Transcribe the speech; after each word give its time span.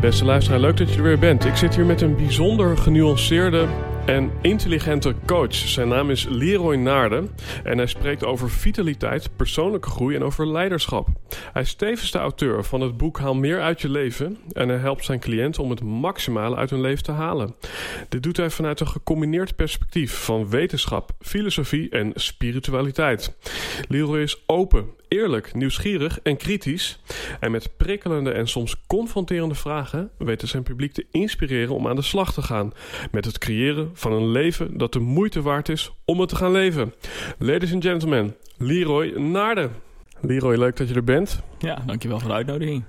Beste 0.00 0.24
luisteraar, 0.24 0.60
leuk 0.60 0.76
dat 0.76 0.90
je 0.90 0.96
er 0.96 1.02
weer 1.02 1.18
bent. 1.18 1.44
Ik 1.44 1.56
zit 1.56 1.74
hier 1.74 1.84
met 1.84 2.00
een 2.00 2.16
bijzonder 2.16 2.78
genuanceerde 2.78 3.68
en 4.06 4.30
intelligente 4.42 5.14
coach. 5.26 5.54
Zijn 5.54 5.88
naam 5.88 6.10
is 6.10 6.26
Leroy 6.28 6.76
Naarden 6.76 7.30
en 7.64 7.76
hij 7.78 7.86
spreekt 7.86 8.24
over 8.24 8.50
vitaliteit, 8.50 9.36
persoonlijke 9.36 9.90
groei 9.90 10.16
en 10.16 10.24
over 10.24 10.46
leiderschap. 10.48 11.08
Hij 11.52 11.62
is 11.62 11.74
tevens 11.74 12.10
de 12.10 12.18
auteur 12.18 12.64
van 12.64 12.80
het 12.80 12.96
boek 12.96 13.18
Haal 13.18 13.34
meer 13.34 13.60
uit 13.60 13.80
je 13.80 13.88
leven 13.88 14.38
en 14.52 14.68
hij 14.68 14.78
helpt 14.78 15.04
zijn 15.04 15.20
cliënten 15.20 15.62
om 15.62 15.70
het 15.70 15.82
maximale 15.82 16.56
uit 16.56 16.70
hun 16.70 16.80
leven 16.80 17.04
te 17.04 17.12
halen. 17.12 17.54
Dit 18.08 18.22
doet 18.22 18.36
hij 18.36 18.50
vanuit 18.50 18.80
een 18.80 18.88
gecombineerd 18.88 19.56
perspectief 19.56 20.24
van 20.24 20.48
wetenschap, 20.48 21.10
filosofie 21.20 21.90
en 21.90 22.12
spiritualiteit. 22.14 23.36
Leroy 23.88 24.20
is 24.20 24.42
open, 24.46 24.86
eerlijk, 25.08 25.54
nieuwsgierig 25.54 26.20
en 26.20 26.36
kritisch. 26.36 26.98
En 27.40 27.50
met 27.50 27.76
prikkelende 27.76 28.30
en 28.30 28.48
soms 28.48 28.76
confronterende 28.86 29.54
vragen 29.54 30.10
weet 30.18 30.40
hij 30.40 30.50
zijn 30.50 30.62
publiek 30.62 30.92
te 30.92 31.06
inspireren 31.10 31.74
om 31.74 31.88
aan 31.88 31.96
de 31.96 32.02
slag 32.02 32.32
te 32.32 32.42
gaan. 32.42 32.72
Met 33.10 33.24
het 33.24 33.38
creëren 33.38 33.90
van 33.94 34.12
een 34.12 34.30
leven 34.30 34.78
dat 34.78 34.92
de 34.92 34.98
moeite 34.98 35.42
waard 35.42 35.68
is 35.68 35.92
om 36.04 36.20
het 36.20 36.28
te 36.28 36.36
gaan 36.36 36.52
leven. 36.52 36.94
Ladies 37.38 37.72
and 37.72 37.84
gentlemen, 37.84 38.36
Leroy 38.56 39.06
Naarden. 39.08 39.70
Leroy, 40.20 40.56
leuk 40.56 40.76
dat 40.76 40.88
je 40.88 40.94
er 40.94 41.04
bent. 41.04 41.40
Ja, 41.58 41.82
dankjewel 41.86 42.18
voor 42.18 42.28
de 42.28 42.34
uitnodiging. 42.34 42.84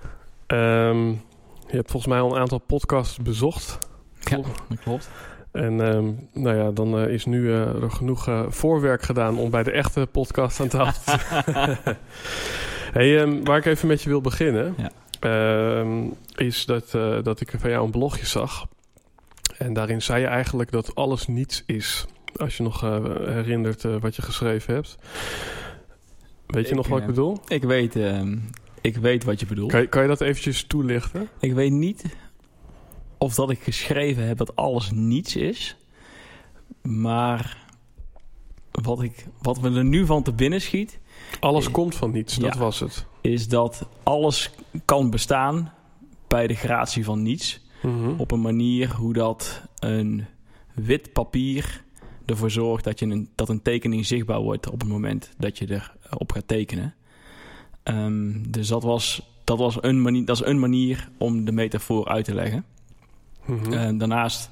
Ehm, 0.47 1.07
je 1.67 1.75
hebt 1.75 1.91
volgens 1.91 2.13
mij 2.13 2.21
al 2.21 2.31
een 2.31 2.39
aantal 2.39 2.59
podcasts 2.59 3.17
bezocht. 3.17 3.77
Ja, 4.19 4.39
dat 4.69 4.79
klopt. 4.83 5.09
En 5.57 5.81
ehm, 5.81 6.11
nou 6.33 6.57
ja, 6.57 6.71
dan 6.71 6.99
eh, 6.99 7.13
is 7.13 7.25
nu 7.25 7.53
eh, 7.53 7.83
er 7.83 7.91
genoeg 7.91 8.27
eh, 8.27 8.45
voorwerk 8.47 9.01
gedaan 9.01 9.37
om 9.37 9.49
bij 9.49 9.63
de 9.63 9.71
echte 9.71 10.07
podcast 10.11 10.59
aan 10.59 10.67
tafel 10.67 11.13
te 11.17 11.23
zitten. 11.35 11.77
hey, 12.97 13.19
ehm, 13.21 13.43
waar 13.43 13.57
ik 13.57 13.65
even 13.65 13.87
met 13.87 14.01
je 14.01 14.09
wil 14.09 14.21
beginnen, 14.21 14.75
Ja. 14.77 14.91
ehm, 15.19 16.03
is 16.35 16.65
dat, 16.65 16.91
dat 17.23 17.41
ik 17.41 17.53
van 17.57 17.69
jou 17.69 17.85
een 17.85 17.91
blogje 17.91 18.25
zag. 18.25 18.67
En 19.57 19.73
daarin 19.73 20.01
zei 20.01 20.21
je 20.21 20.27
eigenlijk 20.27 20.71
dat 20.71 20.95
alles 20.95 21.27
niets 21.27 21.63
is. 21.65 22.05
Als 22.35 22.57
je 22.57 22.63
nog 22.63 22.81
herinnert 23.25 23.83
wat 23.99 24.15
je 24.15 24.21
geschreven 24.21 24.73
hebt. 24.73 24.97
Weet 26.47 26.63
je 26.63 26.69
Ik, 26.69 26.75
nog 26.75 26.87
wat 26.87 26.99
ik 26.99 27.05
bedoel? 27.05 27.39
Ik 27.47 27.63
weet, 27.63 27.95
ik 28.81 28.97
weet 28.97 29.23
wat 29.23 29.39
je 29.39 29.45
bedoelt. 29.45 29.71
Kan 29.71 29.81
je, 29.81 29.87
kan 29.87 30.01
je 30.01 30.07
dat 30.07 30.21
eventjes 30.21 30.63
toelichten? 30.63 31.27
Ik 31.39 31.53
weet 31.53 31.71
niet 31.71 32.03
of 33.17 33.35
dat 33.35 33.49
ik 33.49 33.59
geschreven 33.59 34.27
heb 34.27 34.37
dat 34.37 34.55
alles 34.55 34.91
niets 34.91 35.35
is. 35.35 35.75
Maar 36.81 37.65
wat, 38.71 39.01
ik, 39.01 39.27
wat 39.41 39.61
me 39.61 39.77
er 39.77 39.85
nu 39.85 40.05
van 40.05 40.23
te 40.23 40.33
binnen 40.33 40.61
schiet, 40.61 40.99
Alles 41.39 41.71
komt 41.71 41.95
van 41.95 42.11
niets, 42.11 42.35
dat 42.35 42.53
ja. 42.53 42.59
was 42.59 42.79
het. 42.79 43.05
is 43.21 43.47
dat 43.47 43.87
alles 44.03 44.51
kan 44.85 45.09
bestaan 45.09 45.73
bij 46.27 46.47
de 46.47 46.55
gratie 46.55 47.03
van 47.03 47.21
niets. 47.21 47.65
Mhm. 47.81 48.13
Op 48.17 48.31
een 48.31 48.41
manier 48.41 48.95
hoe 48.95 49.13
dat 49.13 49.61
een 49.79 50.25
wit 50.73 51.13
papier 51.13 51.83
ervoor 52.25 52.51
zorgt 52.51 52.83
dat, 52.83 52.99
je 52.99 53.05
een, 53.05 53.29
dat 53.35 53.49
een 53.49 53.61
tekening 53.61 54.05
zichtbaar 54.05 54.41
wordt 54.41 54.69
op 54.69 54.79
het 54.79 54.89
moment 54.89 55.33
dat 55.37 55.57
je 55.57 55.81
erop 56.09 56.31
gaat 56.31 56.47
tekenen. 56.47 56.95
Ehm, 57.83 58.31
dus 58.49 58.67
dat, 58.67 58.83
was, 58.83 59.21
dat, 59.43 59.57
was 59.57 59.77
een 59.81 60.01
manier, 60.01 60.25
dat 60.25 60.35
is 60.35 60.45
een 60.45 60.59
manier 60.59 61.09
om 61.17 61.45
de 61.45 61.51
metafoor 61.51 62.07
uit 62.07 62.25
te 62.25 62.33
leggen. 62.33 62.65
Mhm. 63.47 63.73
En 63.73 63.97
daarnaast 63.97 64.49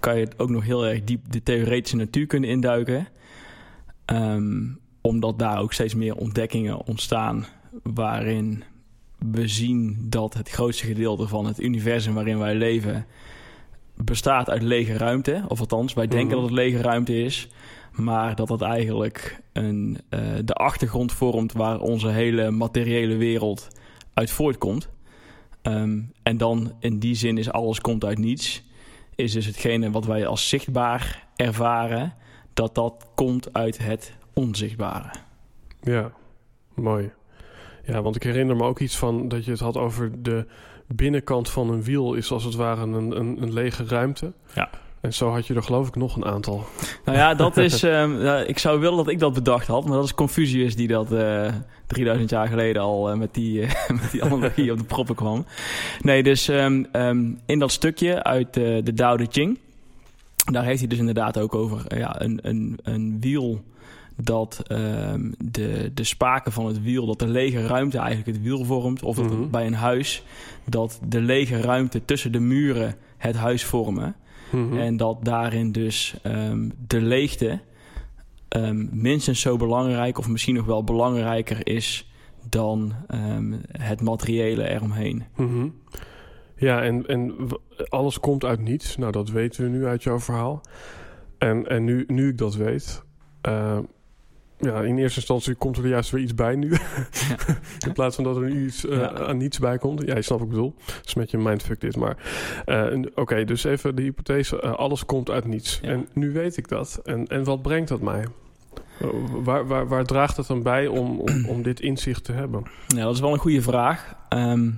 kan 0.00 0.18
je 0.18 0.24
het 0.24 0.38
ook 0.38 0.50
nog 0.50 0.64
heel 0.64 0.86
erg 0.86 1.04
diep 1.04 1.32
de 1.32 1.42
theoretische 1.42 1.96
natuurkunde 1.96 2.48
induiken. 2.48 3.08
Ehm, 4.04 4.62
omdat 5.00 5.38
daar 5.38 5.58
ook 5.60 5.72
steeds 5.72 5.94
meer 5.94 6.16
ontdekkingen 6.16 6.86
ontstaan 6.86 7.46
waarin 7.82 8.64
we 9.18 9.48
zien 9.48 9.96
dat 10.08 10.34
het 10.34 10.48
grootste 10.50 10.86
gedeelte 10.86 11.28
van 11.28 11.46
het 11.46 11.60
universum 11.60 12.14
waarin 12.14 12.38
wij 12.38 12.54
leven 12.54 13.06
bestaat 13.96 14.50
uit 14.50 14.62
lege 14.62 14.96
ruimte. 14.96 15.44
Of 15.48 15.60
althans, 15.60 15.92
wij 15.94 16.06
denken 16.06 16.26
Mhm. 16.28 16.34
dat 16.36 16.44
het 16.44 16.52
lege 16.58 16.80
ruimte 16.80 17.22
is. 17.22 17.48
Maar 17.92 18.34
dat 18.34 18.48
het 18.48 18.60
eigenlijk 18.62 19.40
een, 19.52 19.98
eh, 20.08 20.20
de 20.44 20.54
achtergrond 20.54 21.12
vormt 21.12 21.52
waar 21.52 21.80
onze 21.80 22.08
hele 22.08 22.50
materiële 22.50 23.16
wereld 23.16 23.68
uit 24.14 24.30
voortkomt. 24.30 24.88
Ehm, 25.64 26.00
en 26.22 26.36
dan 26.36 26.72
in 26.78 26.98
die 26.98 27.14
zin 27.14 27.38
is 27.38 27.50
alles 27.50 27.80
komt 27.80 28.04
uit 28.04 28.18
niets. 28.18 28.64
Is 29.14 29.32
dus 29.32 29.46
hetgene 29.46 29.90
wat 29.90 30.04
wij 30.04 30.26
als 30.26 30.48
zichtbaar 30.48 31.28
ervaren, 31.36 32.14
dat 32.54 32.74
dat 32.74 33.06
komt 33.14 33.52
uit 33.52 33.78
het 33.78 34.16
onzichtbare. 34.34 35.10
Ja, 35.80 36.12
mooi. 36.74 37.12
Ja, 37.84 38.02
want 38.02 38.16
ik 38.16 38.22
herinner 38.22 38.56
me 38.56 38.62
ook 38.64 38.80
iets 38.80 38.96
van 38.96 39.28
dat 39.28 39.44
je 39.44 39.50
het 39.50 39.60
had 39.60 39.76
over 39.76 40.22
de 40.22 40.46
binnenkant 40.86 41.50
van 41.50 41.70
een 41.70 41.82
wiel 41.82 42.14
is 42.14 42.30
als 42.30 42.44
het 42.44 42.54
ware 42.54 42.82
een, 42.82 42.92
een, 42.92 43.42
een 43.42 43.52
lege 43.52 43.84
ruimte. 43.84 44.32
Ja. 44.54 44.70
En 45.04 45.14
zo 45.14 45.30
had 45.30 45.46
je 45.46 45.54
er 45.54 45.62
geloof 45.62 45.88
ik 45.88 45.94
nog 45.96 46.16
een 46.16 46.24
aantal. 46.24 46.64
Nou 47.04 47.18
ja, 47.18 47.34
dat 47.34 47.56
is. 47.56 47.82
ehm, 47.92 48.22
ja, 48.22 48.36
ik 48.38 48.58
zou 48.58 48.80
willen 48.80 48.96
dat 48.96 49.08
ik 49.08 49.18
dat 49.18 49.32
bedacht 49.32 49.66
had, 49.66 49.84
maar 49.84 49.96
dat 49.96 50.04
is 50.04 50.14
Confucius 50.14 50.76
die 50.76 50.88
dat 50.88 51.12
eh 51.12 51.52
3000 51.86 52.30
jaar 52.30 52.48
geleden 52.48 52.82
al 52.82 53.10
eh, 53.10 53.16
met, 53.16 53.34
die, 53.34 53.62
eh, 53.62 53.88
met 54.00 54.10
die 54.10 54.24
analogie 54.24 54.72
op 54.72 54.78
de 54.78 54.84
proppen 54.84 55.14
kwam. 55.14 55.46
Nee, 56.00 56.22
dus 56.22 56.48
ehm, 56.48 56.84
ehm, 56.92 57.24
in 57.46 57.58
dat 57.58 57.72
stukje 57.72 58.22
uit 58.22 58.56
eh, 58.56 58.84
de 58.84 58.94
Tao 58.94 59.16
Te 59.16 59.26
Ching, 59.30 59.58
daar 60.52 60.64
heeft 60.64 60.78
hij 60.78 60.88
dus 60.88 60.98
inderdaad 60.98 61.38
ook 61.38 61.54
over 61.54 61.86
eh, 61.86 61.98
ja, 61.98 62.20
een, 62.20 62.38
een, 62.42 62.78
een 62.82 63.16
wiel 63.20 63.62
dat 64.16 64.62
de, 65.38 65.90
de 65.94 66.04
spaken 66.04 66.52
van 66.52 66.66
het 66.66 66.82
wiel, 66.82 67.06
dat 67.06 67.18
de 67.18 67.28
lege 67.28 67.66
ruimte 67.66 67.98
eigenlijk 67.98 68.36
het 68.36 68.42
wiel 68.42 68.64
vormt. 68.64 69.02
Of 69.02 69.22
Mhm. 69.22 69.50
bij 69.50 69.66
een 69.66 69.74
huis, 69.74 70.22
dat 70.68 71.00
de 71.08 71.20
lege 71.20 71.60
ruimte 71.60 72.04
tussen 72.04 72.32
de 72.32 72.40
muren 72.40 72.94
het 73.16 73.36
huis 73.36 73.64
vormen. 73.64 74.14
Mhm. 74.54 74.78
En 74.78 74.96
dat 74.96 75.24
daarin 75.24 75.72
dus 75.72 76.14
ehm, 76.22 76.68
de 76.86 77.00
leegte 77.00 77.60
ehm, 78.48 78.86
minstens 78.90 79.40
zo 79.40 79.56
belangrijk, 79.56 80.18
of 80.18 80.28
misschien 80.28 80.54
nog 80.54 80.66
wel 80.66 80.84
belangrijker 80.84 81.66
is 81.66 82.10
dan 82.48 82.92
ehm, 83.06 83.52
het 83.68 84.00
materiële 84.00 84.68
eromheen. 84.68 85.24
Mhm. 85.36 85.68
Ja, 86.56 86.82
en, 86.82 87.06
en 87.06 87.34
alles 87.88 88.20
komt 88.20 88.44
uit 88.44 88.60
niets. 88.60 88.96
Nou, 88.96 89.12
dat 89.12 89.30
weten 89.30 89.62
we 89.64 89.70
nu 89.70 89.86
uit 89.86 90.02
jouw 90.02 90.20
verhaal. 90.20 90.60
En, 91.38 91.66
en 91.68 91.84
nu, 91.84 92.04
nu 92.06 92.28
ik 92.28 92.38
dat 92.38 92.54
weet... 92.54 93.02
eh, 93.40 93.78
ja, 94.58 94.80
in 94.80 94.98
eerste 94.98 95.18
instantie 95.18 95.54
komt 95.54 95.76
er 95.76 95.86
juist 95.88 96.10
weer 96.10 96.22
iets 96.22 96.34
bij 96.34 96.54
nu. 96.56 96.72
in 97.86 97.92
plaats 97.92 98.14
van 98.14 98.24
dat 98.24 98.36
er 98.36 98.42
nu 98.42 98.66
iets 98.66 98.86
eh, 98.86 98.98
Ja. 98.98 99.12
aan 99.12 99.36
niets 99.36 99.58
bij 99.58 99.78
komt. 99.78 100.02
Ja, 100.06 100.14
je 100.14 100.22
snapt 100.22 100.40
wat 100.40 100.50
ik 100.50 100.54
bedoel. 100.54 100.74
Is 101.04 101.14
met 101.14 101.30
je 101.30 101.38
mindfuck 101.38 101.80
dit. 101.80 101.96
Maar 101.96 102.16
eh, 102.64 103.02
oké, 103.14 103.44
dus 103.44 103.64
even 103.64 103.96
de 103.96 104.02
hypothese. 104.02 104.60
eh, 104.60 104.72
alles 104.74 105.06
komt 105.06 105.30
uit 105.30 105.44
niets. 105.44 105.78
Ja. 105.82 105.88
En 105.88 106.08
nu 106.12 106.32
weet 106.32 106.56
ik 106.56 106.68
dat. 106.68 107.00
En, 107.04 107.26
en 107.26 107.44
wat 107.44 107.62
brengt 107.62 107.88
dat 107.88 108.00
mij? 108.00 108.26
Waar, 109.42 109.66
waar, 109.66 109.88
waar 109.88 110.04
draagt 110.04 110.36
het 110.36 110.46
dan 110.46 110.62
bij 110.62 110.86
om, 110.86 111.20
om, 111.20 111.46
om 111.48 111.62
dit 111.62 111.80
inzicht 111.80 112.24
te 112.24 112.32
hebben? 112.32 112.62
Ja, 112.88 113.02
dat 113.04 113.14
is 113.14 113.20
wel 113.20 113.32
een 113.32 113.38
goede 113.38 113.62
vraag. 113.62 114.14
Ehm, 114.28 114.70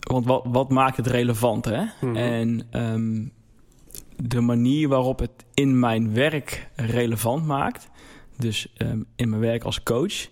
want 0.00 0.26
wat, 0.26 0.44
wat 0.48 0.70
maakt 0.70 0.96
het 0.96 1.06
relevant, 1.06 1.64
hè? 1.64 1.82
Mhm. 2.00 2.16
En 2.16 2.62
ehm, 2.70 3.24
de 4.16 4.40
manier 4.40 4.88
waarop 4.88 5.18
het 5.18 5.30
in 5.54 5.78
mijn 5.78 6.14
werk 6.14 6.68
relevant 6.76 7.46
maakt, 7.46 7.90
dus 8.42 8.72
ehm, 8.76 9.00
in 9.16 9.28
mijn 9.28 9.40
werk 9.40 9.64
als 9.64 9.82
coach, 9.82 10.28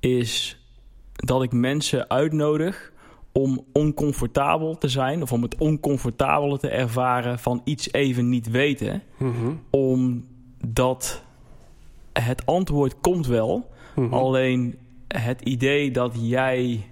is 0.00 0.60
dat 1.12 1.42
ik 1.42 1.52
mensen 1.52 2.10
uitnodig 2.10 2.92
om 3.32 3.64
oncomfortabel 3.72 4.78
te 4.78 4.88
zijn 4.88 5.22
of 5.22 5.32
om 5.32 5.42
het 5.42 5.56
oncomfortabele 5.58 6.58
te 6.58 6.68
ervaren 6.68 7.38
van 7.38 7.60
iets 7.64 7.92
even 7.92 8.28
niet 8.28 8.50
weten, 8.50 9.02
Mhm. 9.16 9.52
omdat 9.70 11.22
het 12.12 12.46
antwoord 12.46 13.00
komt 13.00 13.26
wel, 13.26 13.70
Mhm. 13.96 14.12
alleen 14.14 14.78
het 15.08 15.40
idee 15.40 15.90
dat 15.90 16.14
jij 16.20 16.86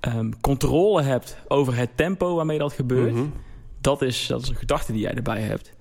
ehm, 0.00 0.30
controle 0.40 1.02
hebt 1.02 1.36
over 1.48 1.76
het 1.76 1.96
tempo 1.96 2.34
waarmee 2.34 2.58
dat 2.58 2.72
gebeurt, 2.72 3.14
Mhm. 3.14 3.24
dat, 3.80 4.02
is, 4.02 4.26
dat 4.26 4.42
is 4.42 4.48
een 4.48 4.56
gedachte 4.56 4.92
die 4.92 5.00
jij 5.00 5.14
erbij 5.14 5.40
hebt. 5.40 5.72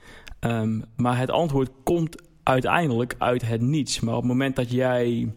Ehm, 0.42 0.80
maar 0.96 1.18
het 1.18 1.32
antwoord 1.32 1.70
komt 1.84 2.22
uiteindelijk 2.44 3.16
uit 3.18 3.42
het 3.48 3.62
niets. 3.62 4.00
Maar 4.00 4.14
op 4.16 4.20
het 4.22 4.32
moment 4.32 4.56
dat 4.56 4.72
jij 4.72 5.32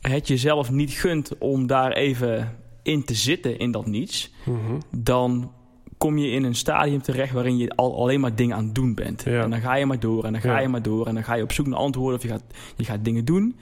het 0.00 0.28
jezelf 0.28 0.70
niet 0.70 0.90
gunt 0.92 1.38
om 1.38 1.66
daar 1.66 1.92
even 1.92 2.56
in 2.82 3.04
te 3.04 3.14
zitten 3.14 3.58
in 3.58 3.70
dat 3.70 3.86
niets, 3.86 4.32
Mhm. 4.46 4.78
dan 4.96 5.52
kom 5.98 6.18
je 6.18 6.30
in 6.30 6.44
een 6.44 6.54
stadium 6.54 7.02
terecht 7.02 7.32
waarin 7.32 7.56
je 7.56 7.70
al, 7.76 7.96
alleen 7.96 8.20
maar 8.20 8.34
dingen 8.34 8.56
aan 8.56 8.64
het 8.64 8.74
doen 8.74 8.94
bent. 8.94 9.22
Ja. 9.22 9.42
En 9.42 9.50
dan 9.50 9.60
ga 9.60 9.74
je 9.74 9.86
maar 9.86 10.00
door 10.00 10.24
en 10.24 10.32
dan 10.32 10.40
ga 10.40 10.52
Ja. 10.52 10.58
je 10.58 10.68
maar 10.68 10.82
door 10.82 11.06
en 11.06 11.14
dan 11.14 11.24
ga 11.24 11.34
je 11.34 11.42
op 11.42 11.52
zoek 11.52 11.66
naar 11.66 11.78
antwoorden 11.78 12.16
of 12.18 12.22
je 12.22 12.28
gaat, 12.28 12.44
je 12.76 12.84
gaat 12.84 13.04
dingen 13.04 13.24
doen. 13.24 13.56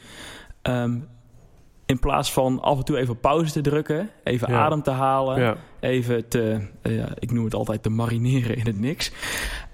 Ehm, 0.63 0.99
in 1.93 1.99
plaats 2.01 2.33
van 2.33 2.61
af 2.61 2.79
en 2.79 2.85
toe 2.85 2.99
even 2.99 3.21
pauze 3.21 3.53
te 3.53 3.61
drukken, 3.61 4.11
even 4.25 4.53
Ja. 4.53 4.65
adem 4.65 4.83
te 4.83 4.91
halen, 4.91 5.41
Ja. 5.41 5.57
even 5.81 6.29
te, 6.29 6.61
eh, 6.83 6.97
ja, 6.97 7.09
ik 7.19 7.33
noem 7.33 7.45
het 7.45 7.55
altijd 7.55 7.83
te 7.83 7.89
marineren 7.91 8.57
in 8.57 8.67
het 8.67 8.81
niks. 8.81 9.13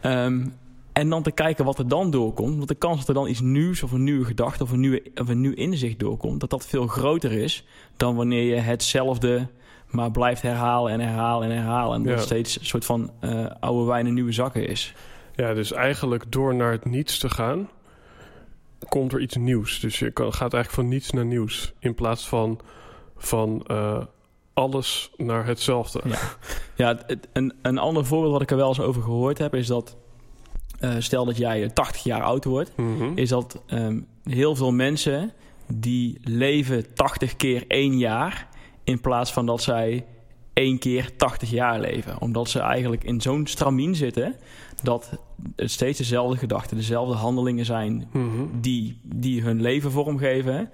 Ehm, 0.01 0.47
en 0.93 1.09
dan 1.09 1.23
te 1.23 1.31
kijken 1.31 1.65
wat 1.65 1.79
er 1.79 1.89
dan 1.89 2.11
doorkomt. 2.11 2.57
Want 2.57 2.69
de 2.69 2.75
kans 2.75 2.99
dat 2.99 3.09
er 3.09 3.15
dan 3.15 3.29
iets 3.29 3.41
nieuws 3.41 3.83
of 3.83 3.93
een 3.93 4.05
nieuwe 4.05 4.25
gedachte 4.25 4.63
of 4.63 4.71
een, 4.73 4.81
nieuwe, 4.81 5.03
of 5.15 5.29
een 5.29 5.41
nieuw 5.41 5.55
inzicht 5.55 5.99
doorkomt, 5.99 6.41
dat 6.41 6.51
dat 6.51 6.67
veel 6.67 6.87
groter 6.87 7.33
is 7.33 7.67
dan 7.97 8.15
wanneer 8.17 8.43
je 8.55 8.61
hetzelfde 8.61 9.49
maar 9.89 10.11
blijft 10.11 10.43
herhalen 10.43 10.93
en 10.93 11.01
herhalen 11.01 11.51
en 11.51 11.57
herhalen. 11.57 11.95
En 11.97 12.03
dat 12.03 12.19
Ja. 12.19 12.25
steeds 12.25 12.59
een 12.59 12.67
soort 12.67 12.85
van 12.85 13.11
eh, 13.21 13.47
oude 13.61 13.85
wijn 13.85 14.07
in 14.07 14.15
nieuwe 14.15 14.33
zakken 14.33 14.67
is. 14.69 14.95
Ja, 15.35 15.55
dus 15.55 15.73
eigenlijk 15.73 16.25
door 16.33 16.55
naar 16.55 16.71
het 16.73 16.85
niets 16.85 17.19
te 17.19 17.31
gaan, 17.31 17.69
komt 18.89 19.13
er 19.13 19.21
iets 19.21 19.37
nieuws. 19.37 19.81
Dus 19.81 19.99
je 19.99 20.11
kan, 20.11 20.33
gaat 20.33 20.53
eigenlijk 20.55 20.71
van 20.83 20.89
niets 20.89 21.11
naar 21.11 21.25
nieuws. 21.25 21.73
In 21.79 21.95
plaats 21.95 22.29
van 22.29 22.61
van 23.17 23.63
eh, 23.67 24.03
alles 24.55 25.11
naar 25.17 25.47
hetzelfde. 25.47 26.01
Ja. 26.05 26.19
Ja, 26.77 26.89
het- 26.89 27.05
het- 27.07 27.29
een, 27.33 27.53
een 27.63 27.79
ander 27.79 28.05
voorbeeld 28.07 28.33
wat 28.33 28.43
ik 28.43 28.51
er 28.51 28.57
wel 28.57 28.69
eens 28.69 28.81
over 28.81 29.03
gehoord 29.03 29.39
heb, 29.39 29.55
is 29.55 29.67
dat 29.67 29.97
eh, 30.81 30.95
stel 30.99 31.25
dat 31.25 31.37
jij 31.37 31.69
80 31.69 32.03
jaar 32.03 32.23
oud 32.23 32.45
wordt, 32.45 32.77
Mhm. 32.77 33.13
is 33.15 33.29
dat 33.29 33.63
ehm, 33.67 34.01
heel 34.25 34.57
veel 34.57 34.71
mensen 34.73 35.33
die 35.73 36.19
leven 36.23 36.95
80 36.95 37.37
keer 37.37 37.65
één 37.69 37.99
jaar 37.99 38.49
in 38.85 39.01
plaats 39.01 39.33
van 39.33 39.47
dat 39.47 39.63
zij 39.63 40.07
één 40.59 40.79
keer 40.79 41.17
80 41.17 41.51
jaar 41.51 41.81
leven. 41.81 42.21
Omdat 42.21 42.49
ze 42.49 42.59
eigenlijk 42.61 43.05
in 43.05 43.21
zo'n 43.21 43.47
stramien 43.47 43.95
zitten 43.95 44.35
dat 44.83 45.11
het 45.57 45.71
steeds 45.71 45.99
dezelfde 45.99 46.37
gedachten, 46.37 46.77
dezelfde 46.77 47.15
handelingen 47.15 47.65
zijn 47.65 48.09
Mhm. 48.13 48.45
die, 48.61 49.01
die 49.03 49.43
hun 49.43 49.61
leven 49.61 49.91
vormgeven. 49.91 50.71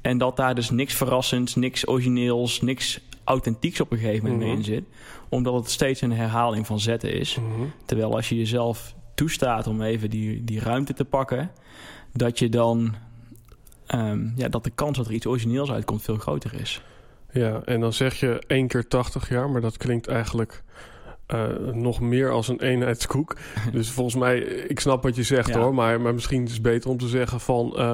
En 0.00 0.18
dat 0.18 0.36
daar 0.36 0.54
dus 0.54 0.70
niks 0.70 0.94
verrassends, 0.94 1.54
niks 1.54 1.86
origineels, 1.88 2.60
niks 2.60 3.00
authentieks 3.24 3.80
op 3.80 3.92
een 3.92 3.98
gegeven 3.98 4.22
moment 4.22 4.38
mee 4.40 4.48
Mhm. 4.48 4.58
in 4.58 4.64
zit. 4.64 4.84
Omdat 5.28 5.54
het 5.54 5.70
steeds 5.70 6.00
een 6.00 6.12
herhaling 6.12 6.66
van 6.66 6.80
zetten 6.80 7.12
is. 7.12 7.34
Mhm. 7.36 7.66
Terwijl 7.84 8.14
als 8.14 8.28
je 8.28 8.36
jezelf 8.36 8.94
toestaat 9.14 9.66
om 9.66 9.82
even 9.82 10.10
die, 10.10 10.44
die 10.44 10.60
ruimte 10.60 10.94
te 10.94 11.04
pakken, 11.04 11.50
dat 12.12 12.38
je 12.38 12.48
dan 12.48 12.94
ehm, 13.86 14.26
ja, 14.36 14.48
dat 14.48 14.64
de 14.64 14.70
kans 14.70 14.96
dat 14.96 15.06
er 15.06 15.12
iets 15.12 15.26
origineels 15.26 15.70
uitkomt 15.70 16.02
veel 16.02 16.16
groter 16.16 16.54
is. 16.60 16.82
Ja, 17.32 17.60
en 17.64 17.80
dan 17.80 17.92
zeg 17.92 18.14
je 18.14 18.42
één 18.46 18.66
keer 18.66 18.88
80 18.88 19.28
jaar, 19.28 19.50
maar 19.50 19.60
dat 19.60 19.76
klinkt 19.76 20.08
eigenlijk 20.08 20.62
eh, 21.26 21.46
nog 21.72 22.00
meer 22.00 22.30
als 22.30 22.48
een 22.48 22.60
eenheidskoek. 22.60 23.36
dus 23.72 23.90
volgens 23.90 24.16
mij, 24.16 24.38
ik 24.40 24.80
snap 24.80 25.02
wat 25.02 25.16
je 25.16 25.22
zegt 25.22 25.48
Ja. 25.48 25.58
hoor, 25.58 25.74
maar, 25.74 26.00
maar 26.00 26.14
misschien 26.14 26.44
is 26.44 26.52
het 26.52 26.62
beter 26.62 26.90
om 26.90 26.98
te 26.98 27.08
zeggen 27.08 27.40
van 27.40 27.76
eh, 27.76 27.92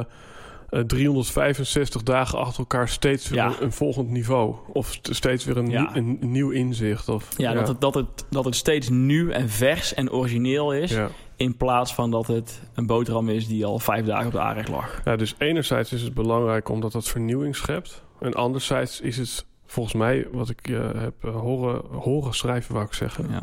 eh, 0.71 0.81
365 0.81 2.03
dagen 2.03 2.39
achter 2.39 2.59
elkaar 2.59 2.89
steeds 2.89 3.29
weer 3.29 3.39
Ja. 3.39 3.47
een, 3.47 3.63
een 3.63 3.73
volgend 3.73 4.11
niveau. 4.11 4.55
Of 4.73 4.93
st- 4.93 5.09
steeds 5.15 5.45
weer 5.45 5.57
een, 5.57 5.71
Ja. 5.71 5.81
nieuw, 5.93 6.19
een 6.21 6.31
nieuw 6.31 6.51
inzicht. 6.51 7.09
Of, 7.09 7.29
Ja, 7.37 7.53
Dat, 7.53 7.69
het, 7.69 7.81
dat, 7.81 7.95
het, 7.95 8.25
dat 8.31 8.45
het 8.45 8.55
steeds 8.57 8.89
nieuw 8.89 9.31
en 9.31 9.49
vers 9.49 9.95
en 9.95 10.11
origineel 10.13 10.73
is, 10.75 10.97
in 11.37 11.57
plaats 11.57 11.95
van 11.95 12.11
dat 12.11 12.27
het 12.27 12.61
een 12.75 12.87
boterham 12.87 13.29
is 13.29 13.47
die 13.47 13.65
al 13.65 13.79
vijf 13.79 14.05
dagen 14.07 14.27
op 14.27 14.33
de 14.33 14.41
aanrecht 14.41 14.69
lag. 14.69 15.01
Ja, 15.05 15.17
dus 15.17 15.35
enerzijds 15.39 15.93
is 15.93 16.03
het 16.03 16.15
belangrijk 16.15 16.69
omdat 16.69 16.93
dat 16.93 17.09
vernieuwing 17.09 17.57
schept. 17.57 18.03
En 18.25 18.35
anderzijds 18.35 19.01
is 19.01 19.17
het 19.17 19.47
volgens 19.67 19.95
mij, 19.95 20.27
wat 20.33 20.49
ik 20.51 20.69
eh, 20.69 20.91
heb 20.95 21.15
eh, 21.25 21.35
horen, 21.37 21.83
horen 21.99 22.35
schrijven, 22.35 22.75
wou 22.75 22.87
ik 22.87 22.93
zeggen. 22.93 23.27
Ja. 23.31 23.43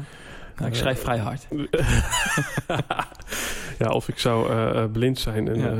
Nou, 0.55 0.69
ik 0.69 0.75
schrijf 0.75 1.01
vrij 1.01 1.17
hard. 1.17 1.47
ja, 3.79 3.89
of 3.89 4.07
ik 4.07 4.19
zou 4.19 4.49
eh, 4.49 4.83
eh, 4.83 4.91
blind 4.91 5.19
zijn. 5.19 5.47
En, 5.47 5.59
Ja. 5.59 5.69
eh, 5.71 5.77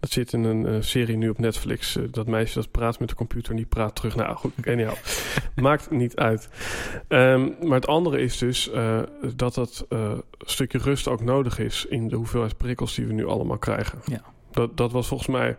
dat 0.00 0.10
zit 0.10 0.32
in 0.32 0.44
een 0.44 0.66
eh, 0.66 0.74
serie 0.80 1.16
nu 1.16 1.28
op 1.28 1.38
Netflix. 1.38 1.96
eh, 1.96 2.02
dat 2.10 2.26
meisje 2.26 2.54
dat 2.54 2.70
praat 2.70 2.98
met 3.00 3.08
de 3.08 3.14
computer, 3.14 3.54
niet 3.54 3.68
praat 3.68 3.96
terug. 3.96 4.16
Nou 4.16 4.36
goed, 4.36 4.52
anyhow. 4.66 4.94
Maakt 5.54 5.90
niet 5.90 6.16
uit. 6.16 6.48
Ehm, 7.08 7.48
maar 7.62 7.78
het 7.78 7.86
andere 7.86 8.20
is 8.20 8.38
dus 8.38 8.70
eh, 8.70 9.00
dat 9.34 9.54
dat 9.54 9.86
eh, 9.88 10.12
stukje 10.38 10.78
rust 10.78 11.08
ook 11.08 11.22
nodig 11.22 11.58
is... 11.58 11.86
in 11.88 12.08
de 12.08 12.16
hoeveelheid 12.16 12.56
prikkels 12.56 12.94
die 12.94 13.06
we 13.06 13.12
nu 13.12 13.26
allemaal 13.26 13.58
krijgen. 13.58 13.98
Ja. 14.04 14.20
Dat, 14.50 14.76
dat 14.76 14.92
was 14.92 15.08
volgens 15.08 15.28
mij... 15.28 15.56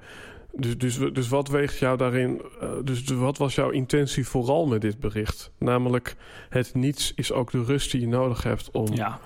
Dus, 0.55 0.77
dus, 0.77 0.97
dus 1.13 1.27
wat 1.27 1.47
weegt 1.47 1.77
jou 1.77 1.97
daarin... 1.97 2.41
eh, 2.61 2.69
dus 2.83 3.05
de- 3.05 3.15
wat 3.15 3.37
was 3.37 3.55
jouw 3.55 3.69
intentie 3.69 4.27
vooral 4.27 4.65
met 4.67 4.81
dit 4.81 4.99
bericht? 4.99 5.51
Namelijk, 5.57 6.15
het 6.49 6.73
niets 6.73 7.11
is 7.15 7.31
ook 7.31 7.51
de 7.51 7.63
rust 7.63 7.91
die 7.91 8.01
je 8.01 8.07
nodig 8.07 8.43
hebt 8.43 8.71
om... 8.71 8.93
Ja. 8.93 9.19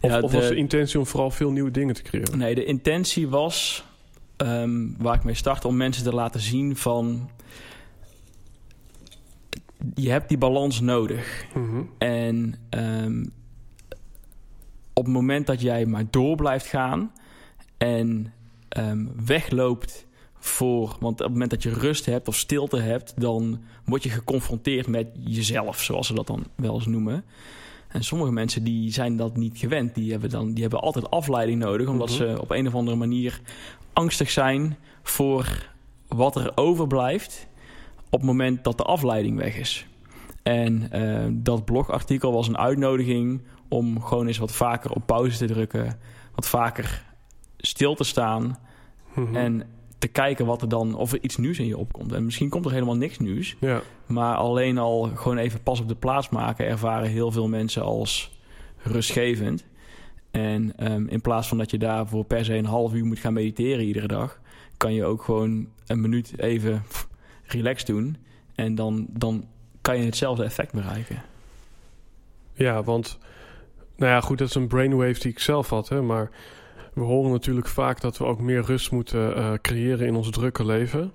Of, 0.00 0.10
Ja, 0.10 0.20
of 0.20 0.30
de- 0.30 0.36
was 0.36 0.48
de 0.48 0.54
intentie 0.54 0.98
om 0.98 1.06
vooral 1.06 1.30
veel 1.30 1.50
nieuwe 1.50 1.70
dingen 1.70 1.94
te 1.94 2.02
creëren? 2.02 2.38
Nee, 2.38 2.54
de 2.54 2.64
intentie 2.64 3.28
was, 3.28 3.84
ehm, 4.36 4.86
waar 4.98 5.14
ik 5.14 5.24
mee 5.24 5.34
start, 5.34 5.64
om 5.64 5.76
mensen 5.76 6.02
te 6.04 6.14
laten 6.14 6.40
zien 6.40 6.76
van... 6.76 7.30
Je 9.94 10.10
hebt 10.10 10.28
die 10.28 10.38
balans 10.38 10.80
nodig. 10.80 11.44
Mhm. 11.54 11.82
En 11.98 12.54
ehm, 12.70 13.24
op 14.92 15.04
het 15.04 15.14
moment 15.14 15.46
dat 15.46 15.60
jij 15.60 15.86
maar 15.86 16.04
door 16.10 16.36
blijft 16.36 16.66
gaan 16.66 17.12
en 17.78 18.32
ehm, 18.68 19.06
wegloopt 19.24 20.06
voor... 20.40 20.96
Want 21.00 21.12
op 21.14 21.18
het 21.18 21.30
moment 21.32 21.50
dat 21.50 21.62
je 21.62 21.72
rust 21.72 22.06
hebt 22.06 22.28
of 22.28 22.36
stilte 22.36 22.78
hebt... 22.80 23.20
dan 23.20 23.60
word 23.84 24.02
je 24.02 24.08
geconfronteerd 24.10 24.86
met 24.86 25.06
jezelf, 25.24 25.80
zoals 25.82 26.06
ze 26.06 26.14
dat 26.14 26.26
dan 26.26 26.44
wel 26.54 26.74
eens 26.74 26.86
noemen. 26.86 27.24
En 27.88 28.04
sommige 28.04 28.32
mensen 28.32 28.64
die 28.64 28.92
zijn 28.92 29.16
dat 29.16 29.36
niet 29.36 29.58
gewend. 29.58 29.94
Die 29.94 30.10
hebben, 30.10 30.30
dan, 30.30 30.52
die 30.52 30.62
hebben 30.62 30.80
altijd 30.80 31.10
afleiding 31.10 31.58
nodig... 31.58 31.88
omdat 31.88 32.08
Mhm. 32.08 32.16
ze 32.16 32.40
op 32.40 32.50
een 32.50 32.66
of 32.66 32.74
andere 32.74 32.96
manier 32.96 33.40
angstig 33.92 34.30
zijn 34.30 34.76
voor 35.02 35.68
wat 36.08 36.36
er 36.36 36.52
overblijft... 36.54 37.46
op 38.10 38.18
het 38.18 38.22
moment 38.28 38.64
dat 38.64 38.76
de 38.78 38.84
afleiding 38.84 39.36
weg 39.36 39.56
is. 39.56 39.86
En 40.42 40.90
eh, 40.92 41.26
dat 41.32 41.64
blogartikel 41.64 42.32
was 42.32 42.48
een 42.48 42.58
uitnodiging 42.58 43.42
om 43.68 44.02
gewoon 44.02 44.26
eens 44.26 44.38
wat 44.38 44.52
vaker 44.52 44.90
op 44.90 45.06
pauze 45.06 45.38
te 45.38 45.46
drukken, 45.46 45.98
wat 46.34 46.48
vaker 46.48 47.02
stil 47.58 47.94
te 47.94 48.04
staan 48.04 48.58
Mhm. 49.14 49.36
en 49.36 49.62
te 50.00 50.08
kijken 50.08 50.46
wat 50.46 50.62
er 50.62 50.68
dan, 50.68 50.94
of 50.94 51.12
er 51.12 51.22
iets 51.22 51.36
nieuws 51.36 51.58
in 51.58 51.66
je 51.66 51.76
opkomt. 51.76 52.12
En 52.12 52.24
misschien 52.24 52.48
komt 52.48 52.64
er 52.64 52.72
helemaal 52.72 52.96
niks 52.96 53.18
nieuws, 53.18 53.56
Ja, 53.60 53.82
maar 54.06 54.36
alleen 54.36 54.78
al 54.78 55.10
gewoon 55.14 55.38
even 55.38 55.62
pas 55.62 55.80
op 55.80 55.88
de 55.88 55.94
plaats 55.94 56.28
maken 56.28 56.66
ervaren 56.66 57.08
heel 57.08 57.30
veel 57.30 57.48
mensen 57.48 57.82
als 57.82 58.38
rustgevend. 58.82 59.64
En 60.30 60.72
ehm, 60.76 61.06
in 61.06 61.20
plaats 61.20 61.48
van 61.48 61.58
dat 61.58 61.70
je 61.70 61.78
daarvoor 61.78 62.24
per 62.24 62.44
se 62.44 62.54
een 62.54 62.64
half 62.64 62.94
uur 62.94 63.04
moet 63.04 63.18
gaan 63.18 63.32
mediteren 63.32 63.84
iedere 63.84 64.06
dag, 64.06 64.40
kan 64.76 64.94
je 64.94 65.04
ook 65.04 65.22
gewoon 65.22 65.68
een 65.86 66.00
minuut 66.00 66.38
even 66.38 66.82
pff, 66.88 67.08
relax 67.42 67.84
doen. 67.84 68.16
En 68.54 68.74
dan, 68.74 69.06
dan 69.08 69.44
kan 69.80 69.98
je 69.98 70.04
hetzelfde 70.04 70.44
effect 70.44 70.72
bereiken. 70.72 71.22
ja, 72.54 72.82
want... 72.82 73.18
Nou 73.96 74.12
ja, 74.12 74.20
goed, 74.20 74.38
dat 74.38 74.48
is 74.48 74.54
een 74.54 74.68
brainwave 74.68 75.20
die 75.20 75.30
ik 75.30 75.38
zelf 75.38 75.68
had. 75.68 75.88
Hè, 75.88 76.02
maar 76.02 76.30
we 77.00 77.06
horen 77.06 77.30
natuurlijk 77.30 77.66
vaak 77.66 78.00
dat 78.00 78.18
we 78.18 78.24
ook 78.24 78.40
meer 78.40 78.62
rust 78.62 78.90
moeten 78.90 79.36
eh, 79.36 79.52
creëren 79.62 80.06
in 80.06 80.14
ons 80.14 80.30
drukke 80.30 80.64
leven. 80.64 81.12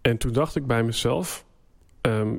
En 0.00 0.18
toen 0.18 0.32
dacht 0.32 0.56
ik 0.56 0.66
bij 0.66 0.82
mezelf... 0.82 1.44
ehm, 2.00 2.36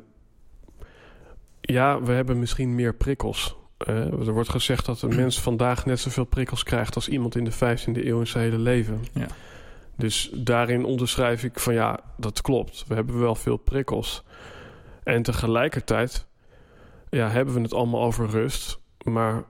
ja, 1.60 2.02
we 2.02 2.12
hebben 2.12 2.38
misschien 2.38 2.74
meer 2.74 2.94
prikkels. 2.94 3.56
Eh, 3.76 4.26
er 4.26 4.32
wordt 4.32 4.48
gezegd 4.48 4.86
dat 4.86 5.02
een 5.02 5.16
mens 5.16 5.40
vandaag 5.40 5.86
net 5.86 6.00
zoveel 6.00 6.24
prikkels 6.24 6.62
krijgt... 6.62 6.94
als 6.94 7.08
iemand 7.08 7.36
in 7.36 7.44
de 7.44 7.52
15e 7.52 8.04
eeuw 8.04 8.20
in 8.20 8.26
zijn 8.26 8.44
hele 8.44 8.58
leven. 8.58 9.04
Ja. 9.12 9.26
Dus 9.96 10.30
daarin 10.34 10.84
onderschrijf 10.84 11.44
ik 11.44 11.60
van 11.60 11.74
ja, 11.74 12.00
dat 12.16 12.40
klopt. 12.40 12.84
We 12.88 12.94
hebben 12.94 13.20
wel 13.20 13.34
veel 13.34 13.56
prikkels. 13.56 14.24
En 15.02 15.22
tegelijkertijd 15.22 16.26
ja, 17.10 17.28
hebben 17.28 17.54
we 17.54 17.60
het 17.60 17.74
allemaal 17.74 18.02
over 18.02 18.28
rust. 18.28 18.80
Maar 19.02 19.44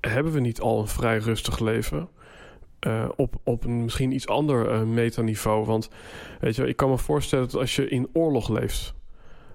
hebben 0.00 0.32
we 0.32 0.40
niet 0.40 0.60
al 0.60 0.80
een 0.80 0.88
vrij 0.88 1.18
rustig 1.18 1.58
leven? 1.58 2.08
uh, 2.86 3.08
op, 3.16 3.34
op 3.44 3.64
een 3.64 3.82
misschien 3.82 4.12
iets 4.12 4.26
ander 4.26 4.72
uh, 4.72 4.82
metaniveau. 4.82 5.64
Want 5.64 5.90
weet 6.40 6.56
je, 6.56 6.66
ik 6.66 6.76
kan 6.76 6.90
me 6.90 6.98
voorstellen 6.98 7.44
dat 7.44 7.60
als 7.60 7.76
je 7.76 7.88
in 7.88 8.08
oorlog 8.12 8.48
leeft, 8.48 8.94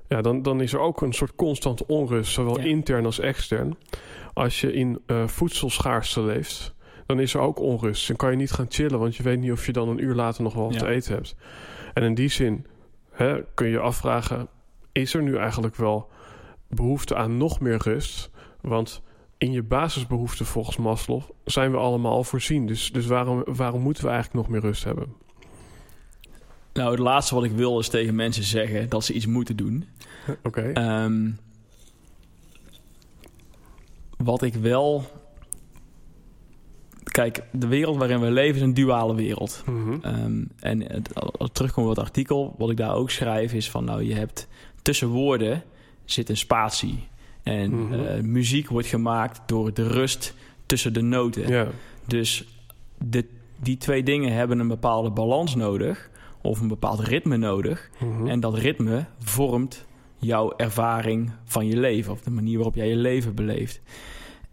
ja, 0.07 0.21
dan, 0.21 0.41
dan 0.41 0.61
is 0.61 0.73
er 0.73 0.79
ook 0.79 1.01
een 1.01 1.13
soort 1.13 1.35
constante 1.35 1.87
onrust, 1.87 2.31
zowel 2.31 2.59
intern 2.59 3.05
als 3.05 3.19
extern. 3.19 3.77
Als 4.33 4.61
je 4.61 4.73
in 4.73 5.01
uh, 5.07 5.27
voedselschaarste 5.27 6.21
leeft, 6.21 6.75
dan 7.05 7.19
is 7.19 7.33
er 7.33 7.39
ook 7.39 7.59
onrust. 7.59 8.07
Dan 8.07 8.15
kan 8.15 8.31
je 8.31 8.37
niet 8.37 8.51
gaan 8.51 8.65
chillen, 8.69 8.99
want 8.99 9.15
je 9.15 9.23
weet 9.23 9.39
niet 9.39 9.51
of 9.51 9.65
je 9.65 9.71
dan 9.71 9.89
een 9.89 10.03
uur 10.03 10.15
later 10.15 10.43
nog 10.43 10.53
wel 10.53 10.63
wat 10.63 10.79
te 10.79 10.87
eten 10.87 11.13
hebt. 11.13 11.35
En 11.93 12.03
in 12.03 12.13
die 12.13 12.29
zin 12.29 12.65
hè, 13.11 13.43
kun 13.53 13.67
je 13.67 13.79
afvragen: 13.79 14.47
is 14.91 15.13
er 15.13 15.21
nu 15.21 15.37
eigenlijk 15.37 15.75
wel 15.75 16.09
behoefte 16.67 17.15
aan 17.15 17.37
nog 17.37 17.59
meer 17.59 17.77
rust? 17.83 18.29
Want 18.61 19.01
in 19.43 19.51
je 19.51 19.63
basisbehoeften 19.63 20.45
volgens 20.45 20.77
Maslow 20.77 21.21
zijn 21.45 21.71
we 21.71 21.77
allemaal 21.77 22.23
voorzien. 22.23 22.65
Dus, 22.67 22.91
dus 22.91 23.05
waarom, 23.05 23.43
waarom 23.45 23.81
moeten 23.81 24.03
we 24.03 24.09
eigenlijk 24.09 24.39
nog 24.39 24.53
meer 24.53 24.61
rust 24.61 24.83
hebben? 24.83 25.13
Nou, 26.73 26.91
het 26.91 26.99
laatste 26.99 27.35
wat 27.35 27.43
ik 27.43 27.51
wil 27.51 27.79
is 27.79 27.89
tegen 27.89 28.15
mensen 28.15 28.43
zeggen 28.43 28.89
dat 28.89 29.03
ze 29.03 29.13
iets 29.13 29.25
moeten 29.25 29.55
doen. 29.55 29.85
Oké. 30.43 30.61
Ehm, 30.61 31.31
wat 34.17 34.41
ik 34.41 34.53
wel. 34.53 35.05
Kijk, 37.03 37.43
de 37.51 37.67
wereld 37.67 37.97
waarin 37.97 38.19
we 38.19 38.31
leven 38.31 38.55
is 38.55 38.61
een 38.61 38.73
duale 38.73 39.15
wereld. 39.15 39.63
Mhm. 39.65 39.97
Ehm, 40.01 40.43
en 40.59 40.81
het, 40.81 41.15
als 41.15 41.49
ik 41.49 41.53
terugkom 41.53 41.83
op 41.83 41.89
het 41.89 41.99
artikel, 41.99 42.55
wat 42.57 42.69
ik 42.69 42.77
daar 42.77 42.95
ook 42.95 43.09
schrijf, 43.09 43.53
is 43.53 43.69
van 43.69 43.85
nou, 43.85 44.03
je 44.03 44.15
hebt 44.15 44.47
tussen 44.81 45.07
woorden 45.07 45.63
zit 46.05 46.29
een 46.29 46.37
spatie. 46.37 47.07
En 47.43 47.79
Mhm. 47.85 47.93
eh, 47.93 48.21
muziek 48.21 48.69
wordt 48.69 48.87
gemaakt 48.87 49.41
door 49.45 49.73
de 49.73 49.87
rust 49.87 50.33
tussen 50.65 50.93
de 50.93 51.01
noten. 51.01 51.51
Dus 52.07 52.47
de, 52.97 53.25
die 53.59 53.77
twee 53.77 54.03
dingen 54.03 54.33
hebben 54.33 54.59
een 54.59 54.67
bepaalde 54.67 55.09
balans 55.11 55.55
nodig. 55.55 56.09
Of 56.41 56.59
een 56.61 56.67
bepaald 56.67 56.99
ritme 56.99 57.37
nodig. 57.37 57.89
Mhm. 57.99 58.27
En 58.27 58.39
dat 58.39 58.57
ritme 58.57 59.05
vormt 59.19 59.85
jouw 60.17 60.53
ervaring 60.57 61.31
van 61.45 61.67
je 61.67 61.77
leven. 61.77 62.11
Of 62.11 62.21
de 62.21 62.31
manier 62.31 62.55
waarop 62.55 62.75
jij 62.75 62.87
je 62.89 62.95
leven 62.95 63.35
beleeft. 63.35 63.81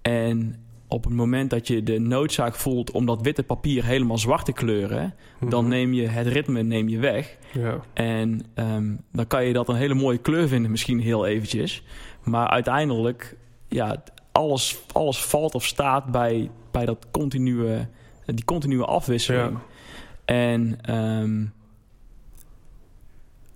En 0.02 0.54
op 0.88 1.04
het 1.04 1.12
moment 1.12 1.50
dat 1.50 1.66
je 1.68 1.82
de 1.82 1.98
noodzaak 1.98 2.54
voelt 2.54 2.90
om 2.90 3.06
dat 3.06 3.22
witte 3.22 3.42
papier 3.42 3.84
helemaal 3.84 4.18
zwart 4.18 4.44
te 4.44 4.52
kleuren... 4.52 5.14
dan 5.48 5.60
Mhm. 5.60 5.70
neem 5.72 5.92
je 5.92 6.06
het 6.06 6.26
ritme 6.26 6.62
neem 6.62 6.88
je 6.88 6.98
weg. 6.98 7.36
ja. 7.52 7.80
En 7.92 8.40
ehm, 8.54 8.94
dan 9.12 9.26
kan 9.26 9.44
je 9.44 9.52
dat 9.52 9.68
een 9.68 9.74
hele 9.76 9.94
mooie 9.94 10.18
kleur 10.18 10.48
vinden, 10.48 10.70
misschien 10.70 11.00
heel 11.00 11.26
eventjes. 11.26 11.82
Maar 12.22 12.48
uiteindelijk, 12.48 13.36
ja, 13.68 14.02
alles, 14.32 14.78
alles 14.92 15.24
valt 15.24 15.54
of 15.54 15.64
staat 15.64 16.04
bij, 16.04 16.50
bij 16.70 16.84
dat 16.84 17.06
continue, 17.10 17.86
die 18.26 18.44
continue 18.44 18.84
afwisseling. 18.84 19.50
Ja. 19.50 19.60
En 20.24 20.78
ehm, 20.82 21.44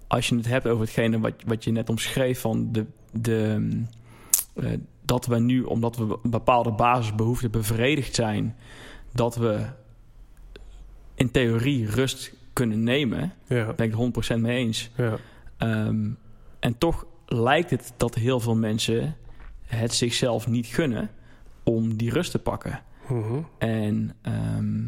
als 0.07 0.29
je 0.29 0.37
het 0.37 0.47
hebt 0.47 0.67
over 0.67 0.85
hetgene 0.85 1.21
wat, 1.21 1.33
wat 1.47 1.65
je 1.65 1.71
net 1.71 1.89
omschreef 1.89 2.41
van 2.41 2.73
de, 2.73 2.87
de, 3.13 3.71
eh, 4.55 4.71
dat 5.05 5.27
we 5.27 5.39
nu, 5.39 5.63
omdat 5.63 5.97
we 5.97 6.19
een 6.23 6.31
bepaalde 6.31 6.71
basisbehoeften 6.73 7.51
bevredigd 7.51 8.15
zijn, 8.15 8.57
dat 9.13 9.37
we 9.37 9.67
in 11.15 11.31
theorie 11.31 11.91
rust 11.91 12.33
kunnen 12.53 12.83
nemen. 12.83 13.33
Ja, 13.47 13.65
Daar 13.65 13.75
ben 13.75 13.87
ik 13.87 13.93
het 13.93 14.35
100% 14.37 14.41
mee 14.41 14.57
eens. 14.57 14.91
ja. 14.97 15.17
Ehm, 15.57 16.11
en 16.61 16.79
toch 16.79 17.07
lijkt 17.27 17.71
het 17.71 17.93
dat 17.97 18.15
heel 18.15 18.41
veel 18.41 18.57
mensen 18.57 19.17
het 19.67 19.95
zichzelf 19.95 20.47
niet 20.49 20.67
gunnen 20.67 21.11
om 21.63 21.97
die 21.97 22.11
rust 22.11 22.31
te 22.31 22.39
pakken. 22.39 22.83
Mhm. 23.09 23.39
En 23.59 24.17
ehm, 24.23 24.81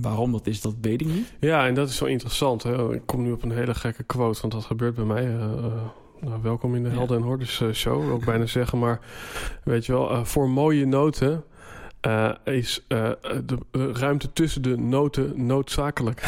waarom 0.00 0.32
dat 0.32 0.46
is, 0.46 0.60
dat 0.60 0.74
weet 0.80 1.00
ik 1.00 1.06
niet. 1.06 1.34
Ja, 1.40 1.66
en 1.66 1.74
dat 1.74 1.88
is 1.88 2.00
wel 2.00 2.08
interessant. 2.08 2.62
Hè? 2.62 2.94
Ik 2.94 3.02
kom 3.06 3.22
nu 3.22 3.32
op 3.32 3.42
een 3.42 3.52
hele 3.52 3.74
gekke 3.74 4.02
quote, 4.02 4.40
want 4.40 4.52
dat 4.52 4.64
gebeurt 4.64 4.94
bij 4.94 5.04
mij. 5.04 5.24
eh, 5.24 5.42
eh, 5.42 5.72
nou, 6.20 6.42
welkom 6.42 6.74
in 6.74 6.82
de. 6.82 6.88
Helden 6.88 7.16
en 7.16 7.22
Hordes 7.22 7.60
eh, 7.60 7.70
show, 7.72 8.06
wil 8.06 8.16
ik 8.16 8.24
bijna 8.24 8.46
zeggen. 8.46 8.78
Maar 8.78 9.00
weet 9.64 9.86
je 9.86 9.92
wel, 9.92 10.24
voor 10.26 10.48
mooie 10.48 10.86
noten 10.86 11.44
eh, 12.04 12.30
is 12.44 12.80
eh, 12.88 13.10
de, 13.44 13.58
de 13.70 13.92
ruimte 13.92 14.32
tussen 14.32 14.62
de 14.62 14.76
noten 14.76 15.46
noodzakelijk. 15.46 16.20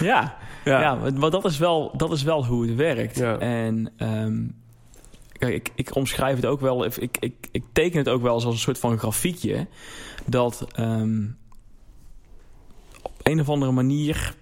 ja, 0.00 0.36
ja. 0.64 0.94
maar 1.16 1.30
dat 1.30 1.44
is, 1.44 1.58
wel, 1.58 1.96
dat 1.96 2.12
is 2.12 2.22
wel 2.22 2.46
hoe 2.46 2.66
het 2.66 2.74
werkt. 2.74 3.16
Ja. 3.16 3.38
En 3.38 3.92
ehm, 3.96 4.42
kijk, 5.32 5.54
ik, 5.54 5.70
ik 5.74 5.94
omschrijf 5.94 6.36
het 6.36 6.46
ook 6.46 6.60
wel, 6.60 6.84
ik, 6.84 6.96
ik, 6.96 7.48
ik 7.50 7.64
teken 7.72 7.98
het 7.98 8.08
ook 8.08 8.22
wel 8.22 8.32
als 8.32 8.44
een 8.44 8.58
soort 8.58 8.78
van 8.78 8.98
grafiekje. 8.98 9.66
Dat 10.26 10.66
ehm, 10.72 11.24
op 13.02 13.12
een 13.22 13.40
of 13.40 13.48
andere 13.48 13.72
manier. 13.72 14.34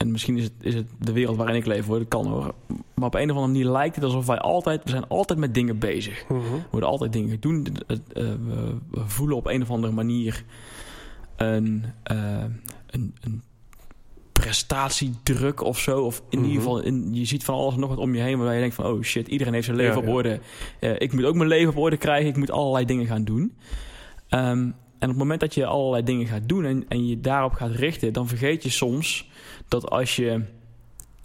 En 0.00 0.10
misschien 0.10 0.36
is 0.36 0.44
het, 0.44 0.52
is 0.60 0.74
het 0.74 0.86
de 0.98 1.12
wereld 1.12 1.36
waarin 1.36 1.56
ik 1.56 1.66
leef 1.66 1.86
hoor, 1.86 1.98
dat 1.98 2.08
kan 2.08 2.26
hoor. 2.26 2.54
Maar 2.94 3.06
op 3.06 3.14
een 3.14 3.30
of 3.30 3.36
andere 3.36 3.46
manier 3.46 3.64
lijkt 3.72 3.94
het 3.94 4.04
alsof 4.04 4.26
wij 4.26 4.38
altijd, 4.38 4.84
we 4.84 4.90
zijn 4.90 5.08
altijd 5.08 5.38
met 5.38 5.54
dingen 5.54 5.78
bezig. 5.78 6.24
Mhm. 6.28 6.40
We 6.40 6.60
worden 6.70 6.88
altijd 6.88 7.12
dingen 7.12 7.40
doen. 7.40 7.66
Eh, 7.86 7.96
we, 8.12 8.74
voelen 8.90 9.36
op 9.36 9.46
een 9.46 9.62
of 9.62 9.70
andere 9.70 9.92
manier 9.92 10.44
een, 11.36 11.84
eh, 12.02 12.44
een, 12.86 13.14
een 13.20 13.42
prestatiedruk 14.32 15.62
of 15.62 15.78
zo. 15.78 16.00
Of 16.04 16.22
in 16.28 16.38
Mhm. 16.38 16.48
ieder 16.48 16.62
geval, 16.62 16.80
in, 16.82 17.14
je 17.14 17.24
ziet 17.24 17.44
van 17.44 17.54
alles 17.54 17.74
en 17.74 17.80
nog 17.80 17.88
wat 17.88 17.98
om 17.98 18.14
je 18.14 18.22
heen... 18.22 18.36
waarbij 18.36 18.54
je 18.54 18.60
denkt 18.60 18.74
van, 18.74 18.84
oh 18.86 19.02
shit, 19.02 19.28
iedereen 19.28 19.52
heeft 19.52 19.64
zijn 19.64 19.76
leven 19.76 19.94
Ja, 19.94 19.98
op 20.00 20.06
ja. 20.06 20.12
orde. 20.12 20.40
Eh, 20.80 20.94
ik 20.98 21.12
moet 21.12 21.24
ook 21.24 21.34
mijn 21.34 21.48
leven 21.48 21.70
op 21.72 21.76
orde 21.78 21.96
krijgen. 21.96 22.28
Ik 22.28 22.36
moet 22.36 22.50
allerlei 22.50 22.84
dingen 22.84 23.06
gaan 23.06 23.24
doen. 23.24 23.54
Ehm, 24.28 24.44
en 24.48 25.08
op 25.08 25.08
het 25.08 25.16
moment 25.16 25.40
dat 25.40 25.54
je 25.54 25.66
allerlei 25.66 26.02
dingen 26.02 26.26
gaat 26.26 26.48
doen... 26.48 26.64
En, 26.64 26.84
en 26.88 27.06
je 27.06 27.20
daarop 27.20 27.52
gaat 27.52 27.70
richten... 27.74 28.12
dan 28.12 28.28
vergeet 28.28 28.62
je 28.62 28.70
soms 28.70 29.29
dat 29.68 29.90
als 29.90 30.16
je 30.16 30.40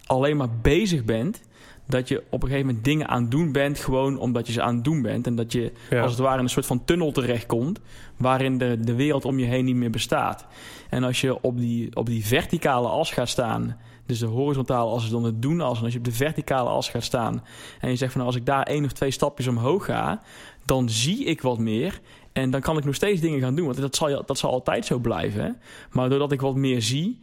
alleen 0.05 0.37
maar 0.37 0.49
bezig 0.61 1.03
bent... 1.05 1.41
dat 1.87 2.07
je 2.07 2.23
op 2.29 2.43
een 2.43 2.47
gegeven 2.47 2.67
moment 2.67 2.85
dingen 2.85 3.07
aan 3.07 3.21
het 3.21 3.31
doen 3.31 3.51
bent... 3.51 3.79
gewoon 3.79 4.17
omdat 4.17 4.47
je 4.47 4.53
ze 4.53 4.61
aan 4.61 4.75
het 4.75 4.83
doen 4.83 5.01
bent. 5.01 5.27
En 5.27 5.35
dat 5.35 5.51
je 5.51 5.71
Ja. 5.89 6.01
als 6.01 6.11
het 6.11 6.19
ware 6.19 6.37
in 6.37 6.43
een 6.43 6.49
soort 6.49 6.65
van 6.65 6.85
tunnel 6.85 7.11
terechtkomt... 7.11 7.79
waarin 8.17 8.57
de, 8.57 8.79
de 8.79 8.95
wereld 8.95 9.25
om 9.25 9.39
je 9.39 9.45
heen 9.45 9.65
niet 9.65 9.75
meer 9.75 9.89
bestaat. 9.89 10.45
En 10.89 11.03
als 11.03 11.21
je 11.21 11.41
op 11.41 11.57
die, 11.57 11.95
op 11.95 12.05
die 12.05 12.25
verticale 12.25 12.87
as 12.87 13.11
gaat 13.11 13.29
staan... 13.29 13.77
dus 14.05 14.19
de 14.19 14.25
horizontale 14.25 14.91
as 14.91 15.03
is 15.03 15.09
dan 15.09 15.23
het 15.23 15.41
doen 15.41 15.61
as... 15.61 15.77
en 15.77 15.83
als 15.83 15.93
je 15.93 15.99
op 15.99 16.05
de 16.05 16.11
verticale 16.11 16.69
as 16.69 16.89
gaat 16.89 17.03
staan... 17.03 17.43
en 17.79 17.89
je 17.89 17.95
zegt 17.95 18.11
van 18.11 18.21
nou, 18.21 18.33
als 18.33 18.41
ik 18.41 18.47
daar 18.47 18.63
één 18.63 18.85
of 18.85 18.91
twee 18.91 19.11
stapjes 19.11 19.47
omhoog 19.47 19.85
ga... 19.85 20.21
dan 20.65 20.89
zie 20.89 21.23
ik 21.25 21.41
wat 21.41 21.59
meer... 21.59 22.01
En 22.33 22.49
dan 22.51 22.61
kan 22.61 22.77
ik 22.77 22.85
nog 22.85 22.95
steeds 22.95 23.21
dingen 23.21 23.39
gaan 23.39 23.55
doen. 23.55 23.65
Want 23.65 23.77
dat 23.77 23.95
zal, 23.95 24.23
dat 24.25 24.37
zal 24.37 24.51
altijd 24.51 24.85
zo 24.85 24.97
blijven. 24.99 25.43
hè. 25.43 25.49
Maar 25.91 26.09
doordat 26.09 26.31
ik 26.31 26.41
wat 26.41 26.55
meer 26.55 26.81
zie, 26.81 27.19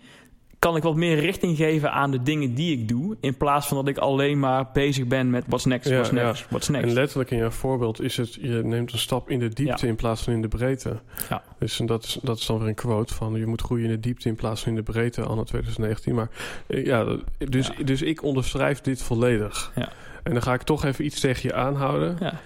kan 0.62 0.76
ik 0.76 0.82
wat 0.82 0.96
meer 0.96 1.18
richting 1.18 1.56
geven 1.56 1.92
aan 1.92 2.10
de 2.10 2.22
dingen 2.22 2.54
die 2.54 2.72
ik 2.78 2.88
doe. 2.88 3.16
In 3.20 3.36
plaats 3.36 3.66
van 3.66 3.76
dat 3.76 3.88
ik 3.88 3.98
alleen 3.98 4.38
maar 4.38 4.70
bezig 4.72 5.06
ben 5.06 5.30
met 5.30 5.44
what's 5.46 5.64
next, 5.64 5.88
Ja, 5.88 5.94
what's 5.94 6.10
ja. 6.10 6.14
next, 6.26 6.46
what's 6.48 6.68
next. 6.68 6.86
En 6.88 6.92
letterlijk 6.92 7.30
in 7.30 7.38
jouw 7.38 7.50
voorbeeld 7.50 8.00
is 8.02 8.16
het, 8.16 8.34
je 8.34 8.60
neemt 8.64 8.92
een 8.92 8.98
stap 8.98 9.30
in 9.30 9.38
de 9.38 9.48
diepte 9.48 9.86
in 9.86 9.96
plaats 9.96 10.22
van 10.22 10.32
in 10.32 10.42
de 10.42 10.48
breedte. 10.48 11.00
Ja. 11.28 11.42
Dus 11.58 11.80
en 11.80 11.86
dat, 11.86 12.04
is, 12.04 12.18
dat 12.22 12.38
is 12.38 12.46
dan 12.46 12.58
weer 12.58 12.68
een 12.68 12.74
quote 12.74 13.14
van 13.14 13.34
je 13.34 13.46
moet 13.46 13.62
groeien 13.62 13.84
in 13.84 13.90
de 13.90 14.00
diepte 14.00 14.28
in 14.28 14.34
plaats 14.34 14.60
van 14.62 14.70
in 14.70 14.76
de 14.76 14.92
breedte, 14.92 15.22
anno 15.22 15.42
2019. 15.44 16.14
Maar 16.14 16.28
eh, 16.66 16.84
ja, 16.86 17.16
dus, 17.38 17.66
Ja. 17.76 17.84
dus 17.84 18.02
ik 18.02 18.22
onderschrijf 18.22 18.80
dit 18.80 19.02
volledig. 19.02 19.72
Ja. 19.74 19.88
En 20.22 20.32
dan 20.32 20.42
ga 20.42 20.54
ik 20.54 20.62
toch 20.62 20.84
even 20.84 21.04
iets 21.04 21.20
tegen 21.20 21.48
je 21.48 21.54
aanhouden. 21.54 22.16
Ja. 22.20 22.40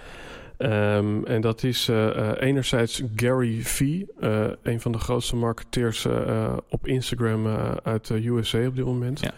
Ehm, 0.57 1.23
en 1.23 1.41
dat 1.41 1.63
is 1.63 1.89
eh, 1.89 2.29
eh, 2.29 2.41
enerzijds 2.41 3.03
Gary 3.15 3.61
Vee, 3.61 4.07
eh, 4.19 4.45
een 4.61 4.81
van 4.81 4.91
de 4.91 4.97
grootste 4.97 5.35
marketeers 5.35 6.07
op 6.69 6.87
Instagram 6.87 7.47
uit 7.83 8.07
de 8.07 8.27
USA 8.27 8.65
op 8.65 8.75
dit 8.75 8.85
moment. 8.85 9.19
Ja. 9.19 9.31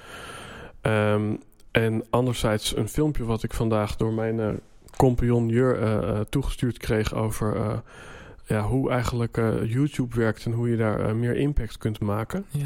Ehm, 0.82 1.36
en 1.72 2.04
anderzijds 2.10 2.76
een 2.76 2.88
filmpje 2.88 3.26
wat 3.26 3.44
ik 3.44 3.54
vandaag 3.54 3.96
door 3.96 4.14
mijn 4.14 4.60
compagnon 4.98 5.48
Jur 5.48 5.78
toegestuurd 6.30 6.78
kreeg 6.78 7.14
over 7.14 7.82
ja, 8.46 8.62
hoe 8.62 8.92
eigenlijk 8.92 9.36
YouTube 9.64 10.16
werkt 10.16 10.46
en 10.46 10.52
hoe 10.52 10.70
je 10.70 10.78
daar 10.78 11.16
meer 11.16 11.36
impact 11.36 11.78
kunt 11.78 12.00
maken. 12.00 12.46
Ja. 12.50 12.66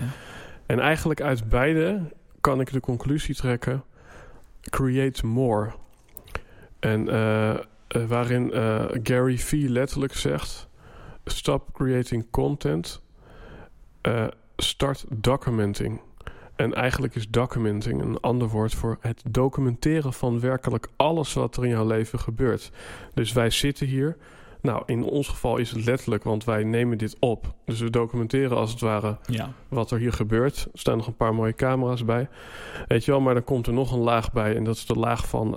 En 0.65 0.79
eigenlijk 0.79 1.22
uit 1.22 1.50
beide 1.50 2.01
kan 2.41 2.60
ik 2.60 2.72
de 2.72 2.79
conclusie 2.79 3.36
trekken: 3.36 3.83
create 4.69 5.25
more. 5.25 5.72
En 6.79 7.07
eh, 7.93 8.05
waarin 8.05 8.51
eh, 8.51 8.85
Gary 9.03 9.38
Vee 9.38 9.69
letterlijk 9.69 10.13
zegt: 10.13 10.67
stop 11.25 11.69
creating 11.73 12.25
content, 12.31 13.01
eh, 14.01 14.27
start 14.57 15.05
documenting. 15.09 16.01
En 16.55 16.73
eigenlijk 16.73 17.15
is 17.15 17.29
documenting 17.29 18.01
een 18.01 18.19
ander 18.19 18.47
woord 18.47 18.75
voor 18.75 18.97
het 19.00 19.23
documenteren 19.29 20.13
van 20.13 20.39
werkelijk 20.39 20.88
alles 20.95 21.33
wat 21.33 21.57
er 21.57 21.63
in 21.63 21.69
jouw 21.69 21.88
leven 21.88 22.19
gebeurt. 22.19 22.71
Dus 23.13 23.33
wij 23.33 23.50
zitten 23.50 23.88
hier. 23.88 24.17
Nou, 24.62 24.83
in 24.85 25.03
ons 25.03 25.27
geval 25.27 25.57
is 25.57 25.71
het 25.71 25.85
letterlijk, 25.85 26.23
want 26.23 26.43
wij 26.43 26.63
nemen 26.63 26.97
dit 26.97 27.15
op. 27.19 27.53
Dus 27.65 27.79
we 27.79 27.89
documenteren 27.89 28.57
als 28.57 28.71
het 28.71 28.79
ware 28.79 29.17
ja. 29.25 29.53
wat 29.67 29.91
er 29.91 29.97
hier 29.97 30.13
gebeurt. 30.13 30.67
Er 30.73 30.79
staan 30.79 30.97
nog 30.97 31.07
een 31.07 31.15
paar 31.15 31.35
mooie 31.35 31.53
camera's 31.53 32.05
bij. 32.05 32.29
Weet 32.88 33.05
je 33.05 33.12
wel, 33.12 33.21
maar 33.21 33.33
dan 33.33 33.43
komt 33.43 33.67
er 33.67 33.73
nog 33.73 33.91
een 33.91 34.00
laag 34.00 34.31
bij. 34.31 34.55
En 34.55 34.63
dat 34.63 34.75
is 34.75 34.85
de 34.85 34.95
laag 34.95 35.27
van... 35.27 35.55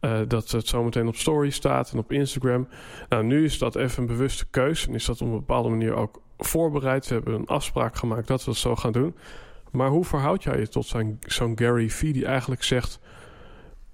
eh, 0.00 0.20
dat 0.28 0.50
het 0.50 0.66
zometeen 0.66 1.06
op 1.06 1.16
story 1.16 1.50
staat 1.50 1.92
en 1.92 1.98
op 1.98 2.12
Instagram. 2.12 2.68
Nou, 3.08 3.24
nu 3.24 3.44
is 3.44 3.58
dat 3.58 3.76
even 3.76 4.02
een 4.02 4.08
bewuste 4.08 4.46
keus. 4.50 4.86
En 4.86 4.94
is 4.94 5.04
dat 5.04 5.20
op 5.20 5.26
een 5.26 5.34
bepaalde 5.34 5.68
manier 5.68 5.94
ook 5.94 6.22
voorbereid. 6.38 7.08
We 7.08 7.14
hebben 7.14 7.34
een 7.34 7.46
afspraak 7.46 7.96
gemaakt 7.96 8.28
dat 8.28 8.40
we 8.40 8.50
dat 8.50 8.56
zo 8.56 8.76
gaan 8.76 8.92
doen. 8.92 9.16
Maar 9.70 9.88
hoe 9.88 10.04
verhoud 10.04 10.42
jij 10.42 10.58
je 10.58 10.68
tot 10.68 10.94
zo'n 11.20 11.52
Gary 11.54 11.90
Vee 11.90 12.12
die 12.12 12.26
eigenlijk 12.26 12.62
zegt... 12.62 13.00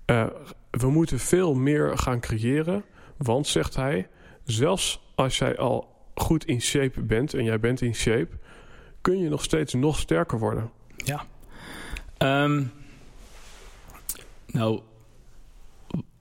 Uh, 0.06 0.26
we 0.70 0.90
moeten 0.90 1.18
veel 1.18 1.54
meer 1.54 1.98
gaan 1.98 2.20
creëren. 2.20 2.84
Want, 3.16 3.46
zegt 3.46 3.76
hij, 3.76 4.08
zelfs 4.44 5.12
als 5.14 5.38
jij 5.38 5.58
al 5.58 5.94
goed 6.14 6.44
in 6.44 6.60
shape 6.60 7.02
bent 7.02 7.34
en 7.34 7.44
jij 7.44 7.60
bent 7.60 7.80
in 7.80 7.94
shape... 7.94 8.36
kun 9.00 9.18
je 9.18 9.28
nog 9.28 9.42
steeds 9.42 9.74
nog 9.74 9.98
sterker 9.98 10.38
worden. 10.38 10.70
Ja. 10.96 11.24
Um, 12.44 12.70
nou, 14.46 14.80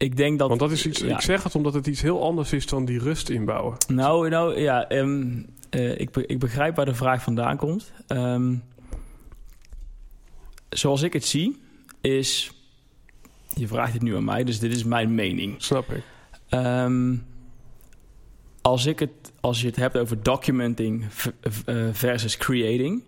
ik 0.01 0.17
denk 0.17 0.39
dat... 0.39 0.47
Want 0.47 0.59
dat 0.59 0.71
is 0.71 0.85
iets... 0.85 1.01
Ik 1.01 1.21
zeg 1.21 1.43
het 1.43 1.55
omdat 1.55 1.73
het 1.73 1.87
iets 1.87 2.01
heel 2.01 2.23
anders 2.23 2.53
is 2.53 2.65
dan 2.65 2.85
die 2.85 2.99
rust 2.99 3.29
inbouwen. 3.29 3.77
Nou, 3.87 4.29
nou 4.29 4.59
ja... 4.59 4.91
Um, 4.91 5.45
uh, 5.71 5.99
ik, 5.99 6.17
ik 6.17 6.39
begrijp 6.39 6.75
waar 6.75 6.85
de 6.85 6.93
vraag 6.93 7.23
vandaan 7.23 7.57
komt. 7.57 7.91
Um, 8.07 8.63
zoals 10.69 11.01
ik 11.01 11.13
het 11.13 11.25
zie, 11.25 11.61
is... 12.01 12.51
Je 13.55 13.67
vraagt 13.67 13.93
het 13.93 14.01
nu 14.01 14.15
aan 14.15 14.23
mij, 14.23 14.43
dus 14.43 14.59
dit 14.59 14.75
is 14.75 14.83
mijn 14.83 15.15
mening. 15.15 15.55
Snap 15.57 15.91
ik. 15.91 16.03
Um, 16.49 17.25
als, 18.61 18.85
ik 18.85 18.99
het, 18.99 19.31
als 19.39 19.61
je 19.61 19.67
het 19.67 19.75
hebt 19.75 19.97
over 19.97 20.23
documenting 20.23 21.05
eh, 21.65 21.87
versus 21.91 22.37
creating... 22.37 23.03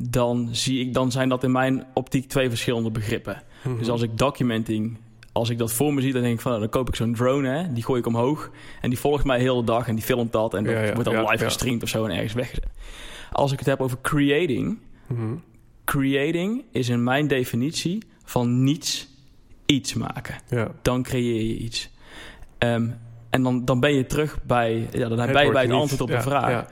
Dan, 0.00 0.48
zie 0.52 0.80
ik, 0.80 0.94
dan 0.94 1.10
zijn 1.10 1.28
dat 1.28 1.44
in 1.44 1.52
mijn 1.52 1.86
optiek 1.94 2.28
twee 2.28 2.48
verschillende 2.48 2.90
begrippen. 2.90 3.42
Mhm. 3.64 3.78
Dus 3.78 3.88
als 3.88 4.02
ik 4.02 4.18
documenting 4.18 4.96
als 5.36 5.50
ik 5.50 5.58
dat 5.58 5.72
voor 5.72 5.94
me 5.94 6.00
zie, 6.00 6.12
dan 6.12 6.22
denk 6.22 6.34
ik 6.34 6.40
van, 6.40 6.50
nou, 6.50 6.62
dan 6.62 6.72
koop 6.72 6.88
ik 6.88 6.94
zo'n 6.94 7.14
drone, 7.14 7.48
hè, 7.48 7.72
die 7.72 7.84
gooi 7.84 8.00
ik 8.00 8.06
omhoog 8.06 8.50
en 8.80 8.90
die 8.90 8.98
volgt 8.98 9.24
mij 9.24 9.36
de 9.36 9.42
hele 9.42 9.64
dag 9.64 9.88
en 9.88 9.94
die 9.94 10.04
filmt 10.04 10.32
dat 10.32 10.54
en 10.54 10.64
dat 10.64 10.94
wordt 10.94 11.04
dan 11.04 11.30
live 11.30 11.44
gestreamd 11.44 11.82
of 11.82 11.88
zo 11.88 12.04
en 12.04 12.10
ergens 12.10 12.32
weggezet. 12.32 12.66
Als 13.32 13.52
ik 13.52 13.58
het 13.58 13.68
heb 13.68 13.80
over 13.80 13.98
creating, 14.02 14.78
mhm. 15.06 15.34
creating 15.84 16.64
is 16.70 16.88
in 16.88 17.04
mijn 17.04 17.26
definitie 17.26 18.02
van 18.24 18.62
niets 18.62 19.08
iets 19.66 19.94
maken. 19.94 20.38
Dan 20.82 21.02
creëer 21.02 21.42
je 21.42 21.56
iets. 21.56 21.90
Um, 22.58 22.98
en 23.30 23.42
dan, 23.42 23.64
dan 23.64 23.80
ben 23.80 23.94
je 23.94 24.06
terug 24.06 24.38
bij, 24.42 24.88
ja, 24.92 25.08
dan 25.08 25.16
ben 25.16 25.44
je 25.44 25.52
bij 25.52 25.62
het 25.62 25.72
antwoord 25.72 26.00
op 26.00 26.08
de 26.08 26.20
vraag. 26.20 26.66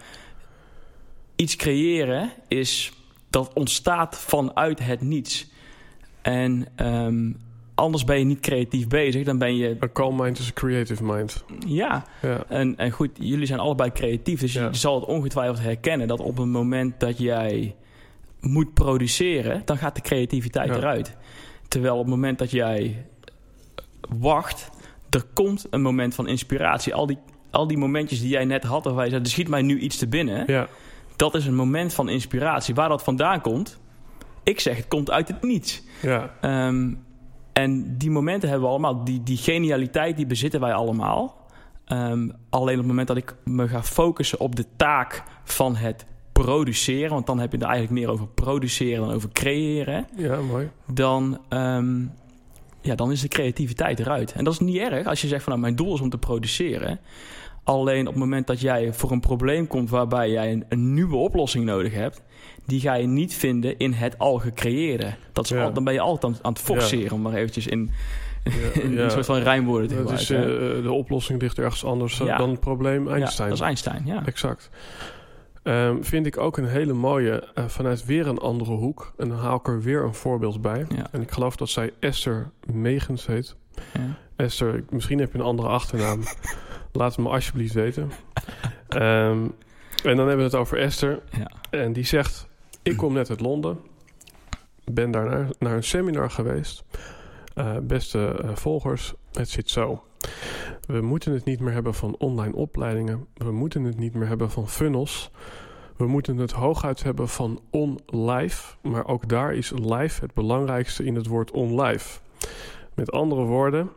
Iets 1.36 1.56
creëren 1.56 2.30
is 2.48 2.92
dat 3.30 3.52
ontstaat 3.52 4.18
vanuit 4.18 4.78
het 4.78 5.00
niets. 5.00 5.52
En 6.22 6.66
um, 6.76 7.36
anders 7.74 8.04
ben 8.04 8.18
je 8.18 8.24
niet 8.24 8.40
creatief 8.40 8.88
bezig. 8.88 9.24
Dan 9.24 9.38
ben 9.38 9.56
je... 9.56 9.76
A 9.82 9.88
calm 9.92 10.16
mind 10.16 10.38
is 10.38 10.48
a 10.48 10.52
creative 10.52 11.04
mind. 11.04 11.44
Ja, 11.66 12.04
ja. 12.22 12.44
En, 12.48 12.76
en 12.76 12.90
goed, 12.90 13.10
jullie 13.18 13.46
zijn 13.46 13.60
allebei 13.60 13.92
creatief. 13.92 14.40
Dus 14.40 14.52
je 14.52 14.68
zal 14.70 14.94
het 14.94 15.04
ongetwijfeld 15.04 15.60
herkennen 15.60 16.08
dat 16.08 16.20
op 16.20 16.36
het 16.36 16.46
moment 16.46 17.00
dat 17.00 17.18
jij 17.18 17.76
moet 18.40 18.74
produceren... 18.74 19.62
dan 19.64 19.78
gaat 19.78 19.94
de 19.94 20.00
creativiteit 20.00 20.70
eruit. 20.70 21.16
Terwijl 21.68 21.94
op 21.94 22.00
het 22.00 22.10
moment 22.10 22.38
dat 22.38 22.50
jij 22.50 23.06
wacht... 24.18 24.70
er 25.10 25.24
komt 25.32 25.66
een 25.70 25.82
moment 25.82 26.14
van 26.14 26.28
inspiratie. 26.28 26.94
Al 26.94 27.06
die, 27.06 27.18
al 27.50 27.66
die 27.66 27.78
momentjes 27.78 28.20
die 28.20 28.30
jij 28.30 28.44
net 28.44 28.64
had... 28.64 28.84
waar 28.84 29.04
je 29.04 29.10
zei, 29.10 29.22
er 29.22 29.28
schiet 29.28 29.48
mij 29.48 29.62
nu 29.62 29.78
iets 29.78 29.96
te 29.96 30.08
binnen... 30.08 30.44
Ja. 30.46 30.68
dat 31.16 31.34
is 31.34 31.46
een 31.46 31.54
moment 31.54 31.94
van 31.94 32.08
inspiratie. 32.08 32.74
Waar 32.74 32.88
dat 32.88 33.02
vandaan 33.02 33.40
komt... 33.40 33.82
Ik 34.42 34.60
zeg, 34.60 34.76
het 34.76 34.88
komt 34.88 35.10
uit 35.10 35.28
het 35.28 35.42
niets. 35.42 35.82
Ja. 36.02 36.34
Um, 36.66 37.03
en 37.54 37.98
die 37.98 38.10
momenten 38.10 38.48
hebben 38.48 38.66
we 38.66 38.72
allemaal. 38.72 39.04
Die, 39.04 39.22
die 39.22 39.36
genialiteit, 39.36 40.16
die 40.16 40.26
bezitten 40.26 40.60
wij 40.60 40.72
allemaal. 40.72 41.42
Um, 41.88 42.32
alleen 42.50 42.74
op 42.74 42.80
het 42.80 42.86
moment 42.86 43.08
dat 43.08 43.16
ik 43.16 43.34
me 43.44 43.68
ga 43.68 43.82
focussen 43.82 44.40
op 44.40 44.56
de 44.56 44.66
taak 44.76 45.22
van 45.44 45.76
het 45.76 46.06
produceren... 46.32 47.10
want 47.10 47.26
dan 47.26 47.38
heb 47.38 47.52
je 47.52 47.58
er 47.58 47.64
eigenlijk 47.64 48.00
meer 48.00 48.10
over 48.10 48.26
produceren 48.26 49.06
dan 49.06 49.14
over 49.14 49.28
creëren... 49.32 50.06
Ja, 50.16 50.40
mooi. 50.40 50.70
Dan, 50.92 51.40
um, 51.48 52.12
ja, 52.80 52.94
dan 52.94 53.10
is 53.10 53.20
de 53.20 53.28
creativiteit 53.28 53.98
eruit. 53.98 54.32
En 54.32 54.44
dat 54.44 54.52
is 54.52 54.58
niet 54.58 54.76
erg 54.76 55.06
als 55.06 55.20
je 55.20 55.28
zegt 55.28 55.42
van... 55.42 55.52
nou, 55.52 55.64
mijn 55.64 55.76
doel 55.76 55.94
is 55.94 56.00
om 56.00 56.10
te 56.10 56.18
produceren... 56.18 57.00
Alleen 57.64 58.06
op 58.06 58.12
het 58.12 58.22
moment 58.22 58.46
dat 58.46 58.60
jij 58.60 58.92
voor 58.92 59.10
een 59.10 59.20
probleem 59.20 59.66
komt 59.66 59.90
waarbij 59.90 60.30
jij 60.30 60.52
een, 60.52 60.64
een 60.68 60.94
nieuwe 60.94 61.16
oplossing 61.16 61.64
nodig 61.64 61.94
hebt, 61.94 62.22
die 62.66 62.80
ga 62.80 62.94
je 62.94 63.06
niet 63.06 63.34
vinden 63.34 63.78
in 63.78 63.92
het 63.92 64.18
al 64.18 64.38
gecreëerde. 64.38 65.14
Dat 65.32 65.44
is 65.44 65.54
al, 65.54 65.72
dan 65.72 65.84
ben 65.84 65.92
je 65.92 66.00
altijd 66.00 66.42
aan, 66.42 66.52
het 66.52 66.62
forceren, 66.62 67.12
om 67.12 67.22
maar 67.22 67.34
eventjes 67.34 67.66
in, 67.66 67.90
in 68.82 68.98
een 68.98 69.10
soort 69.10 69.26
van 69.26 69.38
rijmwoorden 69.38 69.88
te 69.88 69.96
gebruiken. 69.96 70.76
Uh, 70.76 70.82
de 70.82 70.92
oplossing 70.92 71.40
ligt 71.40 71.58
ergens 71.58 71.84
anders 71.84 72.18
dan 72.18 72.50
het 72.50 72.60
probleem 72.60 73.08
Einstein. 73.08 73.48
dat 73.48 73.58
is 73.58 73.64
Einstein, 73.64 74.02
ja. 74.06 74.26
Exact. 74.26 74.70
Um, 75.62 76.04
vind 76.04 76.26
ik 76.26 76.38
ook 76.38 76.56
een 76.56 76.68
hele 76.68 76.92
mooie 76.92 77.48
uh, 77.54 77.64
vanuit 77.64 78.04
weer 78.04 78.26
een 78.26 78.38
andere 78.38 78.72
hoek. 78.72 79.12
En 79.16 79.28
dan 79.28 79.38
haal 79.38 79.56
ik 79.56 79.68
er 79.68 79.82
weer 79.82 80.02
een 80.04 80.14
voorbeeld 80.14 80.62
bij. 80.62 80.86
En 81.10 81.22
ik 81.22 81.30
geloof 81.30 81.56
dat 81.56 81.68
zij 81.68 81.90
Esther 82.00 82.50
Megens 82.72 83.26
heet. 83.26 83.56
Esther, 84.36 84.84
misschien 84.90 85.18
heb 85.18 85.32
je 85.32 85.38
een 85.38 85.44
andere 85.44 85.68
achternaam. 85.68 86.22
Laat 86.92 87.16
het 87.16 87.24
me 87.24 87.30
alsjeblieft 87.30 87.74
weten. 87.74 88.10
um, 88.88 89.54
en 90.04 90.16
dan 90.16 90.26
hebben 90.28 90.36
we 90.36 90.42
het 90.42 90.54
over 90.54 90.78
Esther. 90.78 91.20
En 91.70 91.92
die 91.92 92.04
zegt: 92.04 92.48
ik 92.84 92.96
kom 92.96 93.12
net 93.12 93.30
uit 93.30 93.40
Londen. 93.40 93.80
Ben 94.92 95.10
daar 95.10 95.48
naar, 95.58 95.72
een 95.72 95.84
seminar 95.84 96.30
geweest. 96.30 96.84
Uh, 97.54 97.76
beste 97.82 98.40
uh, 98.44 98.50
volgers, 98.54 99.14
het 99.32 99.48
zit 99.48 99.70
zo. 99.70 100.04
We 100.86 101.00
moeten 101.00 101.32
het 101.32 101.44
niet 101.44 101.60
meer 101.60 101.72
hebben 101.72 101.94
van 101.94 102.16
online 102.18 102.54
opleidingen. 102.54 103.26
We 103.34 103.52
moeten 103.52 103.84
het 103.84 103.98
niet 103.98 104.14
meer 104.14 104.28
hebben 104.28 104.50
van 104.50 104.68
funnels. 104.68 105.30
We 105.96 106.06
moeten 106.06 106.36
het 106.36 106.52
hooguit 106.52 107.02
hebben 107.02 107.28
van 107.28 107.60
on-live. 107.70 108.74
Maar 108.82 109.06
ook 109.06 109.28
daar 109.28 109.54
is 109.54 109.70
live 109.70 110.20
het 110.20 110.34
belangrijkste 110.34 111.04
in 111.04 111.14
het 111.14 111.26
woord 111.26 111.50
on-live. 111.50 112.20
Met 112.94 113.12
andere 113.12 113.42
woorden, 113.42 113.90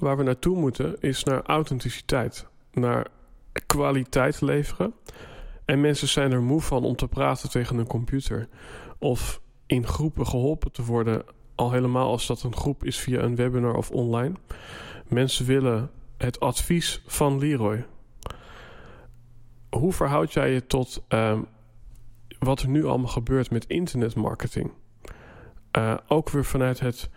waar 0.00 0.16
we 0.16 0.22
naartoe 0.22 0.56
moeten 0.56 0.96
is 1.00 1.24
naar 1.24 1.42
authenticiteit. 1.42 2.46
Naar 2.72 3.06
kwaliteit 3.66 4.40
leveren. 4.40 4.94
En 5.66 5.80
mensen 5.80 6.08
zijn 6.08 6.32
er 6.32 6.42
moe 6.42 6.60
van 6.60 6.84
om 6.84 6.96
te 6.96 7.08
praten 7.08 7.50
tegen 7.50 7.78
een 7.78 7.86
computer. 7.86 8.48
Of 8.98 9.40
in 9.66 9.86
groepen 9.86 10.26
geholpen 10.26 10.72
te 10.72 10.84
worden, 10.84 11.24
al 11.54 11.72
helemaal 11.72 12.10
als 12.10 12.26
dat 12.26 12.42
een 12.42 12.56
groep 12.56 12.84
is 12.84 12.98
via 12.98 13.20
een 13.20 13.36
webinar 13.36 13.74
of 13.74 13.90
online. 13.90 14.34
Mensen 15.08 15.46
willen 15.46 15.90
het 16.16 16.40
advies 16.40 17.02
van 17.06 17.38
Leroy. 17.38 17.86
Hoe 19.70 19.92
verhoud 19.92 20.32
jij 20.32 20.52
je 20.52 20.66
tot 20.66 21.04
uh, 21.08 21.38
wat 22.38 22.60
er 22.62 22.68
nu 22.68 22.84
allemaal 22.84 23.08
gebeurt 23.08 23.50
met 23.50 23.66
internetmarketing? 23.66 24.72
Uh, 25.78 25.96
ook 26.08 26.30
weer 26.30 26.44
vanuit 26.44 26.80
het, 26.80 27.10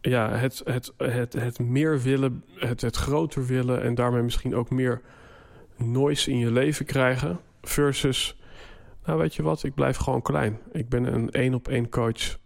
ja, 0.00 0.30
het, 0.30 0.62
het, 0.64 0.92
het, 0.96 1.32
het 1.32 1.58
meer 1.58 2.02
willen, 2.02 2.44
het, 2.54 2.80
het 2.80 2.96
groter 2.96 3.46
willen 3.46 3.82
en 3.82 3.94
daarmee 3.94 4.22
misschien 4.22 4.54
ook 4.54 4.70
meer 4.70 5.00
noise 5.76 6.30
in 6.30 6.38
je 6.38 6.50
leven 6.50 6.86
krijgen. 6.86 7.40
Versus, 7.68 8.36
nou 9.04 9.18
weet 9.18 9.34
je 9.34 9.42
wat, 9.42 9.62
ik 9.62 9.74
blijf 9.74 9.96
gewoon 9.96 10.22
klein. 10.22 10.58
Ik 10.72 10.88
ben 10.88 11.14
een 11.14 11.30
één 11.30 11.54
op 11.54 11.68
één 11.68 11.88
coach, 11.88 12.38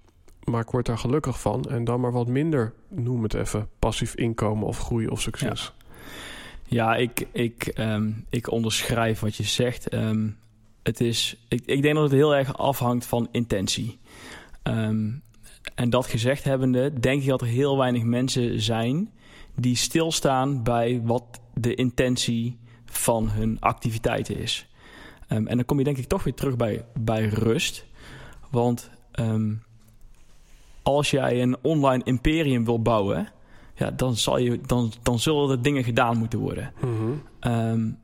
maar 0.45 0.61
ik 0.61 0.71
word 0.71 0.87
daar 0.87 0.99
gelukkig 0.99 1.41
van. 1.41 1.65
En 1.65 1.85
dan 1.85 2.01
maar 2.01 2.13
wat 2.13 2.27
minder, 2.27 2.73
noem 2.89 3.23
het 3.23 3.35
even, 3.35 3.69
passief 3.79 4.15
inkomen 4.15 4.67
of 4.67 4.79
groei 4.79 5.07
of 5.07 5.21
succes. 5.21 5.73
Ja, 6.65 6.97
ik, 6.97 7.27
ik, 7.33 7.73
um, 7.79 8.27
ik 8.29 8.51
onderschrijf 8.51 9.21
wat 9.21 9.37
je 9.37 9.43
zegt. 9.43 9.93
Um, 9.93 10.39
het 10.83 11.01
is, 11.01 11.37
ik, 11.49 11.63
ik 11.67 11.83
denk 11.83 11.95
dat 11.95 12.05
het 12.05 12.13
heel 12.13 12.37
erg 12.37 12.57
afhangt 12.57 13.07
van 13.07 13.29
intentie. 13.31 13.99
Um, 14.63 15.23
en 15.75 15.91
dat 15.91 16.07
gezegd 16.07 16.45
hebbende, 16.45 17.01
denk 17.01 17.23
ik 17.23 17.29
dat 17.29 17.41
er 17.41 17.47
heel 17.47 17.79
weinig 17.79 18.03
mensen 18.03 18.61
zijn 18.61 19.11
die 19.55 19.77
stilstaan 19.77 20.63
bij 20.63 21.01
wat 21.05 21.41
de 21.55 21.75
intentie 21.75 22.59
van 22.85 23.29
hun 23.31 23.61
activiteiten 23.61 24.37
is. 24.37 24.69
Um, 25.33 25.47
en 25.47 25.57
dan 25.57 25.65
kom 25.65 25.79
je 25.79 25.85
denk 25.85 25.99
ik 25.99 26.07
toch 26.07 26.25
weer 26.25 26.35
terug 26.35 26.57
bij, 26.57 26.85
bij 26.99 27.27
rust. 27.27 27.87
Want 28.51 28.91
um, 29.15 29.63
als 30.83 31.11
jij 31.11 31.43
een 31.43 31.57
online 31.63 32.05
imperium 32.05 32.65
wil 32.65 32.83
bouwen, 32.83 33.29
ja, 33.75 33.91
dan, 33.91 34.17
zal 34.17 34.39
je, 34.39 34.61
dan, 34.67 34.93
dan 35.03 35.19
zullen 35.19 35.51
er 35.51 35.63
dingen 35.63 35.85
gedaan 35.85 36.19
moeten 36.19 36.39
worden. 36.39 36.73
Mm 36.81 36.97
-hmm. 36.97 37.23
um, 37.53 37.99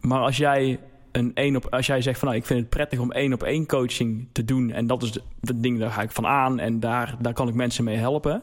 maar 0.00 0.20
als 0.20 0.36
jij 0.36 0.80
een 1.12 1.34
één 1.34 1.56
op, 1.56 1.66
als 1.70 1.86
jij 1.86 2.00
zegt 2.02 2.18
van 2.18 2.28
nou, 2.28 2.40
ik 2.40 2.46
vind 2.46 2.60
het 2.60 2.68
prettig 2.68 2.98
om 2.98 3.12
één 3.12 3.32
op 3.32 3.42
één 3.42 3.66
coaching 3.66 4.28
te 4.32 4.44
doen 4.44 4.70
en 4.70 4.86
dat 4.86 5.02
is 5.02 5.12
de, 5.12 5.22
de 5.40 5.60
ding, 5.60 5.78
daar 5.78 5.90
ga 5.90 6.02
ik 6.02 6.10
van 6.10 6.26
aan 6.26 6.58
en 6.58 6.80
daar, 6.80 7.16
daar 7.20 7.32
kan 7.32 7.48
ik 7.48 7.54
mensen 7.54 7.84
mee 7.84 7.96
helpen. 7.96 8.42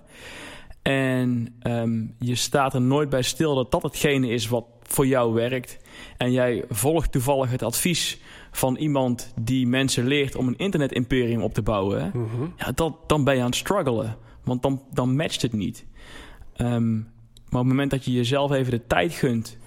En 0.81 1.55
um, 1.63 2.15
je 2.19 2.35
staat 2.35 2.73
er 2.73 2.81
nooit 2.81 3.09
bij 3.09 3.21
stil 3.21 3.55
dat 3.55 3.71
dat 3.71 3.83
hetgene 3.83 4.27
is 4.27 4.47
wat 4.47 4.65
voor 4.81 5.07
jou 5.07 5.33
werkt. 5.33 5.77
En 6.17 6.31
jij 6.31 6.63
volgt 6.69 7.11
toevallig 7.11 7.51
het 7.51 7.63
advies 7.63 8.19
van 8.51 8.75
iemand 8.75 9.33
die 9.41 9.67
mensen 9.67 10.07
leert 10.07 10.35
om 10.35 10.47
een 10.47 10.57
internet-imperium 10.57 11.41
op 11.41 11.53
te 11.53 11.61
bouwen. 11.61 12.11
Mhm. 12.13 12.47
ja, 12.57 12.71
dat, 12.71 12.95
dan 13.07 13.23
ben 13.23 13.35
je 13.35 13.39
aan 13.39 13.45
het 13.45 13.55
struggelen. 13.55 14.17
Want 14.43 14.61
dan, 14.61 14.81
dan 14.93 15.15
matcht 15.15 15.41
het 15.41 15.53
niet. 15.53 15.85
Ehm, 16.55 16.93
maar 16.95 17.61
op 17.61 17.67
het 17.67 17.75
moment 17.75 17.91
dat 17.91 18.05
je 18.05 18.11
jezelf 18.11 18.51
even 18.51 18.71
de 18.71 18.87
tijd 18.87 19.13
gunt 19.13 19.57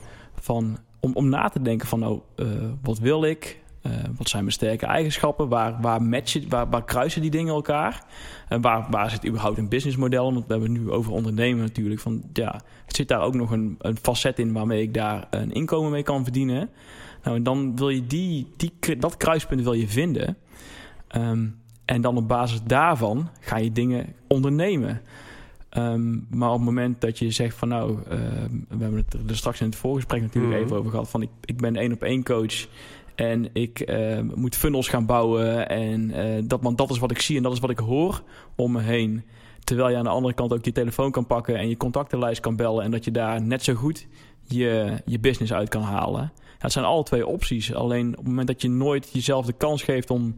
van, 0.40 0.78
om, 1.00 1.12
om 1.14 1.28
na 1.28 1.48
te 1.48 1.62
denken 1.62 1.88
van 1.88 1.98
nou, 1.98 2.20
uh, 2.36 2.46
wat 2.82 2.98
wil 2.98 3.24
ik? 3.24 3.62
Uh, 3.86 3.92
wat 4.16 4.28
zijn 4.28 4.42
mijn 4.42 4.54
sterke 4.54 4.86
eigenschappen? 4.86 5.48
Waar, 5.48 5.80
waar, 5.80 6.02
matchen, 6.02 6.48
waar, 6.48 6.70
waar 6.70 6.84
kruisen 6.84 7.20
die 7.20 7.30
dingen 7.30 7.54
elkaar? 7.54 8.04
En 8.48 8.60
waar, 8.60 8.86
waar 8.90 9.10
zit 9.10 9.26
überhaupt 9.26 9.58
een 9.58 9.68
businessmodel? 9.68 10.32
Want 10.32 10.46
we 10.46 10.52
hebben 10.52 10.72
het 10.72 10.80
nu 10.80 10.90
over 10.90 11.12
ondernemen 11.12 11.64
natuurlijk. 11.64 12.00
Van, 12.00 12.22
ja, 12.32 12.60
zit 12.86 13.08
daar 13.08 13.20
ook 13.20 13.34
nog 13.34 13.50
een, 13.50 13.74
een 13.78 13.96
facet 13.96 14.38
in 14.38 14.52
waarmee 14.52 14.82
ik 14.82 14.94
daar 14.94 15.26
een 15.30 15.52
inkomen 15.52 15.90
mee 15.90 16.02
kan 16.02 16.22
verdienen? 16.22 16.70
Nou, 17.22 17.36
en 17.36 17.42
dan 17.42 17.76
wil 17.76 17.88
je 17.88 18.06
die, 18.06 18.48
die, 18.56 18.98
dat 18.98 19.16
kruispunt 19.16 19.62
wil 19.62 19.72
je 19.72 19.88
vinden. 19.88 20.36
Um, 21.16 21.62
en 21.84 22.00
dan 22.00 22.16
op 22.16 22.28
basis 22.28 22.62
daarvan 22.62 23.28
ga 23.40 23.56
je 23.56 23.72
dingen 23.72 24.14
ondernemen. 24.28 25.00
Um, 25.76 26.26
maar 26.30 26.48
op 26.48 26.56
het 26.56 26.64
moment 26.64 27.00
dat 27.00 27.18
je 27.18 27.30
zegt 27.30 27.56
van 27.56 27.68
nou, 27.68 27.90
uh, 27.92 28.06
we 28.68 28.76
hebben 28.78 29.04
het 29.08 29.30
er 29.30 29.36
straks 29.36 29.60
in 29.60 29.66
het 29.66 29.76
voorgesprek 29.76 30.20
natuurlijk 30.20 30.54
mm. 30.54 30.62
even 30.62 30.76
over 30.76 30.90
gehad. 30.90 31.10
Van 31.10 31.22
ik, 31.22 31.30
ik 31.44 31.56
ben 31.56 31.76
één 31.76 31.92
op 31.92 32.02
één 32.02 32.24
coach 32.24 32.66
en 33.14 33.48
ik 33.52 33.90
uh, 33.90 34.20
moet 34.34 34.56
funnels 34.56 34.88
gaan 34.88 35.06
bouwen. 35.06 35.68
En 35.68 36.10
uh, 36.10 36.42
dat, 36.44 36.62
want 36.62 36.78
dat 36.78 36.90
is 36.90 36.98
wat 36.98 37.10
ik 37.10 37.20
zie 37.20 37.36
en 37.36 37.42
dat 37.42 37.52
is 37.52 37.58
wat 37.58 37.70
ik 37.70 37.78
hoor 37.78 38.22
om 38.56 38.72
me 38.72 38.80
heen. 38.80 39.24
Terwijl 39.64 39.90
je 39.90 39.96
aan 39.96 40.04
de 40.04 40.10
andere 40.10 40.34
kant 40.34 40.52
ook 40.52 40.64
je 40.64 40.72
telefoon 40.72 41.10
kan 41.10 41.26
pakken 41.26 41.56
en 41.56 41.68
je 41.68 41.76
contactenlijst 41.76 42.40
kan 42.40 42.56
bellen. 42.56 42.84
En 42.84 42.90
dat 42.90 43.04
je 43.04 43.10
daar 43.10 43.42
net 43.42 43.62
zo 43.62 43.74
goed 43.74 44.06
je, 44.46 45.02
je 45.04 45.18
business 45.18 45.52
uit 45.52 45.68
kan 45.68 45.82
halen. 45.82 46.32
Ja, 46.36 46.58
het 46.58 46.72
zijn 46.72 46.84
alle 46.84 47.02
twee 47.02 47.26
opties. 47.26 47.74
Alleen 47.74 48.08
op 48.08 48.16
het 48.16 48.26
moment 48.26 48.46
dat 48.46 48.62
je 48.62 48.68
nooit 48.68 49.10
jezelf 49.12 49.46
de 49.46 49.52
kans 49.52 49.82
geeft 49.82 50.10
om 50.10 50.36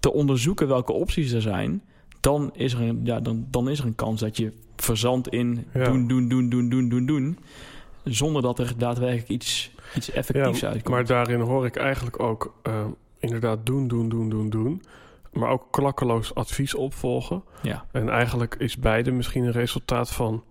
te 0.00 0.12
onderzoeken 0.12 0.68
welke 0.68 0.92
opties 0.92 1.32
er 1.32 1.42
zijn, 1.42 1.82
dan 2.20 2.50
is 2.54 2.72
er 2.72 2.80
een, 2.80 3.00
ja, 3.04 3.20
dan, 3.20 3.46
dan 3.50 3.68
is 3.68 3.78
er 3.78 3.86
een 3.86 3.94
kans 3.94 4.20
dat 4.20 4.36
je 4.36 4.52
verzandt 4.76 5.28
in 5.28 5.66
doen, 5.72 6.06
doen, 6.08 6.28
doen, 6.28 6.48
doen, 6.48 6.68
doen, 6.68 6.88
doen, 6.88 7.06
doen. 7.06 7.38
Zonder 8.04 8.42
dat 8.42 8.58
er 8.58 8.74
daadwerkelijk 8.78 9.28
iets, 9.28 9.70
iets 9.94 10.10
effectiefs 10.10 10.60
ja, 10.60 10.68
uitkomt. 10.68 10.94
Maar 10.94 11.06
daarin 11.06 11.40
hoor 11.40 11.66
ik 11.66 11.76
eigenlijk 11.76 12.20
ook 12.20 12.54
uh, 12.62 12.84
inderdaad 13.18 13.66
doen, 13.66 13.88
doen, 13.88 14.08
doen, 14.08 14.28
doen, 14.28 14.50
doen. 14.50 14.82
Maar 15.32 15.50
ook 15.50 15.66
klakkeloos 15.70 16.34
advies 16.34 16.74
opvolgen. 16.74 17.42
Ja. 17.62 17.84
En 17.92 18.08
eigenlijk 18.08 18.54
is 18.54 18.78
beide 18.78 19.10
misschien 19.10 19.44
een 19.44 19.52
resultaat 19.52 20.10
van 20.10 20.44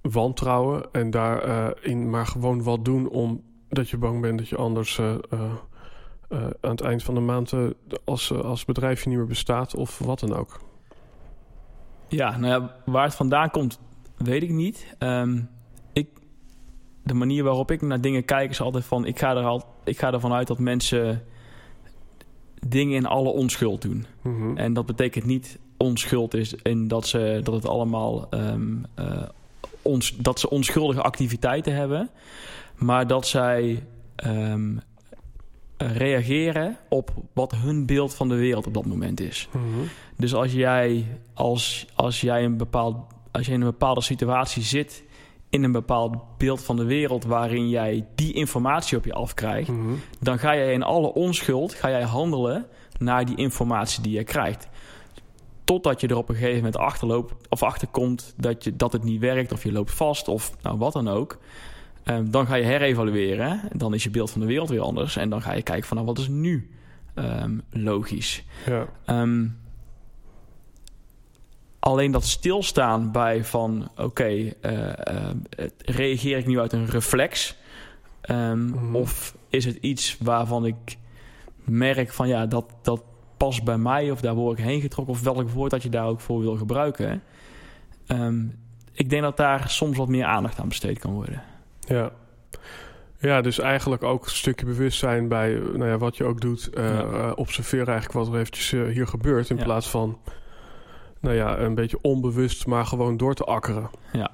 wantrouwen. 0.00 0.92
En 0.92 1.10
daarin 1.10 1.48
uh, 1.48 1.90
in 1.92 2.10
maar 2.10 2.26
gewoon 2.26 2.62
wat 2.62 2.84
doen 2.84 3.08
omdat 3.08 3.88
je 3.90 3.96
bang 3.96 4.20
bent 4.20 4.38
dat 4.38 4.48
je 4.48 4.56
anders 4.56 4.98
uh, 4.98 5.14
uh, 5.32 5.40
aan 6.60 6.70
het 6.70 6.80
eind 6.80 7.02
van 7.02 7.14
de 7.14 7.20
maand 7.20 7.52
uh, 7.52 7.70
als, 8.04 8.32
als 8.32 8.64
bedrijfje 8.64 9.08
niet 9.08 9.18
meer 9.18 9.26
bestaat 9.26 9.74
of 9.76 9.98
wat 9.98 10.20
dan 10.20 10.34
ook? 10.34 10.60
Ja, 12.08 12.38
nou 12.38 12.62
ja, 12.62 12.76
waar 12.84 13.04
het 13.04 13.14
vandaan 13.14 13.50
komt, 13.50 13.80
weet 14.16 14.42
ik 14.42 14.50
niet. 14.50 14.94
Um, 14.98 15.48
de 17.02 17.14
manier 17.14 17.44
waarop 17.44 17.70
ik 17.70 17.82
naar 17.82 18.00
dingen 18.00 18.24
kijk 18.24 18.50
is 18.50 18.60
altijd 18.60 18.84
van... 18.84 19.06
Ik 19.06 19.18
ga, 19.18 19.36
er 19.36 19.44
al, 19.44 19.64
ik 19.84 19.98
ga 19.98 20.12
ervan 20.12 20.32
uit 20.32 20.46
dat 20.46 20.58
mensen 20.58 21.22
dingen 22.66 22.96
in 22.96 23.06
alle 23.06 23.28
onschuld 23.28 23.82
doen. 23.82 24.06
Mm 24.22 24.36
-hmm. 24.36 24.56
En 24.56 24.72
dat 24.72 24.86
betekent 24.86 25.24
niet 25.24 25.58
onschuld 25.76 26.34
is 26.34 26.56
en 26.56 26.88
dat, 26.88 27.06
ze, 27.06 27.40
dat 27.42 27.54
het 27.54 27.66
allemaal... 27.66 28.28
Um, 28.30 28.84
uh, 28.98 29.22
ons, 29.82 30.16
dat 30.16 30.40
ze 30.40 30.50
onschuldige 30.50 31.02
activiteiten 31.02 31.74
hebben. 31.74 32.10
Maar 32.76 33.06
dat 33.06 33.26
zij 33.26 33.86
um, 34.26 34.80
reageren 35.76 36.76
op 36.88 37.10
wat 37.32 37.52
hun 37.52 37.86
beeld 37.86 38.14
van 38.14 38.28
de 38.28 38.34
wereld 38.34 38.66
op 38.66 38.74
dat 38.74 38.86
moment 38.86 39.20
is. 39.20 39.48
Mm 39.52 39.62
-hmm. 39.74 39.88
Dus 40.16 40.34
als 40.34 40.52
jij, 40.52 41.06
als, 41.34 41.86
als, 41.94 42.20
jij 42.20 42.44
een 42.44 42.56
bepaald, 42.56 42.96
als 43.30 43.46
jij 43.46 43.54
in 43.54 43.60
een 43.60 43.70
bepaalde 43.70 44.02
situatie 44.02 44.62
zit 44.62 45.04
in 45.52 45.62
een 45.62 45.72
bepaald 45.72 46.16
beeld 46.38 46.62
van 46.62 46.76
de 46.76 46.84
wereld 46.84 47.24
waarin 47.24 47.68
jij 47.68 48.06
die 48.14 48.32
informatie 48.32 48.98
op 48.98 49.04
je 49.04 49.12
afkrijgt, 49.12 49.68
mm 49.68 49.84
-hmm. 49.84 50.00
dan 50.20 50.38
ga 50.38 50.54
jij 50.54 50.72
in 50.72 50.82
alle 50.82 51.12
onschuld 51.12 51.74
ga 51.74 51.90
jij 51.90 52.02
handelen 52.02 52.66
naar 52.98 53.24
die 53.24 53.36
informatie 53.36 54.02
die 54.02 54.12
je 54.12 54.24
krijgt. 54.24 54.68
Totdat 55.64 56.00
je 56.00 56.08
er 56.08 56.16
op 56.16 56.28
een 56.28 56.34
gegeven 56.34 56.56
moment 56.56 56.76
achterloopt 56.76 57.48
of 57.48 57.62
achterkomt 57.62 58.34
dat, 58.36 58.64
je, 58.64 58.76
dat 58.76 58.92
het 58.92 59.04
niet 59.04 59.20
werkt, 59.20 59.52
of 59.52 59.62
je 59.62 59.72
loopt 59.72 59.92
vast, 59.92 60.28
of 60.28 60.56
nou, 60.62 60.78
wat 60.78 60.92
dan 60.92 61.08
ook. 61.08 61.38
Um, 62.04 62.30
dan 62.30 62.46
ga 62.46 62.54
je 62.54 62.64
herevalueren. 62.64 63.60
Dan 63.72 63.94
is 63.94 64.02
je 64.02 64.10
beeld 64.10 64.30
van 64.30 64.40
de 64.40 64.46
wereld 64.46 64.68
weer 64.68 64.80
anders. 64.80 65.16
En 65.16 65.30
dan 65.30 65.42
ga 65.42 65.54
je 65.54 65.62
kijken 65.62 65.86
van 65.86 65.96
nou, 65.96 66.08
wat 66.08 66.18
is 66.18 66.28
nu 66.28 66.70
um, 67.14 67.62
logisch. 67.70 68.44
Ja. 68.66 68.86
Um, 69.20 69.56
alleen 71.84 72.10
dat 72.10 72.24
stilstaan 72.24 73.12
bij 73.12 73.44
van 73.44 73.88
oké, 73.92 74.02
okay, 74.02 74.54
uh, 74.62 74.72
uh, 74.72 75.66
reageer 75.78 76.38
ik 76.38 76.46
nu 76.46 76.60
uit 76.60 76.72
een 76.72 76.86
reflex? 76.86 77.56
Mm 78.26 78.72
-hmm. 78.72 78.96
Of 78.96 79.36
is 79.48 79.64
het 79.64 79.76
iets 79.76 80.16
waarvan 80.20 80.66
ik 80.66 80.96
merk 81.64 82.12
van 82.12 82.28
ja, 82.28 82.46
dat, 82.46 82.64
dat 82.82 83.02
past 83.36 83.64
bij 83.64 83.78
mij 83.78 84.10
of 84.10 84.20
daar 84.20 84.34
word 84.34 84.58
ik 84.58 84.64
heen 84.64 84.80
getrokken 84.80 85.14
of 85.14 85.22
welk 85.22 85.50
woord 85.50 85.70
dat 85.70 85.82
je 85.82 85.88
daar 85.88 86.06
ook 86.06 86.20
voor 86.20 86.40
wil 86.40 86.56
gebruiken. 86.56 87.22
ik 88.92 89.10
denk 89.10 89.22
dat 89.22 89.36
daar 89.36 89.70
soms 89.70 89.96
wat 89.96 90.08
meer 90.08 90.24
aandacht 90.24 90.58
aan 90.58 90.68
besteed 90.68 90.98
kan 90.98 91.12
worden. 91.12 91.42
Ja. 91.80 92.12
Ja, 93.18 93.40
dus 93.40 93.58
eigenlijk 93.58 94.02
ook 94.02 94.24
een 94.24 94.30
stukje 94.30 94.66
bewustzijn 94.66 95.28
bij 95.28 95.52
nou 95.54 95.86
ja, 95.86 95.98
wat 95.98 96.16
je 96.16 96.24
ook 96.24 96.40
doet. 96.40 96.70
Uh, 96.74 96.88
ja. 96.88 97.04
uh, 97.04 97.32
observeer 97.34 97.88
eigenlijk 97.88 98.12
wat 98.12 98.28
er 98.34 98.40
eventjes 98.40 98.72
uh, 98.72 98.92
hier 98.92 99.06
gebeurt. 99.06 99.50
In 99.50 99.56
ja. 99.56 99.64
plaats 99.64 99.90
van 99.90 100.18
nou 101.22 101.34
ja, 101.34 101.58
een 101.58 101.74
beetje 101.74 101.98
onbewust, 102.00 102.66
maar 102.66 102.86
gewoon 102.86 103.16
door 103.16 103.34
te 103.34 103.44
akkeren. 103.44 103.90
Ja. 104.12 104.30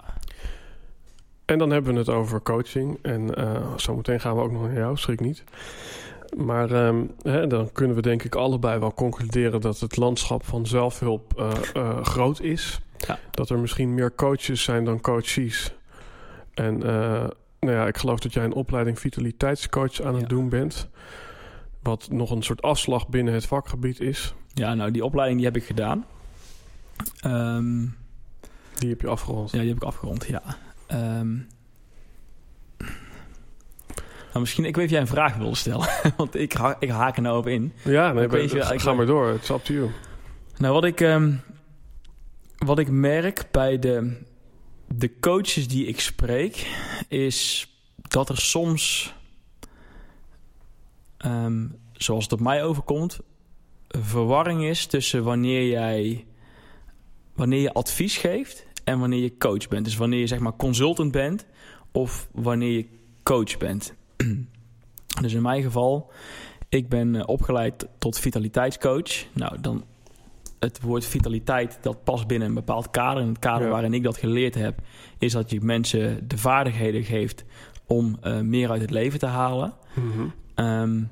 En 1.45 1.59
dan 1.59 1.71
hebben 1.71 1.93
we 1.93 1.99
het 1.99 2.09
over 2.09 2.43
coaching. 2.43 2.99
En 3.03 3.31
zometeen 3.77 4.21
gaan 4.21 4.37
we 4.37 4.43
ook 4.43 4.53
nog 4.53 4.63
naar 4.63 4.75
jou, 4.75 4.97
schrik 4.97 5.21
niet. 5.21 5.45
Maar 6.37 6.87
um, 6.87 7.11
hè, 7.23 7.47
dan 7.47 7.73
kunnen 7.73 7.97
we 7.97 8.03
denk 8.03 8.23
ik 8.23 8.35
allebei 8.35 8.79
wel 8.79 8.95
concluderen 8.95 9.61
dat 9.61 9.81
het 9.81 9.97
landschap 9.97 10.45
van 10.45 10.67
zelfhulp 10.67 11.53
groot 12.03 12.41
is. 12.41 12.81
Ja. 13.07 13.19
Dat 13.31 13.51
er 13.51 13.59
misschien 13.59 13.95
meer 13.95 14.15
coaches 14.15 14.63
zijn 14.63 14.85
dan 14.85 15.01
coaches. 15.01 15.75
En 16.55 16.79
nou 17.59 17.77
ja, 17.77 17.87
ik 17.87 17.97
geloof 17.97 18.19
dat 18.19 18.33
jij 18.33 18.45
een 18.45 18.53
opleiding 18.53 18.99
vitaliteitscoach 18.99 20.01
aan 20.01 20.15
het 20.15 20.23
ja. 20.23 20.29
doen 20.29 20.49
bent. 20.49 20.89
Wat 21.83 22.09
nog 22.11 22.31
een 22.31 22.43
soort 22.43 22.63
afslag 22.63 23.09
binnen 23.09 23.35
het 23.35 23.47
vakgebied 23.47 24.01
is. 24.01 24.35
Ja, 24.55 24.75
nou 24.75 24.91
die 24.91 25.05
opleiding 25.05 25.39
die 25.41 25.49
heb 25.49 25.57
ik 25.57 25.65
gedaan. 25.65 26.05
Um, 27.27 27.97
die 28.79 28.89
heb 28.89 29.01
je 29.01 29.07
afgerond? 29.07 29.51
Ja, 29.51 29.59
die 29.59 29.69
heb 29.69 29.77
ik 29.77 29.83
afgerond, 29.83 30.27
ja. 30.27 30.43
Um, 30.93 31.49
nou, 34.27 34.41
misschien, 34.41 34.65
ik 34.65 34.77
weet 34.77 34.85
of 34.85 34.91
jij 34.91 35.01
een 35.01 35.07
vraag 35.07 35.37
wilde 35.37 35.57
stellen. 35.57 35.89
Want 36.17 36.35
ik, 36.35 36.53
ha 36.53 36.77
ik 36.79 36.91
haak 36.91 37.17
er 37.17 37.23
nou 37.23 37.39
op 37.39 37.47
in. 37.47 37.73
Ja, 37.85 38.13
nee, 38.13 38.29
weet 38.29 38.51
je, 38.51 38.63
ga 38.63 38.93
maar 38.93 39.07
door. 39.07 39.27
Het 39.27 39.43
is 39.43 39.49
up 39.51 39.65
to 39.65 39.75
you. 39.75 39.91
Nou, 40.59 40.75
wat 40.75 40.85
ik, 40.85 41.01
um, 41.01 41.41
wat 42.59 42.79
ik 42.79 42.89
merk 42.89 43.45
bij 43.51 43.79
de 43.79 44.27
de 44.95 45.19
coaches 45.21 45.69
die 45.69 45.87
ik 45.87 46.01
spreek, 46.01 46.67
is 47.09 47.69
dat 48.09 48.29
er 48.29 48.39
soms, 48.39 49.15
um, 51.27 51.79
zoals 51.93 52.25
het 52.25 52.33
op 52.33 52.41
mij 52.41 52.65
overkomt, 52.65 53.21
verwarring 53.89 54.65
is 54.65 54.87
tussen 54.87 55.25
wanneer 55.25 55.69
jij 55.69 56.27
wanneer 57.39 57.61
je 57.61 57.73
advies 57.73 58.17
geeft 58.17 58.67
en 58.85 58.99
wanneer 58.99 59.23
je 59.23 59.37
coach 59.39 59.69
bent. 59.69 59.85
Dus 59.85 59.97
wanneer 59.97 60.21
je 60.21 60.27
zeg 60.27 60.39
maar 60.39 60.57
consultant 60.57 61.13
bent 61.13 61.47
of 61.93 62.29
wanneer 62.33 62.71
je 62.71 62.87
coach 63.23 63.57
bent. 63.57 63.95
dus 65.23 65.33
in 65.33 65.43
mijn 65.43 65.63
geval, 65.63 66.11
ik 66.69 66.89
ben 66.89 67.17
eh, 67.17 67.23
opgeleid 67.27 67.87
tot 67.99 68.19
vitaliteitscoach. 68.19 69.25
Nou, 69.33 69.61
dan 69.61 69.85
het 70.59 70.81
woord 70.81 71.05
vitaliteit, 71.05 71.79
dat 71.81 72.05
past 72.05 72.27
binnen 72.27 72.49
een 72.49 72.55
bepaald 72.55 72.91
kader. 72.91 73.23
En 73.23 73.29
het 73.29 73.39
kader 73.39 73.67
ja. 73.67 73.73
waarin 73.73 73.95
ik 73.95 74.03
dat 74.03 74.17
geleerd 74.17 74.55
heb, 74.55 74.81
is 75.19 75.33
dat 75.33 75.51
je 75.51 75.61
mensen 75.61 76.29
de 76.29 76.39
vaardigheden 76.39 77.05
geeft 77.05 77.45
om 77.87 78.19
uh, 78.23 78.41
meer 78.41 78.71
uit 78.71 78.81
het 78.81 78.91
leven 78.91 79.19
te 79.19 79.27
halen. 79.27 79.75
Mm 79.95 80.13
-hmm. 80.13 80.33
um, 80.67 81.11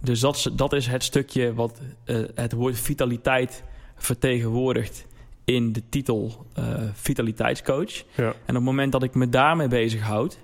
dus 0.00 0.20
dat 0.20 0.36
is, 0.36 0.48
dat 0.52 0.72
is 0.72 0.86
het 0.86 1.02
stukje 1.02 1.54
wat 1.54 1.80
uh, 2.06 2.24
het 2.34 2.52
woord 2.52 2.78
vitaliteit 2.78 3.64
vertegenwoordigt 3.96 5.06
in 5.44 5.72
de 5.72 5.82
titel 5.88 6.46
uh, 6.58 6.82
vitaliteitscoach. 6.92 8.04
Ja. 8.16 8.24
En 8.24 8.32
op 8.48 8.54
het 8.54 8.62
moment 8.62 8.92
dat 8.92 9.02
ik 9.02 9.14
me 9.14 9.28
daarmee 9.28 9.68
bezighoud, 9.68 10.38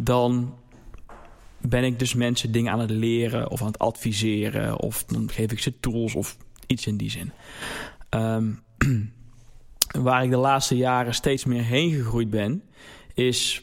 dan 0.00 0.54
ben 1.60 1.84
ik 1.84 1.98
dus 1.98 2.14
mensen 2.14 2.52
dingen 2.52 2.72
aan 2.72 2.80
het 2.80 2.90
leren 2.90 3.50
of 3.50 3.60
aan 3.60 3.66
het 3.66 3.78
adviseren 3.78 4.80
of 4.80 5.04
dan 5.04 5.30
geef 5.30 5.52
ik 5.52 5.58
ze 5.58 5.80
tools 5.80 6.14
of 6.14 6.36
iets 6.66 6.86
in 6.86 6.96
die 6.96 7.10
zin. 7.10 7.32
Um, 8.10 8.62
waar 10.06 10.24
ik 10.24 10.30
de 10.30 10.36
laatste 10.36 10.76
jaren 10.76 11.14
steeds 11.14 11.44
meer 11.44 11.62
heen 11.62 11.90
gegroeid 11.90 12.30
ben, 12.30 12.62
is 13.14 13.62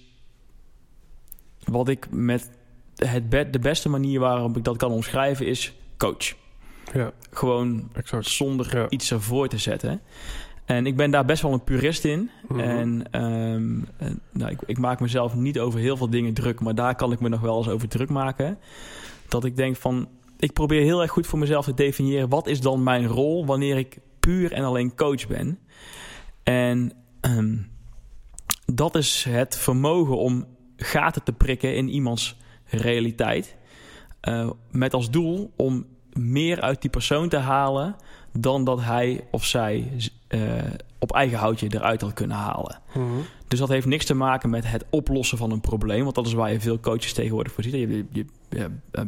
wat 1.63 1.87
ik 1.87 2.07
met 2.11 2.49
het 2.95 3.29
be 3.29 3.49
de 3.49 3.59
beste 3.59 3.89
manier 3.89 4.19
waarop 4.19 4.57
ik 4.57 4.63
dat 4.63 4.77
kan 4.77 4.91
omschrijven 4.91 5.47
is 5.47 5.73
coach. 5.97 6.35
Ja. 6.93 7.11
Gewoon 7.31 7.89
exact. 7.93 8.27
zonder 8.27 8.77
ja. 8.77 8.89
iets 8.89 9.11
ervoor 9.11 9.47
te 9.47 9.57
zetten. 9.57 10.01
En 10.65 10.85
ik 10.85 10.95
ben 10.95 11.11
daar 11.11 11.25
best 11.25 11.41
wel 11.41 11.53
een 11.53 11.63
purist 11.63 12.05
in. 12.05 12.29
Mhm. 12.47 12.59
En 12.59 13.11
ehm, 13.11 13.79
eh, 13.97 14.15
nou, 14.31 14.51
ik, 14.51 14.61
ik 14.65 14.77
maak 14.77 14.99
mezelf 14.99 15.35
niet 15.35 15.59
over 15.59 15.79
heel 15.79 15.97
veel 15.97 16.09
dingen 16.09 16.33
druk, 16.33 16.59
maar 16.59 16.75
daar 16.75 16.95
kan 16.95 17.11
ik 17.11 17.19
me 17.19 17.29
nog 17.29 17.41
wel 17.41 17.57
eens 17.57 17.69
over 17.69 17.87
druk 17.87 18.09
maken. 18.09 18.57
Dat 19.27 19.45
ik 19.45 19.55
denk 19.55 19.75
van, 19.75 20.07
ik 20.39 20.53
probeer 20.53 20.81
heel 20.81 21.01
erg 21.01 21.11
goed 21.11 21.27
voor 21.27 21.39
mezelf 21.39 21.65
te 21.65 21.73
definiëren 21.73 22.29
wat 22.29 22.47
is 22.47 22.61
dan 22.61 22.83
mijn 22.83 23.07
rol 23.07 23.45
wanneer 23.45 23.77
ik 23.77 23.99
puur 24.19 24.51
en 24.51 24.63
alleen 24.63 24.95
coach 24.95 25.27
ben. 25.27 25.59
En 26.43 26.91
ehm, 27.21 27.57
dat 28.65 28.95
is 28.95 29.25
het 29.29 29.57
vermogen 29.57 30.17
om 30.17 30.45
gaten 30.75 31.23
te 31.23 31.33
prikken 31.33 31.75
in 31.75 31.89
iemands 31.89 32.37
realiteit. 32.65 33.55
Uh, 34.29 34.49
met 34.71 34.93
als 34.93 35.09
doel 35.09 35.53
om 35.55 35.85
meer 36.13 36.61
uit 36.61 36.81
die 36.81 36.89
persoon 36.89 37.29
te 37.29 37.37
halen 37.37 37.95
dan 38.31 38.63
dat 38.63 38.81
hij 38.81 39.27
of 39.31 39.45
zij 39.45 39.91
uh, 40.33 40.39
op 40.99 41.11
eigen 41.13 41.37
houtje 41.37 41.67
eruit 41.69 42.01
had 42.01 42.13
kunnen 42.13 42.37
halen. 42.37 42.79
Mhm. 42.93 43.07
Dus 43.47 43.59
dat 43.59 43.69
heeft 43.69 43.85
niks 43.85 44.05
te 44.05 44.13
maken 44.13 44.49
met 44.49 44.67
het 44.67 44.85
oplossen 44.89 45.37
van 45.37 45.51
een 45.51 45.61
probleem. 45.61 46.03
Want 46.03 46.15
dat 46.15 46.25
is 46.27 46.33
waar 46.33 46.51
je 46.51 46.59
veel 46.59 46.79
coaches 46.79 47.13
tegenwoordig 47.13 47.53
voor 47.53 47.63
ziet. 47.63 47.73
Je, 47.73 47.79
je, 47.79 48.05
je, 48.11 48.25
je 48.49 48.69
uh, 48.91 49.01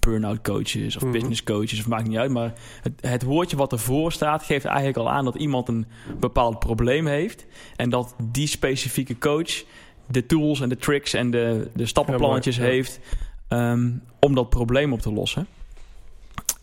burn-out 0.00 0.42
coaches 0.42 0.96
of 0.96 1.02
Mhm. 1.02 1.12
business 1.12 1.42
coaches, 1.42 1.78
of 1.80 1.88
maakt 1.88 2.08
niet 2.08 2.18
uit. 2.18 2.30
Maar 2.30 2.52
het, 2.82 2.92
het 3.00 3.22
woordje 3.22 3.56
wat 3.56 3.72
ervoor 3.72 4.12
staat 4.12 4.42
geeft 4.42 4.64
eigenlijk 4.64 4.96
al 4.96 5.10
aan 5.10 5.24
dat 5.24 5.34
iemand 5.34 5.68
een 5.68 5.86
bepaald 6.20 6.58
probleem 6.58 7.06
heeft. 7.06 7.46
En 7.76 7.90
dat 7.90 8.14
die 8.22 8.46
specifieke 8.46 9.18
coach 9.18 9.64
de 10.10 10.26
tools 10.26 10.60
en 10.60 10.68
de 10.68 10.76
tricks 10.76 11.12
en 11.14 11.30
de, 11.30 11.70
de 11.74 11.86
stappenplannetjes 11.86 12.56
Ja, 12.56 12.62
mooi, 12.62 12.74
ja. 12.74 12.78
heeft 12.78 13.00
um, 13.48 14.02
om 14.20 14.34
dat 14.34 14.48
probleem 14.50 14.92
op 14.92 15.00
te 15.00 15.12
lossen. 15.12 15.46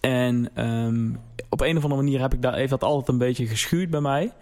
En 0.05 0.65
um, 0.65 1.19
op 1.49 1.61
een 1.61 1.77
of 1.77 1.83
andere 1.83 2.01
manier 2.01 2.19
heb 2.19 2.33
ik 2.33 2.41
daar, 2.41 2.55
heeft 2.55 2.69
dat 2.69 2.83
altijd 2.83 3.07
een 3.07 3.17
beetje 3.17 3.47
geschuurd 3.47 3.89
bij 3.89 4.01
mij. 4.01 4.33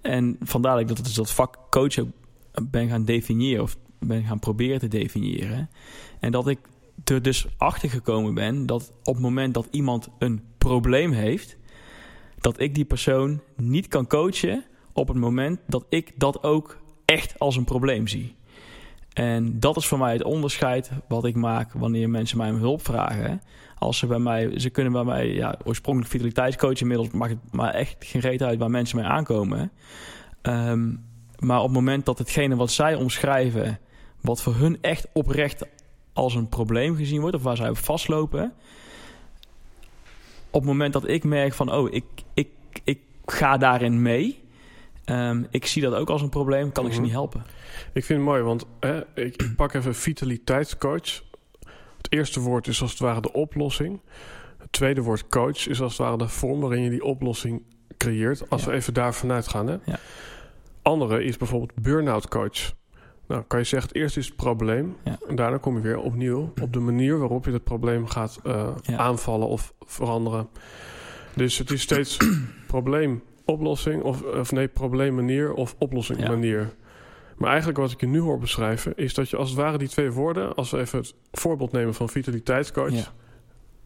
En 0.00 0.36
vandaar 0.40 0.72
dat 0.72 0.80
ik 0.80 0.88
dat, 0.88 1.04
dus 1.04 1.14
dat 1.14 1.30
vak 1.30 1.58
coach 1.70 1.98
ook 1.98 2.08
ben 2.70 2.88
gaan 2.88 3.04
definiëren 3.04 3.62
of 3.62 3.76
ben 3.98 4.24
gaan 4.24 4.38
proberen 4.38 4.78
te 4.78 4.88
definiëren. 4.88 5.70
En 6.20 6.32
dat 6.32 6.48
ik 6.48 6.58
er 7.04 7.22
dus 7.22 7.46
achter 7.56 7.90
gekomen 7.90 8.34
ben 8.34 8.66
dat 8.66 8.92
op 9.02 9.14
het 9.14 9.22
moment 9.22 9.54
dat 9.54 9.68
iemand 9.70 10.08
een 10.18 10.42
probleem 10.58 11.12
heeft, 11.12 11.56
dat 12.38 12.60
ik 12.60 12.74
die 12.74 12.84
persoon 12.84 13.40
niet 13.56 13.88
kan 13.88 14.06
coachen 14.06 14.64
op 14.92 15.08
het 15.08 15.16
moment 15.16 15.60
dat 15.66 15.86
ik 15.88 16.12
dat 16.16 16.42
ook 16.42 16.78
echt 17.04 17.38
als 17.38 17.56
een 17.56 17.64
probleem 17.64 18.06
zie. 18.06 18.34
En 19.12 19.60
dat 19.60 19.76
is 19.76 19.86
voor 19.86 19.98
mij 19.98 20.12
het 20.12 20.22
onderscheid 20.22 20.90
wat 21.08 21.24
ik 21.24 21.34
maak 21.34 21.72
wanneer 21.72 22.10
mensen 22.10 22.38
mij 22.38 22.50
om 22.50 22.56
hulp 22.56 22.84
vragen. 22.84 23.40
Als 23.82 23.98
ze 23.98 24.06
bij 24.06 24.18
mij, 24.18 24.58
ze 24.58 24.70
kunnen 24.70 24.92
bij 24.92 25.04
mij, 25.04 25.26
ja, 25.32 25.56
oorspronkelijk 25.64 26.12
vitaliteitscoach, 26.12 26.80
inmiddels 26.80 27.10
maakt 27.10 27.30
het 27.32 27.52
maar 27.52 27.74
echt 27.74 27.96
geen 27.98 28.20
reet 28.20 28.42
uit 28.42 28.58
waar 28.58 28.70
mensen 28.70 28.96
mee 28.96 29.06
aankomen. 29.06 29.70
Um, 30.42 31.04
maar 31.38 31.58
op 31.58 31.64
het 31.64 31.74
moment 31.74 32.06
dat 32.06 32.18
hetgene 32.18 32.56
wat 32.56 32.70
zij 32.70 32.94
omschrijven, 32.94 33.78
wat 34.20 34.42
voor 34.42 34.54
hun 34.54 34.78
echt 34.80 35.08
oprecht 35.12 35.64
als 36.12 36.34
een 36.34 36.48
probleem 36.48 36.96
gezien 36.96 37.20
wordt, 37.20 37.36
of 37.36 37.42
waar 37.42 37.56
zij 37.56 37.68
op 37.68 37.78
vastlopen, 37.78 38.52
op 40.50 40.60
het 40.60 40.70
moment 40.70 40.92
dat 40.92 41.08
ik 41.08 41.24
merk 41.24 41.52
van, 41.54 41.72
oh, 41.72 41.92
ik, 41.92 42.04
ik, 42.34 42.48
ik 42.84 42.98
ga 43.26 43.56
daarin 43.56 44.02
mee, 44.02 44.42
um, 45.06 45.46
ik 45.50 45.66
zie 45.66 45.82
dat 45.82 45.94
ook 45.94 46.10
als 46.10 46.22
een 46.22 46.28
probleem, 46.28 46.72
kan 46.72 46.84
ik 46.86 46.90
ze 46.90 46.96
Mhm. 46.96 47.06
niet 47.06 47.16
helpen. 47.16 47.44
Ik 47.92 48.04
vind 48.04 48.18
het 48.18 48.28
mooi, 48.28 48.42
want 48.42 48.64
hè, 48.80 49.00
ik 49.14 49.52
pak 49.56 49.72
even 49.74 49.94
vitaliteitscoach. 49.94 51.22
Eerste 52.12 52.40
woord 52.40 52.66
is 52.66 52.82
als 52.82 52.90
het 52.90 53.00
ware 53.00 53.20
de 53.20 53.32
oplossing. 53.32 54.00
Het 54.58 54.72
tweede 54.72 55.02
woord 55.02 55.26
coach 55.28 55.68
is 55.68 55.80
als 55.80 55.92
het 55.98 56.06
ware 56.06 56.16
de 56.18 56.28
vorm 56.28 56.60
waarin 56.60 56.82
je 56.82 56.90
die 56.90 57.04
oplossing 57.04 57.62
creëert. 57.96 58.50
Als 58.50 58.62
Ja. 58.64 58.68
we 58.70 58.74
even 58.74 58.94
daar 58.94 59.14
vanuit 59.14 59.48
gaan. 59.48 59.66
Hè? 59.66 59.76
Ja. 59.84 59.98
Andere 60.82 61.24
is 61.24 61.36
bijvoorbeeld 61.36 61.74
burn-out 61.74 62.28
coach. 62.28 62.72
Nou, 63.26 63.42
kan 63.46 63.58
je 63.58 63.64
zeggen, 63.64 63.88
het 63.88 63.98
eerste 63.98 64.18
is 64.18 64.26
het 64.26 64.36
probleem. 64.36 64.96
Ja. 65.04 65.18
En 65.28 65.36
daarna 65.36 65.56
kom 65.56 65.76
je 65.76 65.82
weer 65.82 65.98
opnieuw 65.98 66.52
op 66.62 66.72
de 66.72 66.78
manier 66.80 67.18
waarop 67.18 67.44
je 67.44 67.52
het 67.52 67.64
probleem 67.64 68.06
gaat 68.06 68.40
eh, 68.44 68.68
aanvallen 68.96 69.48
of 69.48 69.72
veranderen. 69.80 70.48
Dus 71.36 71.58
het 71.58 71.70
is 71.70 71.82
steeds 71.82 72.16
probleem, 72.66 73.22
oplossing, 73.44 74.02
of, 74.02 74.22
of 74.22 74.52
nee, 74.52 74.68
probleem, 74.68 75.14
manier 75.14 75.52
of 75.52 75.74
oplossing, 75.78 76.20
Ja. 76.20 76.28
manier. 76.28 76.70
Maar 77.42 77.50
eigenlijk 77.50 77.80
wat 77.80 77.90
ik 77.90 78.00
je 78.00 78.06
nu 78.06 78.20
hoor 78.20 78.38
beschrijven, 78.38 78.92
is 78.96 79.14
dat 79.14 79.30
je 79.30 79.36
als 79.36 79.48
het 79.50 79.58
ware 79.58 79.78
die 79.78 79.88
twee 79.88 80.10
woorden, 80.10 80.54
als 80.54 80.70
we 80.70 80.78
even 80.78 80.98
het 80.98 81.14
voorbeeld 81.32 81.72
nemen 81.72 81.94
van 81.94 82.08
vitaliteitscoach, 82.08 82.90
Ja. 82.92 83.04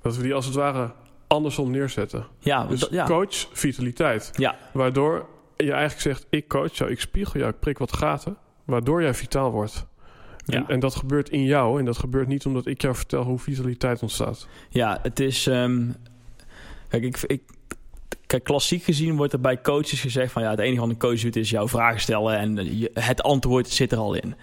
dat 0.02 0.16
we 0.16 0.22
die 0.22 0.34
als 0.34 0.44
het 0.46 0.54
ware 0.54 0.92
andersom 1.26 1.70
neerzetten. 1.70 2.26
Ja, 2.38 2.66
Dus 2.66 2.86
ja. 2.90 3.06
coach 3.06 3.48
vitaliteit. 3.52 4.30
ja, 4.34 4.56
Waardoor 4.72 5.26
je 5.56 5.72
eigenlijk 5.72 6.00
zegt, 6.00 6.26
ik 6.30 6.48
coach 6.48 6.72
jou, 6.72 6.90
ik 6.90 7.00
spiegel 7.00 7.38
jou, 7.40 7.52
ik 7.52 7.60
prik 7.60 7.78
wat 7.78 7.92
gaten. 7.92 8.36
Waardoor 8.64 9.02
jij 9.02 9.14
vitaal 9.14 9.50
wordt. 9.50 9.86
En, 10.46 10.60
Ja. 10.60 10.68
en 10.68 10.80
dat 10.80 10.94
gebeurt 10.94 11.28
in 11.28 11.44
jou. 11.44 11.78
En 11.78 11.84
dat 11.84 11.98
gebeurt 11.98 12.28
niet 12.28 12.46
omdat 12.46 12.66
ik 12.66 12.82
jou 12.82 12.94
vertel 12.94 13.22
hoe 13.22 13.38
vitaliteit 13.38 14.02
ontstaat. 14.02 14.46
Ja, 14.68 14.98
het 15.02 15.20
is. 15.20 15.46
ehm, 15.46 15.90
kijk, 16.88 17.02
ik, 17.04 17.20
ik, 17.26 17.42
kijk, 18.26 18.44
klassiek 18.44 18.82
gezien 18.82 19.16
wordt 19.16 19.32
er 19.32 19.40
bij 19.40 19.60
coaches 19.60 20.00
gezegd: 20.00 20.32
van 20.32 20.42
ja, 20.42 20.50
het 20.50 20.58
enige 20.58 20.80
wat 20.80 20.88
een 20.88 20.98
coach 20.98 21.20
doet 21.20 21.36
is 21.36 21.50
jouw 21.50 21.68
vragen 21.68 22.00
stellen 22.00 22.38
en 22.38 22.78
het 22.92 23.22
antwoord 23.22 23.68
zit 23.68 23.92
er 23.92 23.98
al 23.98 24.14
in. 24.14 24.34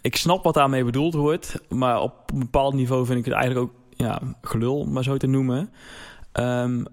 Ik 0.00 0.16
snap 0.16 0.44
wat 0.44 0.54
daarmee 0.54 0.84
bedoeld 0.84 1.14
wordt, 1.14 1.54
maar 1.68 2.00
op 2.00 2.30
een 2.32 2.38
bepaald 2.38 2.74
niveau 2.74 3.06
vind 3.06 3.18
ik 3.18 3.24
het 3.24 3.34
eigenlijk 3.34 3.66
ook 3.66 3.74
ja, 3.96 4.20
gelul, 4.42 4.84
maar 4.84 5.02
zo 5.02 5.16
te 5.16 5.26
noemen. 5.26 5.70
Ehm, 6.32 6.84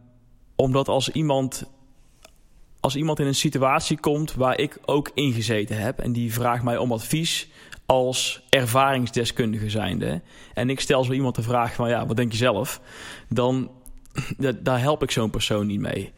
omdat 0.55 0.87
als 0.87 1.09
iemand, 1.09 1.63
als 2.79 2.95
iemand 2.95 3.19
in 3.19 3.27
een 3.27 3.35
situatie 3.35 3.99
komt 3.99 4.33
waar 4.33 4.59
ik 4.59 4.77
ook 4.85 5.11
in 5.13 5.33
gezeten 5.33 5.77
heb 5.77 5.99
en 5.99 6.11
die 6.11 6.33
vraagt 6.33 6.63
mij 6.63 6.77
om 6.77 6.91
advies 6.91 7.49
als 7.85 8.43
ervaringsdeskundige 8.49 9.69
zijnde 9.69 10.21
en 10.53 10.69
ik 10.69 10.79
stel 10.79 11.03
zo 11.03 11.11
iemand 11.11 11.35
de 11.35 11.41
vraag 11.41 11.73
van 11.73 11.89
ja, 11.89 12.05
wat 12.05 12.15
denk 12.15 12.31
je 12.31 12.37
zelf? 12.37 12.81
Dan 13.29 13.63
da- 13.63 13.76
daar 14.63 14.79
help 14.81 15.03
ik 15.03 15.11
zo'n 15.11 15.29
persoon 15.29 15.67
niet 15.67 15.79
mee. 15.79 16.13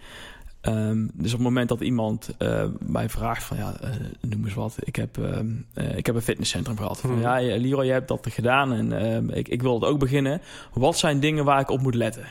Ehm, 0.61 1.07
dus 1.13 1.31
op 1.31 1.37
het 1.39 1.47
moment 1.47 1.69
dat 1.69 1.81
iemand 1.81 2.29
eh, 2.37 2.63
mij 2.79 3.09
vraagt 3.09 3.43
van 3.43 3.57
ja, 3.57 3.73
eh, 3.81 3.89
noem 4.21 4.43
eens 4.45 4.53
wat, 4.53 4.75
ik 4.79 4.95
heb, 4.95 5.17
ehm, 5.17 5.47
eh, 5.73 5.97
ik 5.97 6.05
heb 6.05 6.15
een 6.15 6.21
fitnesscentrum 6.21 6.77
gehad. 6.77 6.99
Van, 6.99 7.09
Mhm. 7.11 7.19
ja, 7.21 7.57
Leroy, 7.57 7.85
je 7.85 7.91
hebt 7.91 8.07
dat 8.07 8.27
gedaan 8.29 8.73
en 8.73 9.01
ehm, 9.13 9.29
ik, 9.29 9.47
ik 9.47 9.61
wil 9.61 9.73
het 9.73 9.83
ook 9.83 9.99
beginnen. 9.99 10.41
Wat 10.73 10.97
zijn 10.97 11.19
dingen 11.19 11.45
waar 11.45 11.59
ik 11.59 11.69
op 11.69 11.81
moet 11.81 11.95
letten? 11.95 12.23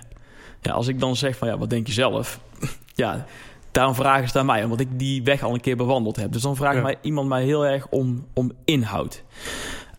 Ja, 0.62 0.72
als 0.72 0.86
ik 0.88 1.00
dan 1.00 1.16
zeg 1.16 1.36
van 1.36 1.48
ja, 1.48 1.58
wat 1.58 1.70
denk 1.70 1.86
je 1.86 1.92
zelf? 1.92 2.40
ja, 2.94 3.24
daarom 3.72 3.94
vragen 3.94 4.28
ze 4.28 4.38
aan 4.38 4.46
mij, 4.46 4.62
omdat 4.64 4.80
ik 4.80 4.98
die 4.98 5.22
weg 5.22 5.42
al 5.42 5.54
een 5.54 5.60
keer 5.60 5.76
bewandeld 5.76 6.16
heb. 6.16 6.32
Dus 6.32 6.42
dan 6.42 6.56
vraagt 6.56 6.76
Ja. 6.76 6.82
mij, 6.82 6.96
iemand 7.02 7.28
mij 7.28 7.44
heel 7.44 7.66
erg 7.66 7.86
om, 7.88 8.26
om 8.34 8.52
inhoud. 8.64 9.22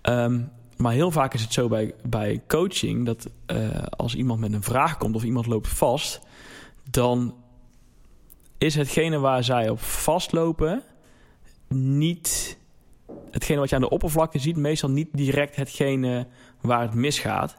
Ehm, 0.01 0.39
maar 0.81 0.93
heel 0.93 1.11
vaak 1.11 1.33
is 1.33 1.41
het 1.41 1.53
zo 1.53 1.67
bij, 1.67 1.93
bij 2.09 2.41
coaching 2.47 3.05
dat 3.05 3.29
eh, 3.45 3.57
als 3.89 4.15
iemand 4.15 4.39
met 4.39 4.53
een 4.53 4.63
vraag 4.63 4.97
komt 4.97 5.15
of 5.15 5.23
iemand 5.23 5.45
loopt 5.45 5.67
vast, 5.67 6.21
dan 6.89 7.35
is 8.57 8.75
hetgene 8.75 9.19
waar 9.19 9.43
zij 9.43 9.69
op 9.69 9.79
vastlopen 9.81 10.83
niet 11.67 12.57
hetgene 13.31 13.59
wat 13.59 13.69
je 13.69 13.75
aan 13.75 13.81
de 13.81 13.89
oppervlakte 13.89 14.39
ziet, 14.39 14.57
meestal 14.57 14.89
niet 14.89 15.07
direct 15.11 15.55
hetgene 15.55 16.27
waar 16.61 16.81
het 16.81 16.93
misgaat. 16.93 17.55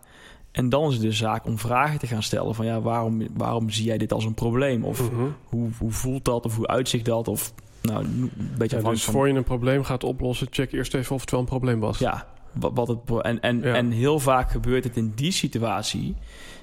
En 0.51 0.69
dan 0.69 0.87
is 0.89 0.93
het 0.93 1.03
de 1.03 1.13
zaak 1.13 1.45
om 1.47 1.59
vragen 1.59 1.99
te 1.99 2.07
gaan 2.07 2.23
stellen 2.23 2.55
van 2.55 2.67
ja, 2.67 2.81
waarom, 2.81 3.27
waarom 3.37 3.71
zie 3.71 3.85
jij 3.85 3.99
dit 3.99 4.13
als 4.13 4.25
een 4.25 4.35
probleem? 4.35 4.85
Of 4.85 5.11
Mhm. 5.11 5.23
hoe, 5.45 5.69
hoe 5.79 5.91
voelt 5.91 6.25
dat? 6.25 6.45
Of 6.47 6.57
hoe 6.57 6.67
uitzicht 6.67 7.05
dat? 7.05 7.29
Of 7.29 7.53
nou, 7.83 8.05
een 8.05 8.31
beetje 8.59 8.77
Ja, 8.77 8.91
dus 8.91 9.05
van 9.05 9.13
voor 9.13 9.29
je 9.29 9.35
een 9.35 9.45
probleem 9.45 9.85
gaat 9.85 10.05
oplossen, 10.05 10.47
check 10.51 10.73
eerst 10.73 10.95
even 10.95 11.15
of 11.15 11.21
het 11.21 11.31
wel 11.31 11.41
een 11.41 11.47
probleem 11.47 11.81
was. 11.81 11.99
ja, 11.99 12.27
wat, 12.53 12.73
wat 12.75 12.89
het, 12.89 12.99
en, 13.23 13.41
en, 13.41 13.61
Ja. 13.61 13.75
en 13.75 13.91
heel 13.91 14.19
vaak 14.19 14.51
gebeurt 14.51 14.85
het 14.85 14.97
in 14.97 15.13
die 15.15 15.33
situatie. 15.33 16.17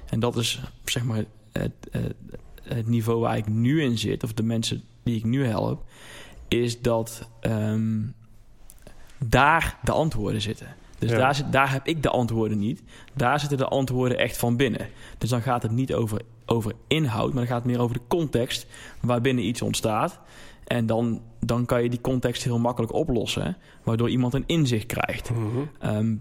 En 0.09 0.19
dat 0.19 0.35
is 0.37 0.61
zeg 0.85 1.03
maar 1.03 1.23
het, 1.51 1.67
het, 1.91 2.13
het 2.63 2.87
niveau 2.87 3.19
waar 3.19 3.37
ik 3.37 3.47
nu 3.47 3.81
in 3.81 3.97
zit, 3.97 4.23
of 4.23 4.33
de 4.33 4.43
mensen 4.43 4.83
die 5.03 5.15
ik 5.15 5.23
nu 5.23 5.45
help, 5.45 5.83
is 6.47 6.81
dat 6.81 7.29
ehm, 7.39 7.99
daar 9.17 9.77
de 9.83 9.91
antwoorden 9.91 10.41
zitten. 10.41 10.67
Dus 10.99 11.09
Ja. 11.11 11.17
daar, 11.17 11.35
zit, 11.35 11.51
daar 11.51 11.71
heb 11.71 11.87
ik 11.87 12.03
de 12.03 12.09
antwoorden 12.09 12.57
niet. 12.59 12.83
Daar 13.13 13.39
zitten 13.39 13.57
de 13.57 13.67
antwoorden 13.67 14.17
echt 14.17 14.37
van 14.37 14.55
binnen. 14.57 14.87
Dus 15.17 15.29
dan 15.29 15.41
gaat 15.41 15.63
het 15.63 15.71
niet 15.71 15.93
over, 15.93 16.21
over 16.45 16.73
inhoud, 16.87 17.27
maar 17.27 17.45
dan 17.45 17.47
gaat 17.47 17.63
het 17.63 17.71
meer 17.71 17.81
over 17.81 17.95
de 17.95 18.07
context 18.07 18.67
waarbinnen 18.99 19.45
iets 19.45 19.61
ontstaat. 19.61 20.19
En 20.67 20.85
dan, 20.85 21.21
dan 21.39 21.65
kan 21.65 21.83
je 21.83 21.89
die 21.89 22.01
context 22.01 22.43
heel 22.43 22.59
makkelijk 22.59 22.93
oplossen, 22.93 23.57
waardoor 23.83 24.09
iemand 24.09 24.33
een 24.33 24.43
inzicht 24.45 24.85
krijgt. 24.85 25.31
Mhm. 25.31 25.41
Ehm, 25.79 26.15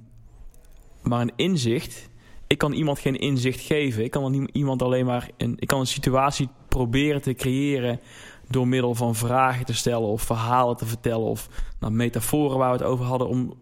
maar 1.03 1.21
een 1.21 1.33
inzicht, 1.37 2.09
ik 2.47 2.59
kan 2.59 2.73
iemand 2.73 2.99
geen 2.99 3.19
inzicht 3.19 3.61
geven. 3.61 4.05
Ik 4.05 4.11
kan 4.11 4.49
iemand 4.53 4.83
alleen 4.83 5.07
maar 5.07 5.31
een, 5.37 5.55
ik 5.59 5.69
kan 5.69 5.81
een 5.81 5.87
situatie 5.87 6.49
proberen 6.69 7.23
te 7.23 7.35
creëren 7.35 8.01
door 8.49 8.69
middel 8.69 8.95
van 8.95 9.15
vragen 9.15 9.67
te 9.67 9.75
stellen 9.75 10.09
of 10.09 10.23
verhalen 10.23 10.77
te 10.77 10.87
vertellen 10.87 11.27
of 11.27 11.49
nou, 11.81 11.93
metaforen 11.93 12.59
waar 12.59 12.71
we 12.71 12.77
het 12.77 12.87
over 12.87 13.05
hadden, 13.05 13.29
om 13.29 13.55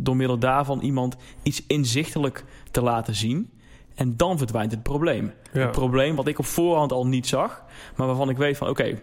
door 0.00 0.16
middel 0.16 0.38
daarvan 0.38 0.80
iemand 0.80 1.16
iets 1.42 1.66
inzichtelijk 1.66 2.44
te 2.70 2.82
laten 2.82 3.14
zien. 3.14 3.50
En 3.94 4.16
dan 4.16 4.38
verdwijnt 4.38 4.70
het 4.70 4.82
probleem. 4.82 5.32
Ja. 5.52 5.60
Het 5.60 5.70
probleem 5.70 6.16
wat 6.16 6.26
ik 6.26 6.38
op 6.38 6.44
voorhand 6.44 6.92
al 6.92 7.06
niet 7.06 7.26
zag, 7.26 7.64
maar 7.96 8.06
waarvan 8.06 8.28
ik 8.28 8.36
weet 8.36 8.56
van 8.56 8.68
oké, 8.68 9.00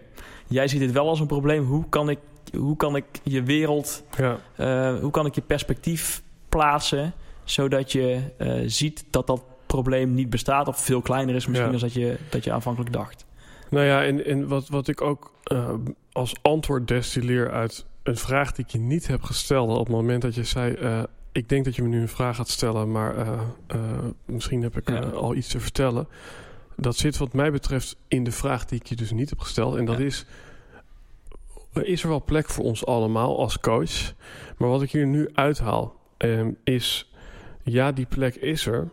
jij 0.48 0.68
ziet 0.68 0.80
dit 0.80 0.92
wel 0.92 1.08
als 1.08 1.20
een 1.20 1.26
probleem. 1.26 1.64
Hoe 1.64 1.84
kan 1.88 2.08
ik, 2.10 2.18
hoe 2.56 2.76
kan 2.76 2.96
ik 2.96 3.04
je 3.22 3.42
wereld, 3.42 4.02
Ja. 4.16 4.38
eh, 4.56 5.00
hoe 5.00 5.10
kan 5.10 5.26
ik 5.26 5.34
je 5.34 5.40
perspectief 5.40 6.22
plaatsen, 6.48 7.12
zodat 7.44 7.92
je 7.92 8.20
eh, 8.36 8.52
ziet 8.66 9.04
dat 9.10 9.26
dat 9.26 9.42
probleem 9.66 10.14
niet 10.14 10.30
bestaat 10.30 10.68
of 10.68 10.78
veel 10.84 11.00
kleiner 11.00 11.34
is 11.34 11.46
misschien 11.46 11.70
Ja. 11.72 11.78
dan 11.78 11.88
dat 11.88 11.92
je, 11.92 12.18
dat 12.28 12.44
je 12.44 12.52
aanvankelijk 12.52 12.92
dacht. 12.92 13.26
Nou 13.70 13.86
ja, 13.86 14.04
en, 14.04 14.24
en 14.24 14.48
wat, 14.48 14.68
wat 14.68 14.88
ik 14.88 15.00
ook 15.00 15.32
eh, 15.44 15.74
als 16.12 16.34
antwoord 16.42 16.88
destilleer 16.88 17.50
uit 17.50 17.86
een 18.02 18.16
vraag 18.16 18.52
die 18.52 18.64
ik 18.64 18.70
je 18.70 18.78
niet 18.78 19.06
heb 19.06 19.22
gesteld 19.22 19.70
op 19.70 19.86
het 19.86 19.88
moment 19.96 20.22
dat 20.22 20.34
je 20.34 20.44
zei. 20.44 20.76
ik 21.32 21.48
denk 21.48 21.64
dat 21.64 21.76
je 21.76 21.82
me 21.82 21.88
nu 21.88 22.00
een 22.00 22.08
vraag 22.08 22.36
gaat 22.36 22.48
stellen, 22.48 22.90
maar 22.92 23.14
misschien 24.24 24.62
heb 24.62 24.76
ik 24.76 24.88
Ja. 24.88 24.98
al 25.00 25.34
iets 25.34 25.48
te 25.48 25.60
vertellen. 25.60 26.08
Dat 26.80 26.96
zit 26.96 27.16
wat 27.16 27.32
mij 27.32 27.50
betreft 27.52 27.96
in 28.08 28.24
de 28.24 28.32
vraag 28.32 28.64
die 28.64 28.80
ik 28.80 28.86
je 28.86 28.96
dus 28.96 29.10
niet 29.10 29.30
heb 29.30 29.38
gesteld. 29.40 29.76
En 29.76 29.84
dat 29.84 29.98
Ja. 29.98 30.04
is, 30.04 30.26
is 31.72 32.02
er 32.02 32.08
wel 32.08 32.24
plek 32.24 32.48
voor 32.48 32.64
ons 32.64 32.86
allemaal 32.86 33.38
als 33.38 33.58
coach? 33.60 34.14
Maar 34.56 34.68
wat 34.68 34.82
ik 34.82 34.90
hier 34.90 35.06
nu 35.06 35.28
uithaal 35.32 35.94
ehm, 36.16 36.50
is, 36.64 37.10
ja, 37.62 37.92
die 37.92 38.06
plek 38.06 38.34
is 38.34 38.66
er. 38.66 38.88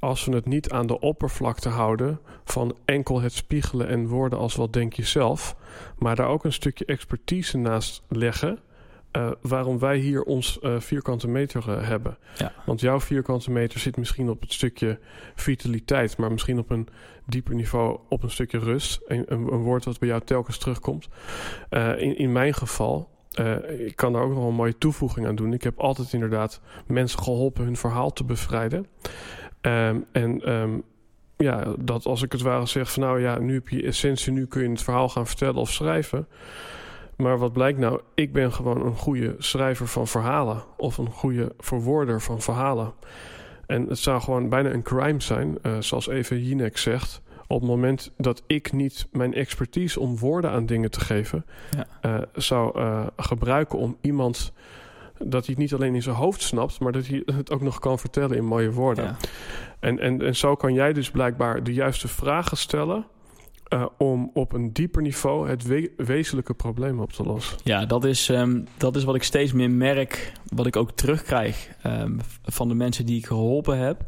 Als 0.00 0.24
we 0.24 0.34
het 0.34 0.46
niet 0.46 0.70
aan 0.70 0.86
de 0.86 1.00
oppervlakte 1.00 1.68
houden 1.68 2.20
van 2.44 2.76
enkel 2.84 3.20
het 3.20 3.32
spiegelen 3.32 3.88
en 3.88 4.06
woorden 4.08 4.38
als 4.38 4.54
wat 4.54 4.72
denk 4.72 4.92
je 4.92 5.04
zelf, 5.04 5.56
maar 5.98 6.16
daar 6.16 6.28
ook 6.28 6.44
een 6.44 6.52
stukje 6.52 6.84
expertise 6.84 7.56
naast 7.58 8.02
leggen. 8.08 8.58
Eh, 9.10 9.30
waarom 9.40 9.78
wij 9.78 9.96
hier 9.96 10.22
ons 10.22 10.60
eh, 10.60 10.80
vierkante 10.80 11.28
meter 11.28 11.70
eh, 11.70 11.88
hebben. 11.88 12.18
Ja. 12.36 12.52
Want 12.66 12.80
jouw 12.80 13.00
vierkante 13.00 13.50
meter 13.50 13.80
zit 13.80 13.96
misschien 13.96 14.30
op 14.30 14.40
het 14.40 14.52
stukje 14.52 14.98
vitaliteit, 15.34 16.16
maar 16.16 16.32
misschien 16.32 16.58
op 16.58 16.70
een 16.70 16.88
dieper 17.26 17.54
niveau 17.54 17.98
op 18.08 18.22
een 18.22 18.30
stukje 18.30 18.58
rust. 18.58 19.00
Een, 19.06 19.24
een, 19.26 19.52
een 19.52 19.60
woord 19.60 19.84
wat 19.84 19.98
bij 19.98 20.08
jou 20.08 20.20
telkens 20.24 20.58
terugkomt. 20.58 21.08
In, 21.70 22.18
in 22.18 22.32
mijn 22.32 22.54
geval, 22.54 23.10
ik 23.78 23.96
kan 23.96 24.12
daar 24.12 24.22
ook 24.22 24.34
nog 24.34 24.46
een 24.46 24.54
mooie 24.54 24.78
toevoeging 24.78 25.26
aan 25.26 25.34
doen. 25.34 25.52
Ik 25.52 25.62
heb 25.62 25.78
altijd 25.78 26.12
inderdaad 26.12 26.60
mensen 26.86 27.22
geholpen 27.22 27.64
hun 27.64 27.76
verhaal 27.76 28.12
te 28.12 28.24
bevrijden. 28.24 28.86
Ehm, 29.60 30.00
en 30.12 30.40
ehm, 30.44 30.78
ja, 31.36 31.74
dat 31.78 32.06
als 32.06 32.22
ik 32.22 32.32
het 32.32 32.40
ware 32.40 32.66
zeg 32.66 32.92
van 32.92 33.02
nou 33.02 33.20
ja, 33.20 33.38
nu 33.38 33.54
heb 33.54 33.68
je 33.68 33.82
essentie, 33.82 34.32
nu 34.32 34.46
kun 34.46 34.62
je 34.62 34.68
het 34.68 34.82
verhaal 34.82 35.08
gaan 35.08 35.26
vertellen 35.26 35.60
of 35.60 35.70
schrijven. 35.70 36.28
Maar 37.22 37.38
wat 37.38 37.52
blijkt 37.52 37.78
nou? 37.78 38.00
Ik 38.14 38.32
ben 38.32 38.52
gewoon 38.52 38.86
een 38.86 38.96
goede 38.96 39.34
schrijver 39.38 39.86
van 39.86 40.06
verhalen. 40.06 40.62
Of 40.76 40.98
een 40.98 41.10
goede 41.10 41.52
verwoorder 41.58 42.20
van 42.20 42.40
verhalen. 42.40 42.92
En 43.66 43.86
het 43.88 43.98
zou 43.98 44.20
gewoon 44.20 44.48
bijna 44.48 44.70
een 44.70 44.82
crime 44.82 45.20
zijn, 45.22 45.58
eh, 45.62 45.76
zoals 45.78 46.08
Eva 46.08 46.34
Jinek 46.34 46.78
zegt. 46.78 47.22
Op 47.46 47.60
het 47.60 47.68
moment 47.70 48.12
dat 48.16 48.42
ik 48.46 48.72
niet 48.72 49.06
mijn 49.12 49.34
expertise 49.34 50.00
om 50.00 50.18
woorden 50.18 50.50
aan 50.50 50.66
dingen 50.66 50.90
te 50.90 51.00
geven, 51.00 51.44
Ja. 51.76 51.86
eh, 52.00 52.22
zou 52.32 52.78
eh, 52.78 53.06
gebruiken 53.16 53.78
om 53.78 53.96
iemand 54.00 54.52
dat 55.18 55.46
hij 55.46 55.54
het 55.54 55.58
niet 55.58 55.74
alleen 55.74 55.94
in 55.94 56.02
zijn 56.02 56.16
hoofd 56.16 56.42
snapt, 56.42 56.80
maar 56.80 56.92
dat 56.92 57.06
hij 57.06 57.22
het 57.26 57.50
ook 57.50 57.62
nog 57.62 57.78
kan 57.78 57.98
vertellen 57.98 58.36
in 58.36 58.44
mooie 58.44 58.72
woorden. 58.72 59.04
Ja. 59.04 59.16
En, 59.80 59.98
en, 59.98 60.22
en 60.22 60.36
zo 60.36 60.54
kan 60.54 60.74
jij 60.74 60.92
dus 60.92 61.10
blijkbaar 61.10 61.62
de 61.62 61.72
juiste 61.74 62.08
vragen 62.08 62.56
stellen 62.56 63.06
eh, 63.68 63.86
om 63.98 64.30
op 64.34 64.52
een 64.52 64.72
dieper 64.72 65.02
niveau 65.02 65.48
het 65.48 65.62
we- 65.62 65.92
wezenlijke 65.96 66.54
probleem 66.54 67.00
op 67.00 67.12
te 67.12 67.22
lossen. 67.22 67.58
Ja, 67.64 67.86
dat 67.86 68.04
is, 68.04 68.28
ehm, 68.28 68.62
dat 68.76 68.96
is 68.96 69.04
wat 69.04 69.14
ik 69.14 69.22
steeds 69.22 69.52
meer 69.52 69.70
merk, 69.70 70.32
wat 70.54 70.66
ik 70.66 70.76
ook 70.76 70.90
terugkrijg 70.92 71.68
ehm, 71.82 72.18
van 72.42 72.68
de 72.68 72.74
mensen 72.74 73.06
die 73.06 73.16
ik 73.18 73.26
geholpen 73.26 73.78
heb, 73.78 74.06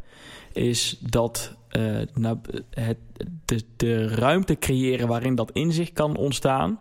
is 0.53 0.99
dat 1.01 1.57
eh, 1.68 2.01
nou, 2.14 2.38
het, 2.70 2.99
de, 3.44 3.62
de 3.77 4.09
ruimte 4.09 4.59
creëren 4.59 5.09
waarin 5.09 5.35
dat 5.35 5.51
inzicht 5.53 5.92
kan 5.92 6.16
ontstaan, 6.16 6.81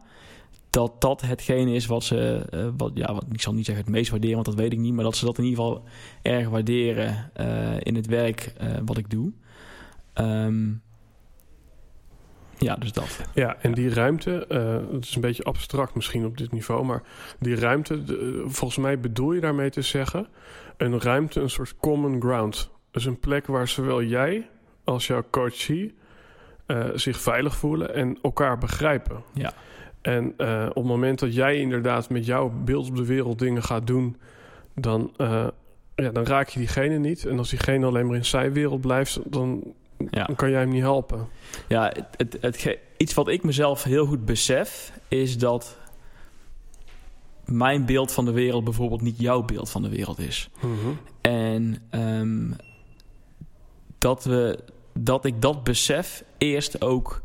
dat 0.69 1.01
dat 1.01 1.21
hetgene 1.21 1.73
is 1.73 1.85
wat 1.85 2.03
ze, 2.03 2.45
eh, 2.49 2.67
wat, 2.77 2.91
ja, 2.93 3.13
wat, 3.13 3.25
ik 3.31 3.41
zal 3.41 3.53
niet 3.53 3.65
zeggen 3.65 3.83
het 3.83 3.93
meest 3.93 4.09
waarderen, 4.09 4.35
want 4.35 4.45
dat 4.47 4.55
weet 4.55 4.73
ik 4.73 4.79
niet, 4.79 4.93
maar 4.93 5.03
dat 5.03 5.15
ze 5.15 5.25
dat 5.25 5.37
in 5.37 5.43
ieder 5.43 5.63
geval 5.63 5.83
erg 6.21 6.49
waarderen 6.49 7.31
in 7.83 7.95
het 7.95 8.07
werk 8.07 8.53
wat 8.85 8.97
ik 8.97 9.09
doe. 9.09 9.31
Ehm, 10.13 10.67
ja, 12.59 12.75
dus 12.75 12.93
dat. 12.93 13.19
Ja, 13.33 13.55
en 13.61 13.73
die 13.73 13.93
ruimte, 13.93 14.45
eh 14.47 14.77
het 14.91 15.05
is 15.05 15.15
een 15.15 15.21
beetje 15.21 15.43
abstract 15.43 15.95
misschien 15.95 16.25
op 16.25 16.37
dit 16.37 16.51
niveau, 16.51 16.85
maar 16.85 17.01
die 17.39 17.55
ruimte, 17.55 18.03
de- 18.03 18.43
volgens 18.47 18.77
mij 18.79 18.99
bedoel 18.99 19.31
je 19.33 19.41
daarmee 19.41 19.69
te 19.69 19.81
zeggen, 19.81 20.27
een 20.77 21.01
ruimte, 21.01 21.41
een 21.41 21.49
soort 21.49 21.75
common 21.79 22.21
ground. 22.21 22.69
Dus 22.91 23.05
een 23.05 23.19
plek 23.19 23.47
waar 23.47 23.67
zowel 23.67 24.03
jij 24.03 24.49
als 24.83 25.07
jouw 25.07 25.23
coachie 25.31 25.95
eh, 26.65 26.85
zich 26.93 27.19
veilig 27.19 27.55
voelen 27.55 27.93
en 27.93 28.17
elkaar 28.21 28.57
begrijpen. 28.57 29.23
Ja. 29.33 29.53
En 30.01 30.33
eh, 30.37 30.65
op 30.69 30.75
het 30.75 30.83
moment 30.85 31.19
dat 31.19 31.33
jij 31.35 31.57
inderdaad 31.59 32.09
met 32.09 32.25
jouw 32.25 32.51
beeld 32.65 32.89
op 32.89 32.95
de 32.95 33.05
wereld 33.05 33.39
dingen 33.39 33.63
gaat 33.63 33.87
doen, 33.87 34.17
dan, 34.75 35.13
eh, 35.17 35.47
ja, 35.95 36.09
dan 36.09 36.25
raak 36.25 36.49
je 36.49 36.59
diegene 36.59 36.97
niet. 36.97 37.25
En 37.25 37.37
als 37.37 37.49
diegene 37.49 37.85
alleen 37.85 38.07
maar 38.07 38.15
in 38.15 38.25
zijn 38.25 38.53
wereld 38.53 38.81
blijft, 38.81 39.19
dan, 39.31 39.73
Ja. 40.11 40.23
dan 40.23 40.35
kan 40.35 40.49
jij 40.49 40.59
hem 40.59 40.69
niet 40.69 40.81
helpen. 40.81 41.27
Ja, 41.67 41.93
het, 42.17 42.37
het, 42.41 42.77
iets 42.97 43.13
wat 43.13 43.27
ik 43.27 43.43
mezelf 43.43 43.83
heel 43.83 44.05
goed 44.05 44.25
besef, 44.25 44.91
is 45.07 45.37
dat 45.37 45.77
mijn 47.45 47.85
beeld 47.85 48.11
van 48.11 48.25
de 48.25 48.31
wereld 48.31 48.63
bijvoorbeeld 48.63 49.01
niet 49.01 49.19
jouw 49.19 49.43
beeld 49.43 49.69
van 49.69 49.81
de 49.81 49.89
wereld 49.89 50.19
is. 50.19 50.49
Mhm. 50.59 50.89
En 51.21 51.77
ehm, 51.89 52.51
dat, 53.97 54.23
we, 54.23 54.59
dat 54.93 55.25
ik 55.25 55.41
dat 55.41 55.63
besef 55.63 56.23
eerst 56.37 56.81
ook 56.81 57.21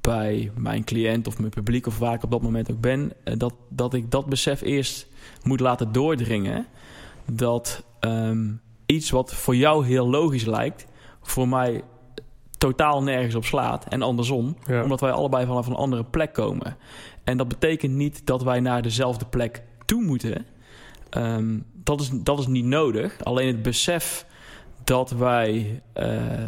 bij 0.00 0.50
mijn 0.56 0.84
cliënt 0.84 1.26
of 1.26 1.38
mijn 1.38 1.50
publiek 1.50 1.86
of 1.86 1.98
waar 1.98 2.14
ik 2.14 2.22
op 2.22 2.30
dat 2.30 2.42
moment 2.42 2.70
ook 2.70 2.80
ben, 2.80 3.12
eh, 3.24 3.34
dat, 3.36 3.54
dat 3.68 3.94
ik 3.94 4.10
dat 4.10 4.26
besef 4.26 4.60
eerst 4.60 5.06
moet 5.42 5.60
laten 5.60 5.92
doordringen. 5.92 6.66
Dat 7.30 7.84
ehm, 8.00 8.52
iets 8.86 9.10
wat 9.10 9.34
voor 9.34 9.56
jou 9.56 9.86
heel 9.86 10.08
logisch 10.08 10.44
lijkt, 10.44 10.86
voor 11.22 11.48
mij 11.48 11.82
totaal 12.58 13.02
nergens 13.02 13.34
op 13.34 13.44
slaat. 13.44 13.84
En 13.88 14.02
andersom, 14.02 14.56
Ja. 14.66 14.82
omdat 14.82 15.00
wij 15.00 15.10
allebei 15.10 15.46
vanaf 15.46 15.66
een 15.66 15.74
andere 15.74 16.04
plek 16.04 16.32
komen. 16.32 16.76
En 17.24 17.36
dat 17.36 17.48
betekent 17.48 17.94
niet 17.94 18.26
dat 18.26 18.42
wij 18.42 18.60
naar 18.60 18.82
dezelfde 18.82 19.24
plek 19.24 19.62
toe 19.84 20.02
moeten. 20.02 20.46
Ehm, 21.10 21.58
dat, 21.72 22.00
is, 22.00 22.10
dat 22.12 22.38
is 22.38 22.46
niet 22.46 22.64
nodig. 22.64 23.24
Alleen 23.24 23.46
het 23.46 23.62
besef 23.62 24.26
dat 24.84 25.10
wij. 25.10 25.82
eh, 25.92 26.44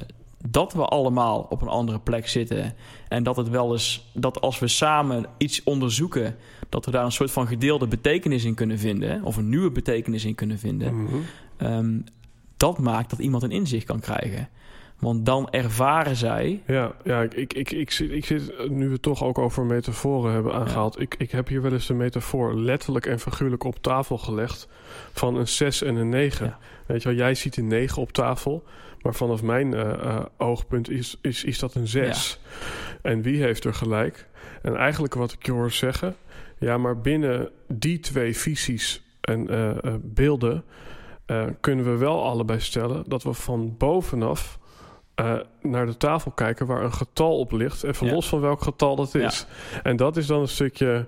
dat 0.50 0.72
we 0.72 0.84
allemaal 0.84 1.46
op 1.50 1.62
een 1.62 1.68
andere 1.68 1.98
plek 1.98 2.28
zitten. 2.28 2.74
En 3.08 3.22
dat 3.22 3.36
het 3.36 3.48
wel 3.48 3.72
eens. 3.72 4.10
dat 4.14 4.40
als 4.40 4.58
we 4.58 4.68
samen 4.68 5.26
iets 5.38 5.62
onderzoeken. 5.64 6.36
dat 6.68 6.84
we 6.84 6.90
daar 6.90 7.04
een 7.04 7.12
soort 7.12 7.30
van 7.30 7.46
gedeelde 7.46 7.86
betekenis 7.86 8.44
in 8.44 8.54
kunnen 8.54 8.78
vinden. 8.78 9.22
of 9.24 9.36
een 9.36 9.48
nieuwe 9.48 9.70
betekenis 9.70 10.24
in 10.24 10.34
kunnen 10.34 10.58
vinden. 10.58 11.02
Mhm. 11.02 11.14
Ehm, 11.56 12.00
dat 12.56 12.78
maakt 12.78 13.10
dat 13.10 13.18
iemand 13.18 13.42
een 13.42 13.50
inzicht 13.50 13.84
kan 13.86 14.00
krijgen. 14.00 14.48
Want 14.98 15.26
dan 15.26 15.50
ervaren 15.50 16.16
zij. 16.16 16.62
Ja, 16.66 16.92
ja 17.04 17.22
ik, 17.22 17.34
ik, 17.34 17.52
ik, 17.52 17.70
ik, 17.70 17.90
zit, 17.90 18.10
ik 18.10 18.24
zit, 18.24 18.68
nu 18.68 18.86
we 18.86 18.92
het 18.92 19.02
toch 19.02 19.24
ook 19.24 19.38
over 19.38 19.64
metaforen 19.64 20.32
hebben 20.32 20.52
aangehaald. 20.54 21.00
Ik, 21.00 21.14
ik 21.18 21.30
heb 21.30 21.48
hier 21.48 21.62
wel 21.62 21.72
eens 21.72 21.86
de 21.86 21.94
metafoor 21.94 22.54
letterlijk 22.54 23.06
en 23.06 23.18
figuurlijk 23.20 23.64
op 23.64 23.82
tafel 23.82 24.18
gelegd. 24.18 24.68
Van 25.12 25.36
een 25.36 25.48
6 25.48 25.82
en 25.82 25.96
een 25.96 26.08
9. 26.08 26.46
Ja. 26.46 26.58
Weet 26.86 27.02
je 27.02 27.08
wel, 27.08 27.18
jij 27.18 27.34
ziet 27.34 27.56
een 27.56 27.66
9 27.66 28.02
op 28.02 28.12
tafel. 28.12 28.64
Maar 29.02 29.14
vanaf 29.14 29.42
mijn 29.42 29.74
eh, 29.74 29.92
eh, 29.92 30.24
oogpunt 30.36 30.90
is, 30.90 31.18
is, 31.22 31.44
is 31.44 31.58
dat 31.58 31.74
een 31.74 31.88
6. 31.88 32.40
En 33.02 33.22
wie 33.22 33.42
heeft 33.42 33.64
er 33.64 33.74
gelijk? 33.74 34.26
En 34.62 34.76
eigenlijk 34.76 35.14
wat 35.14 35.32
ik 35.32 35.46
je 35.46 35.52
hoor 35.52 35.70
zeggen. 35.70 36.16
Ja, 36.58 36.78
maar 36.78 37.00
binnen 37.00 37.50
die 37.68 38.00
twee 38.00 38.36
visies 38.36 39.02
en 39.20 39.48
eh, 39.48 39.84
eh, 39.84 39.94
beelden. 40.02 40.64
eh, 41.26 41.44
kunnen 41.60 41.84
we 41.84 41.96
wel 41.96 42.24
allebei 42.24 42.60
stellen 42.60 43.04
dat 43.06 43.22
we 43.22 43.32
van 43.32 43.74
bovenaf 43.78 44.57
eh, 45.18 45.34
naar 45.62 45.86
de 45.86 45.96
tafel 45.96 46.30
kijken 46.30 46.66
waar 46.66 46.82
een 46.84 46.92
getal 46.92 47.38
op 47.38 47.52
ligt. 47.52 47.82
Even 47.82 48.06
Ja. 48.06 48.12
los 48.12 48.28
van 48.28 48.40
welk 48.40 48.62
getal 48.62 48.96
dat 48.96 49.14
is. 49.14 49.46
En 49.82 49.96
dat 49.96 50.16
is 50.16 50.26
dan 50.26 50.40
een 50.40 50.48
stukje, 50.48 51.06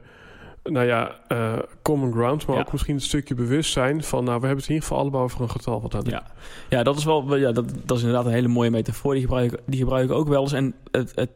nou 0.62 0.86
ja, 0.86 1.14
eh, 1.28 1.52
common 1.82 2.12
ground, 2.12 2.46
maar 2.46 2.56
Ja. 2.56 2.62
ook 2.62 2.72
misschien 2.72 2.94
een 2.94 3.00
stukje 3.00 3.34
bewustzijn 3.34 4.02
van, 4.04 4.24
nou, 4.24 4.40
we 4.40 4.46
hebben 4.46 4.60
het 4.62 4.68
in 4.68 4.74
ieder 4.74 4.88
geval 4.88 5.02
allebei 5.02 5.22
over 5.24 5.40
een 5.40 5.50
getal 5.50 5.80
wat 5.80 5.90
dat. 5.92 6.06
Ja, 6.06 6.22
ja 6.68 6.82
dat 6.82 6.96
is 6.96 7.04
wel. 7.04 7.36
Ja, 7.36 7.52
dat, 7.52 7.64
dat 7.84 7.96
is 7.96 8.02
inderdaad 8.02 8.26
een 8.26 8.32
hele 8.32 8.48
mooie 8.48 8.70
metafoor. 8.70 9.12
Die 9.12 9.22
gebruik, 9.22 9.52
ik- 9.52 9.60
die 9.66 9.78
gebruik 9.78 10.04
ik 10.04 10.16
ook 10.16 10.28
wel 10.28 10.42
eens. 10.42 10.52
En 10.52 10.74
het, 10.90 11.12
het, 11.14 11.30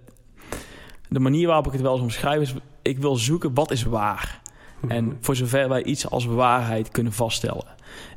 de 1.09 1.21
manier 1.21 1.47
waarop 1.47 1.67
ik 1.67 1.73
het 1.73 1.81
wel 1.81 1.93
eens 1.93 2.03
omschrijf 2.03 2.41
is. 2.41 2.55
Ik 2.83 2.99
wil 2.99 3.17
zoeken 3.17 3.55
wat 3.55 3.71
is 3.71 3.83
waar. 3.83 4.41
Mhm. 4.81 4.93
En 4.93 5.17
voor 5.21 5.37
zover 5.37 5.69
wij 5.69 5.83
iets 5.85 6.11
als 6.11 6.25
waarheid 6.27 6.89
kunnen 6.91 7.13
vaststellen. 7.13 7.65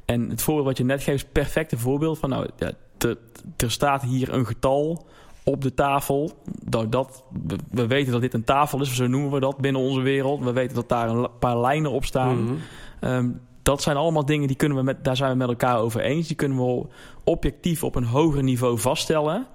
En 0.05 0.29
het 0.29 0.41
voorbeeld 0.41 0.65
wat 0.67 0.77
je 0.77 0.83
net 0.83 1.03
geeft 1.03 1.23
is 1.23 1.29
perfecte 1.31 1.77
voorbeeld 1.77 2.19
van... 2.19 2.29
nou, 2.29 2.47
ja, 2.57 2.71
te- 2.97 3.17
er 3.57 3.71
staat 3.71 4.01
hier 4.01 4.33
een 4.33 4.45
getal 4.45 5.07
op 5.43 5.61
de 5.61 5.73
tafel. 5.73 6.31
Dat, 6.63 6.91
dat, 6.91 7.23
we, 7.47 7.55
we 7.71 7.87
weten 7.87 8.11
dat 8.11 8.21
dit 8.21 8.33
een 8.33 8.43
tafel 8.43 8.81
is, 8.81 8.95
zo 8.95 9.07
noemen 9.07 9.31
we 9.31 9.39
dat 9.39 9.57
binnen 9.57 9.81
onze 9.81 10.01
wereld. 10.01 10.43
We 10.43 10.51
weten 10.51 10.75
dat 10.75 10.89
daar 10.89 11.09
een 11.09 11.27
paar 11.39 11.59
lijnen 11.59 11.91
op 11.91 12.05
staan. 12.05 12.43
Mhm. 12.43 12.53
Ehm, 12.99 13.29
dat 13.61 13.81
zijn 13.81 13.97
allemaal 13.97 14.25
dingen 14.25 14.47
die 14.47 14.55
kunnen 14.55 14.77
we 14.77 14.83
met, 14.83 15.03
daar 15.03 15.15
zijn 15.15 15.31
we 15.31 15.37
met 15.37 15.47
elkaar 15.47 15.79
over 15.79 16.01
eens. 16.01 16.27
Die 16.27 16.35
kunnen 16.35 16.57
we 16.57 16.85
objectief 17.23 17.83
op 17.83 17.95
een 17.95 18.03
hoger 18.03 18.43
niveau 18.43 18.79
vaststellen. 18.79 19.47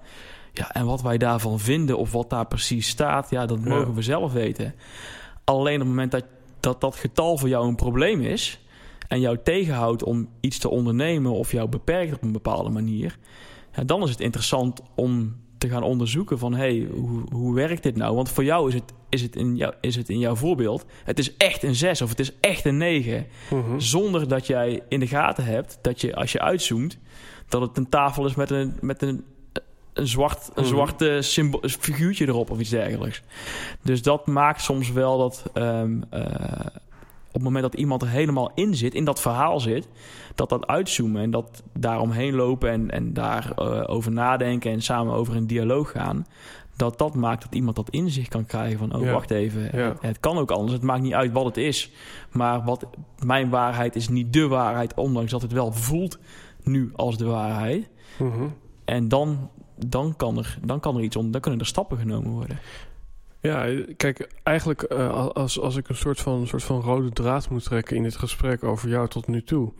Ja, 0.53 0.71
en 0.71 0.85
wat 0.85 1.01
wij 1.01 1.17
daarvan 1.17 1.59
vinden 1.59 1.97
of 1.97 2.11
wat 2.11 2.29
daar 2.29 2.47
precies 2.47 2.87
staat, 2.87 3.29
ja, 3.29 3.45
dat 3.45 3.59
mogen 3.59 3.93
we 3.93 4.01
zelf 4.01 4.33
weten. 4.33 4.75
Alleen 5.43 5.73
op 5.73 5.79
het 5.79 5.89
moment 5.89 6.11
dat, 6.11 6.25
dat 6.59 6.81
dat 6.81 6.95
getal 6.95 7.37
voor 7.37 7.49
jou 7.49 7.67
een 7.67 7.75
probleem 7.75 8.21
is 8.21 8.62
en 9.13 9.19
jou 9.19 9.37
tegenhoudt 9.43 10.03
om 10.03 10.29
iets 10.39 10.57
te 10.57 10.69
ondernemen 10.69 11.31
of 11.31 11.51
jou 11.51 11.69
beperkt 11.69 12.13
op 12.13 12.23
een 12.23 12.31
bepaalde 12.31 12.69
manier, 12.69 13.17
ja, 13.75 13.83
dan 13.83 14.03
is 14.03 14.09
het 14.09 14.19
interessant 14.19 14.81
om 14.95 15.35
te 15.57 15.69
gaan 15.69 15.83
onderzoeken 15.83 16.39
van 16.39 16.53
hey, 16.53 16.87
hoe, 16.91 17.21
hoe 17.31 17.55
werkt 17.55 17.83
dit 17.83 17.95
nou? 17.95 18.15
Want 18.15 18.29
voor 18.29 18.43
jou 18.43 18.67
is 18.67 18.73
het, 18.73 18.93
is, 19.09 19.21
het 19.21 19.35
in 19.35 19.55
jou, 19.55 19.73
is 19.81 19.95
het 19.95 20.09
in 20.09 20.19
jouw 20.19 20.35
voorbeeld, 20.35 20.85
het 21.03 21.19
is 21.19 21.37
echt 21.37 21.63
een 21.63 21.75
6 21.75 22.01
of 22.01 22.09
het 22.09 22.19
is 22.19 22.39
echt 22.39 22.65
een 22.65 22.77
9. 22.77 23.25
Mhm. 23.49 23.79
Zonder 23.79 24.27
dat 24.27 24.47
jij 24.47 24.83
in 24.89 24.99
de 24.99 25.07
gaten 25.07 25.45
hebt 25.45 25.79
dat 25.81 26.01
je 26.01 26.15
als 26.15 26.31
je 26.31 26.39
uitzoomt, 26.39 26.97
dat 27.47 27.61
het 27.61 27.77
een 27.77 27.89
tafel 27.89 28.25
is 28.25 28.35
met 28.35 28.51
een, 28.51 28.77
met 28.81 29.01
een, 29.01 29.23
een, 29.93 30.07
zwart, 30.07 30.49
een 30.53 30.63
mhm. 30.63 30.73
zwarte 30.73 31.17
symbool, 31.21 31.61
figuurtje 31.79 32.27
erop 32.27 32.49
of 32.49 32.59
iets 32.59 32.69
dergelijks. 32.69 33.21
Dus 33.81 34.01
dat 34.01 34.27
maakt 34.27 34.61
soms 34.61 34.91
wel 34.91 35.17
dat 35.17 35.43
um, 35.53 36.03
op 37.33 37.39
het 37.39 37.51
moment 37.51 37.71
dat 37.71 37.81
iemand 37.81 38.01
er 38.01 38.09
helemaal 38.09 38.51
in 38.55 38.75
zit, 38.75 38.93
in 38.93 39.05
dat 39.05 39.21
verhaal 39.21 39.59
zit, 39.59 39.87
dat 40.35 40.49
dat 40.49 40.67
uitzoomen 40.67 41.21
en 41.21 41.31
dat 41.31 41.63
daaromheen 41.79 42.35
lopen 42.35 42.69
en, 42.69 42.91
en 42.91 43.13
daarover 43.13 43.81
uh, 43.81 43.89
over 43.95 44.11
nadenken 44.11 44.71
en 44.71 44.81
samen 44.81 45.13
over 45.13 45.35
een 45.35 45.47
dialoog 45.47 45.91
gaan, 45.91 46.25
dat 46.75 46.97
dat 46.97 47.15
maakt 47.15 47.43
dat 47.43 47.55
iemand 47.55 47.75
dat 47.75 47.89
in 47.89 48.09
zich 48.09 48.27
kan 48.27 48.45
krijgen 48.45 48.79
van, 48.79 48.95
oh 48.95 49.11
wacht 49.11 49.31
even, 49.31 49.69
het, 50.01 50.19
kan 50.19 50.37
ook 50.37 50.51
anders, 50.51 50.73
het 50.73 50.81
maakt 50.81 51.01
niet 51.01 51.13
uit 51.13 51.31
wat 51.31 51.45
het 51.45 51.57
is, 51.57 51.91
maar 52.31 52.63
wat 52.63 52.85
mijn 53.25 53.49
waarheid 53.49 53.95
is 53.95 54.09
niet 54.09 54.33
de 54.33 54.47
waarheid, 54.47 54.93
ondanks 54.93 55.31
dat 55.31 55.41
het 55.41 55.51
wel 55.51 55.71
voelt 55.71 56.19
nu 56.63 56.91
als 56.95 57.17
de 57.17 57.25
waarheid. 57.25 57.89
Mhm. 58.17 58.47
En 58.85 59.07
dan, 59.07 59.49
dan, 59.85 60.15
kan 60.15 60.37
er, 60.37 60.57
dan 60.65 60.79
kan 60.79 60.95
er 60.95 61.03
iets 61.03 61.15
om, 61.15 61.31
dan 61.31 61.41
kunnen 61.41 61.59
er 61.59 61.65
stappen 61.65 61.97
genomen 61.97 62.31
worden. 62.31 62.59
Ja, 63.43 63.83
kijk, 63.97 64.29
eigenlijk 64.43 64.85
uh, 64.91 65.27
als, 65.27 65.59
als 65.59 65.75
ik 65.75 65.89
een 65.89 65.95
soort 65.95 66.19
van, 66.19 66.47
soort 66.47 66.63
van 66.63 66.81
rode 66.81 67.09
draad 67.09 67.49
moet 67.49 67.63
trekken 67.63 67.95
in 67.95 68.03
dit 68.03 68.15
gesprek 68.15 68.63
over 68.63 68.89
jou 68.89 69.07
tot 69.07 69.27
nu 69.27 69.43
toe, 69.43 69.73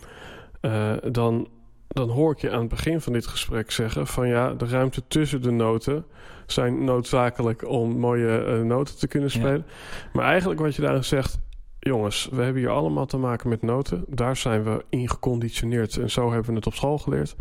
uh, 0.62 0.94
dan, 1.12 1.48
dan 1.88 2.10
hoor 2.10 2.32
ik 2.32 2.40
je 2.40 2.52
aan 2.52 2.60
het 2.60 2.70
begin 2.70 3.02
van 3.02 3.14
dit 3.14 3.28
gesprek 3.28 3.72
zeggen 3.72 4.08
van 4.08 4.28
ja, 4.28 4.54
de 4.54 4.66
ruimte 4.66 5.04
tussen 5.08 5.42
de 5.42 5.52
noten 5.52 6.06
zijn 6.46 6.84
noodzakelijk 6.84 7.68
om 7.68 7.98
mooie 7.98 8.46
uh, 8.48 8.62
noten 8.62 8.98
te 8.98 9.08
kunnen 9.08 9.32
spelen. 9.32 9.66
Maar 10.14 10.26
eigenlijk 10.26 10.60
wat 10.60 10.76
je 10.76 10.82
daarin 10.82 11.04
zegt, 11.04 11.40
jongens, 11.80 12.30
we 12.32 12.42
hebben 12.42 12.62
hier 12.62 12.72
allemaal 12.72 13.06
te 13.06 13.18
maken 13.18 13.50
met 13.50 13.62
noten. 13.62 14.06
Daar 14.08 14.36
zijn 14.36 14.64
we 14.64 14.86
in 14.90 15.10
geconditioneerd 15.10 15.98
en 15.98 16.12
zo 16.12 16.32
hebben 16.32 16.50
we 16.50 16.56
het 16.56 16.68
op 16.68 16.74
school 16.74 16.98
geleerd. 16.98 17.36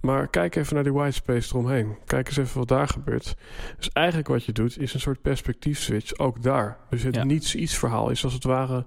Maar 0.00 0.28
kijk 0.28 0.56
even 0.56 0.74
naar 0.74 0.84
die 0.84 0.92
white 0.92 1.12
space 1.12 1.54
eromheen. 1.54 1.96
Kijk 2.04 2.26
eens 2.26 2.36
even 2.36 2.58
wat 2.58 2.68
daar 2.68 2.88
gebeurt. 2.88 3.36
Dus 3.76 3.90
eigenlijk 3.92 4.28
wat 4.28 4.44
je 4.44 4.52
doet 4.52 4.78
is 4.78 4.94
een 4.94 5.00
soort 5.00 5.22
perspectief 5.22 5.78
switch. 5.78 6.18
Ook 6.18 6.42
daar. 6.42 6.78
Dus 6.90 7.02
het 7.02 7.24
niets-iets 7.24 7.78
verhaal 7.78 8.10
is 8.10 8.24
als 8.24 8.32
het 8.32 8.44
ware 8.44 8.84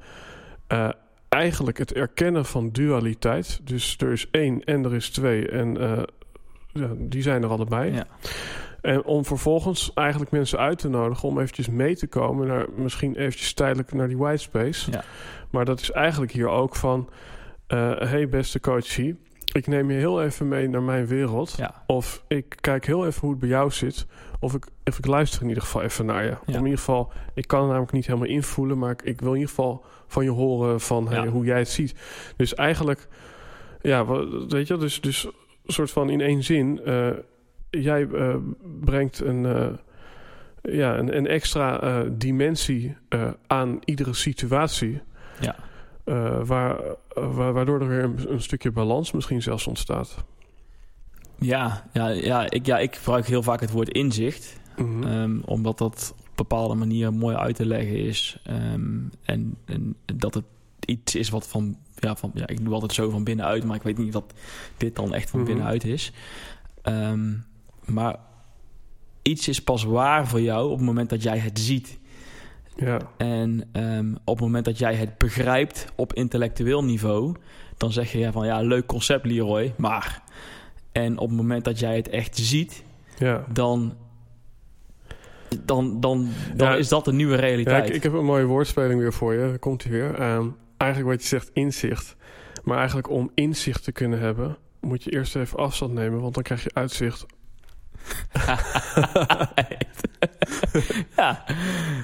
uh, 0.67 0.89
eigenlijk 1.29 1.77
het 1.77 1.93
erkennen 1.93 2.45
van 2.45 2.69
dualiteit. 2.69 3.59
Dus 3.63 3.97
er 3.97 4.11
is 4.11 4.29
één 4.31 4.63
en 4.63 4.85
er 4.85 4.93
is 4.93 5.09
twee. 5.09 5.49
En 5.49 5.81
uh, 5.81 6.03
ja, 6.67 6.89
die 6.97 7.21
zijn 7.21 7.43
er 7.43 7.49
allebei. 7.49 7.93
Ja. 7.93 8.07
En 8.81 9.03
om 9.03 9.25
vervolgens 9.25 9.91
eigenlijk 9.93 10.31
mensen 10.31 10.59
uit 10.59 10.77
te 10.77 10.89
nodigen 10.89 11.29
om 11.29 11.39
eventjes 11.39 11.69
mee 11.69 11.95
te 11.95 12.07
komen 12.07 12.47
naar 12.47 12.65
misschien 12.75 13.15
eventjes 13.15 13.53
tijdelijk 13.53 13.93
naar 13.93 14.07
die 14.07 14.17
white 14.17 14.41
space. 14.41 14.91
Ja. 14.91 15.03
Maar 15.49 15.65
dat 15.65 15.81
is 15.81 15.91
eigenlijk 15.91 16.31
hier 16.31 16.49
ook 16.49 16.75
van: 16.75 17.09
uh, 17.67 17.99
hey, 17.99 18.29
beste 18.29 18.59
coachie 18.59 19.19
ik 19.53 19.67
neem 19.67 19.91
je 19.91 19.97
heel 19.97 20.23
even 20.23 20.47
mee 20.47 20.69
naar 20.69 20.83
mijn 20.83 21.07
wereld. 21.07 21.57
Of 21.85 22.23
ik 22.27 22.55
kijk 22.61 22.85
heel 22.85 23.05
even 23.05 23.21
hoe 23.21 23.29
het 23.29 23.39
bij 23.39 23.49
jou 23.49 23.71
zit. 23.71 24.05
Of 24.39 24.53
ik, 24.53 24.67
of 24.83 24.97
ik 24.97 25.05
luister 25.05 25.41
in 25.41 25.47
ieder 25.47 25.63
geval 25.63 25.81
even 25.81 26.05
naar 26.05 26.23
je. 26.23 26.29
Ja. 26.45 26.57
in 26.57 26.63
ieder 26.63 26.77
geval, 26.77 27.11
ik 27.33 27.47
kan 27.47 27.59
het 27.59 27.67
namelijk 27.67 27.91
niet 27.91 28.07
helemaal 28.07 28.27
invoelen. 28.27 28.77
Maar 28.77 28.91
ik, 28.91 29.01
ik 29.01 29.19
wil 29.21 29.29
in 29.29 29.39
ieder 29.39 29.49
geval 29.49 29.85
van 30.07 30.23
je 30.23 30.29
horen 30.29 30.81
van 30.81 31.07
hey, 31.07 31.27
hoe 31.27 31.45
jij 31.45 31.57
het 31.57 31.69
ziet. 31.69 31.95
Dus 32.35 32.53
eigenlijk, 32.53 33.07
ja, 33.81 34.05
weet 34.47 34.67
je, 34.67 34.77
dus, 34.77 35.01
dus 35.01 35.25
een 35.65 35.73
soort 35.73 35.91
van 35.91 36.09
in 36.09 36.21
één 36.21 36.43
zin. 36.43 36.81
Uh, 36.85 37.09
jij 37.69 38.01
uh, 38.01 38.35
brengt 38.79 39.19
een, 39.19 39.43
uh, 39.43 39.67
ja, 40.61 40.97
een, 40.97 41.17
een 41.17 41.27
extra 41.27 42.03
dimensie 42.11 42.97
aan 43.47 43.79
iedere 43.85 44.13
situatie. 44.13 45.01
Ja. 45.39 45.55
Uh, 46.05 46.43
waar, 46.43 46.81
waardoor 47.53 47.81
er 47.81 47.87
weer 47.87 48.29
een, 48.29 48.41
stukje 48.41 48.71
balans 48.71 49.11
misschien 49.11 49.41
zelfs 49.41 49.67
ontstaat. 49.67 50.23
Ja, 51.39 51.89
ja, 51.93 52.07
ja, 52.07 52.49
ik, 52.49 52.65
ja, 52.65 52.79
ik 52.79 52.95
gebruik 52.95 53.27
heel 53.27 53.43
vaak 53.43 53.59
het 53.59 53.71
woord 53.71 53.89
inzicht. 53.89 54.59
Mhm. 54.77 55.03
Ehm, 55.03 55.39
omdat 55.45 55.77
dat 55.77 56.13
op 56.19 56.35
bepaalde 56.35 56.75
manier 56.75 57.13
mooi 57.13 57.35
uit 57.35 57.55
te 57.55 57.65
leggen 57.65 57.97
is. 57.97 58.39
Ehm, 58.43 58.99
en, 59.23 59.57
en 59.65 59.95
dat 60.05 60.33
het 60.33 60.45
iets 60.85 61.15
is 61.15 61.29
wat 61.29 61.47
van, 61.47 61.77
ja, 61.95 62.15
van... 62.15 62.31
Ja, 62.33 62.47
ik 62.47 62.63
doe 62.63 62.73
altijd 62.73 62.93
zo 62.93 63.09
van 63.09 63.23
binnenuit, 63.23 63.63
maar 63.63 63.75
ik 63.75 63.83
weet 63.83 63.97
niet 63.97 64.13
dat 64.13 64.33
dit 64.77 64.95
dan 64.95 65.13
echt 65.13 65.29
van 65.29 65.39
mhm. 65.39 65.49
binnenuit 65.49 65.83
is. 65.83 66.11
Ehm, 66.81 67.33
maar 67.85 68.19
iets 69.21 69.47
is 69.47 69.61
pas 69.61 69.83
waar 69.83 70.27
voor 70.27 70.41
jou 70.41 70.69
op 70.69 70.77
het 70.77 70.85
moment 70.85 71.09
dat 71.09 71.23
jij 71.23 71.37
het 71.37 71.59
ziet. 71.59 71.99
Ja. 72.75 72.99
En 73.17 73.69
um, 73.73 74.17
op 74.23 74.35
het 74.35 74.45
moment 74.45 74.65
dat 74.65 74.77
jij 74.77 74.95
het 74.95 75.17
begrijpt 75.17 75.85
op 75.95 76.13
intellectueel 76.13 76.83
niveau, 76.83 77.35
dan 77.77 77.91
zeg 77.91 78.11
je 78.11 78.17
ja, 78.17 78.31
van 78.31 78.45
ja, 78.45 78.61
leuk 78.61 78.85
concept 78.85 79.25
Leroy, 79.25 79.73
maar. 79.77 80.21
En 80.91 81.17
op 81.17 81.27
het 81.27 81.37
moment 81.37 81.65
dat 81.65 81.79
jij 81.79 81.95
het 81.95 82.09
echt 82.09 82.37
ziet, 82.37 82.83
ja. 83.17 83.45
dan, 83.53 83.93
dan, 85.65 85.99
dan, 85.99 86.27
dan 86.55 86.77
is 86.77 86.87
dat 86.87 87.07
een 87.07 87.15
nieuwe 87.15 87.35
realiteit. 87.35 87.83
Ja, 87.83 87.89
ik, 87.89 87.95
ik, 87.95 88.03
heb 88.03 88.13
een 88.13 88.25
mooie 88.25 88.45
woordspeling 88.45 88.99
weer 88.99 89.13
voor 89.13 89.33
je. 89.33 89.57
komt 89.59 89.83
hij 89.83 89.91
weer. 89.91 90.21
Um, 90.21 90.55
eigenlijk 90.77 91.11
wat 91.11 91.21
je 91.21 91.27
zegt, 91.27 91.49
inzicht. 91.53 92.15
Maar 92.63 92.77
eigenlijk 92.77 93.09
om 93.09 93.31
inzicht 93.33 93.83
te 93.83 93.91
kunnen 93.91 94.19
hebben, 94.19 94.57
moet 94.79 95.03
je 95.03 95.11
eerst 95.11 95.35
even 95.35 95.57
afstand 95.57 95.93
nemen, 95.93 96.21
want 96.21 96.33
dan 96.33 96.43
krijg 96.43 96.63
je 96.63 96.73
uitzicht 96.73 97.25
ja. 101.17 101.43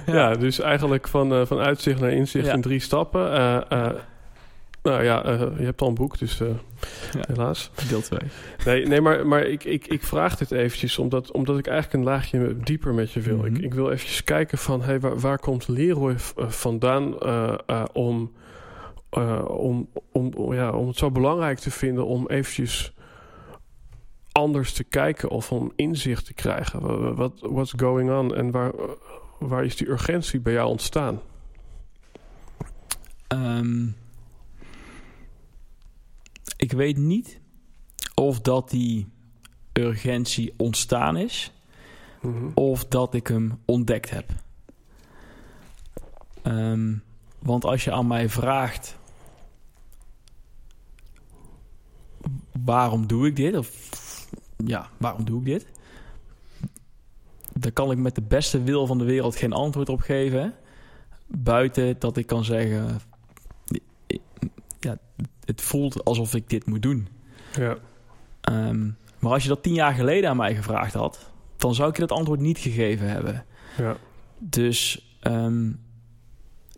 ja. 0.05 0.35
dus 0.35 0.59
eigenlijk 0.59 1.07
van, 1.07 1.33
uh, 1.33 1.45
van 1.45 1.57
uitzicht 1.57 1.99
naar 1.99 2.11
inzicht 2.11 2.47
in 2.47 2.61
drie 2.61 2.79
stappen. 2.79 3.31
Uh, 3.31 3.61
uh, 3.71 3.89
nou 4.83 5.03
ja, 5.03 5.23
je 5.57 5.65
hebt 5.65 5.81
al 5.81 5.87
een 5.87 5.95
boek, 5.95 6.17
dus 6.17 6.37
ja. 6.37 6.45
helaas. 7.27 7.71
Deel 7.89 8.01
2. 8.01 8.19
Nee, 8.65 8.85
nee 8.85 9.01
maar, 9.01 9.27
maar 9.27 9.43
ik, 9.43 9.63
ik, 9.63 9.87
ik 9.87 10.03
vraag 10.03 10.37
dit 10.37 10.51
eventjes 10.51 10.97
omdat, 10.97 11.31
omdat 11.31 11.57
ik 11.57 11.67
eigenlijk 11.67 11.99
een 11.99 12.11
laagje 12.11 12.57
dieper 12.57 12.93
met 12.93 13.11
je 13.11 13.19
wil. 13.19 13.35
Mm 13.35 13.43
-hmm. 13.43 13.55
ik, 13.55 13.61
ik 13.61 13.73
wil 13.73 13.91
eventjes 13.91 14.23
kijken 14.23 14.57
van 14.57 14.81
hey, 14.81 14.99
waar, 14.99 15.19
waar 15.19 15.39
komt 15.39 15.67
Leroy 15.67 16.15
vandaan 16.35 17.23
om, 17.93 18.31
om, 19.47 19.89
om, 20.11 20.53
ja, 20.53 20.71
om 20.71 20.87
het 20.87 20.97
zo 20.97 21.11
belangrijk 21.11 21.59
te 21.59 21.71
vinden 21.71 22.05
om 22.05 22.27
eventjes 22.27 22.93
anders 24.31 24.73
te 24.73 24.83
kijken 24.83 25.29
of 25.29 25.51
om 25.51 25.71
inzicht 25.75 26.25
te 26.25 26.33
krijgen? 26.33 27.15
Wat 27.15 27.39
what's 27.39 27.73
going 27.75 28.11
on 28.11 28.35
en 28.35 28.51
waar, 28.51 28.71
waar 29.39 29.65
is 29.65 29.75
die 29.75 29.89
urgentie 29.89 30.39
bij 30.39 30.53
jou 30.53 30.69
ontstaan? 30.69 31.21
Um, 33.27 33.95
ik 36.57 36.71
weet 36.71 36.97
niet 36.97 37.39
of 38.13 38.41
dat 38.41 38.69
die 38.69 39.07
urgentie 39.73 40.53
ontstaan 40.57 41.17
is 41.17 41.53
mm-hmm. 42.21 42.51
of 42.53 42.85
dat 42.85 43.13
ik 43.13 43.27
hem 43.27 43.61
ontdekt 43.65 44.09
heb. 44.09 44.29
Um, 46.43 47.03
want 47.39 47.65
als 47.65 47.83
je 47.83 47.91
aan 47.91 48.07
mij 48.07 48.29
vraagt 48.29 48.97
waarom 52.65 53.07
doe 53.07 53.27
ik 53.27 53.35
dit? 53.35 53.57
Of 53.57 53.67
ja, 54.65 54.89
waarom 54.97 55.25
doe 55.25 55.39
ik 55.39 55.45
dit? 55.45 55.67
Daar 57.53 57.71
kan 57.71 57.91
ik 57.91 57.97
met 57.97 58.15
de 58.15 58.21
beste 58.21 58.63
wil 58.63 58.85
van 58.85 58.97
de 58.97 59.03
wereld 59.03 59.35
geen 59.35 59.53
antwoord 59.53 59.89
op 59.89 60.01
geven. 60.01 60.53
Buiten 61.27 61.99
dat 61.99 62.17
ik 62.17 62.27
kan 62.27 62.43
zeggen... 62.43 62.99
Ja, 64.79 64.97
het 65.45 65.61
voelt 65.61 66.05
alsof 66.05 66.35
ik 66.35 66.49
dit 66.49 66.65
moet 66.65 66.81
doen. 66.81 67.07
Ja. 67.55 67.77
Um, 68.51 68.97
maar 69.19 69.31
als 69.31 69.43
je 69.43 69.49
dat 69.49 69.63
tien 69.63 69.73
jaar 69.73 69.93
geleden 69.93 70.29
aan 70.29 70.37
mij 70.37 70.55
gevraagd 70.55 70.93
had... 70.93 71.31
dan 71.57 71.75
zou 71.75 71.89
ik 71.89 71.95
je 71.95 72.01
dat 72.05 72.17
antwoord 72.17 72.39
niet 72.39 72.57
gegeven 72.57 73.09
hebben. 73.09 73.45
Ja. 73.77 73.97
Dus 74.37 75.07
um, 75.23 75.79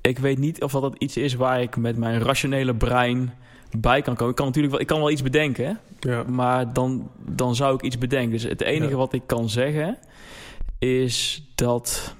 ik 0.02 0.20
weet 0.20 0.38
niet 0.38 0.64
of 0.64 0.72
dat 0.72 0.96
iets 0.98 1.18
is 1.18 1.34
waar 1.34 1.62
ik 1.62 1.78
met 1.78 1.98
mijn 1.98 2.22
rationele 2.22 2.76
brein 2.76 3.34
bij 3.78 4.02
kan 4.02 4.16
komen. 4.16 4.30
Ik 4.30 4.36
kan 4.36 4.46
natuurlijk 4.46 4.74
wel, 4.74 4.82
ik 4.82 4.88
kan 4.88 5.00
wel 5.00 5.12
iets 5.12 5.22
bedenken, 5.22 5.80
ja. 6.00 6.24
maar 6.24 6.74
dan, 6.74 7.12
dan 7.26 7.56
zou 7.56 7.76
ik 7.76 7.82
iets 7.82 7.98
bedenken. 7.98 8.32
Dus 8.32 8.44
het 8.44 8.62
enige 8.62 8.96
wat 8.96 9.14
ik 9.14 9.22
kan 9.26 9.50
zeggen 9.50 9.98
is 10.80 11.48
dat 11.56 12.16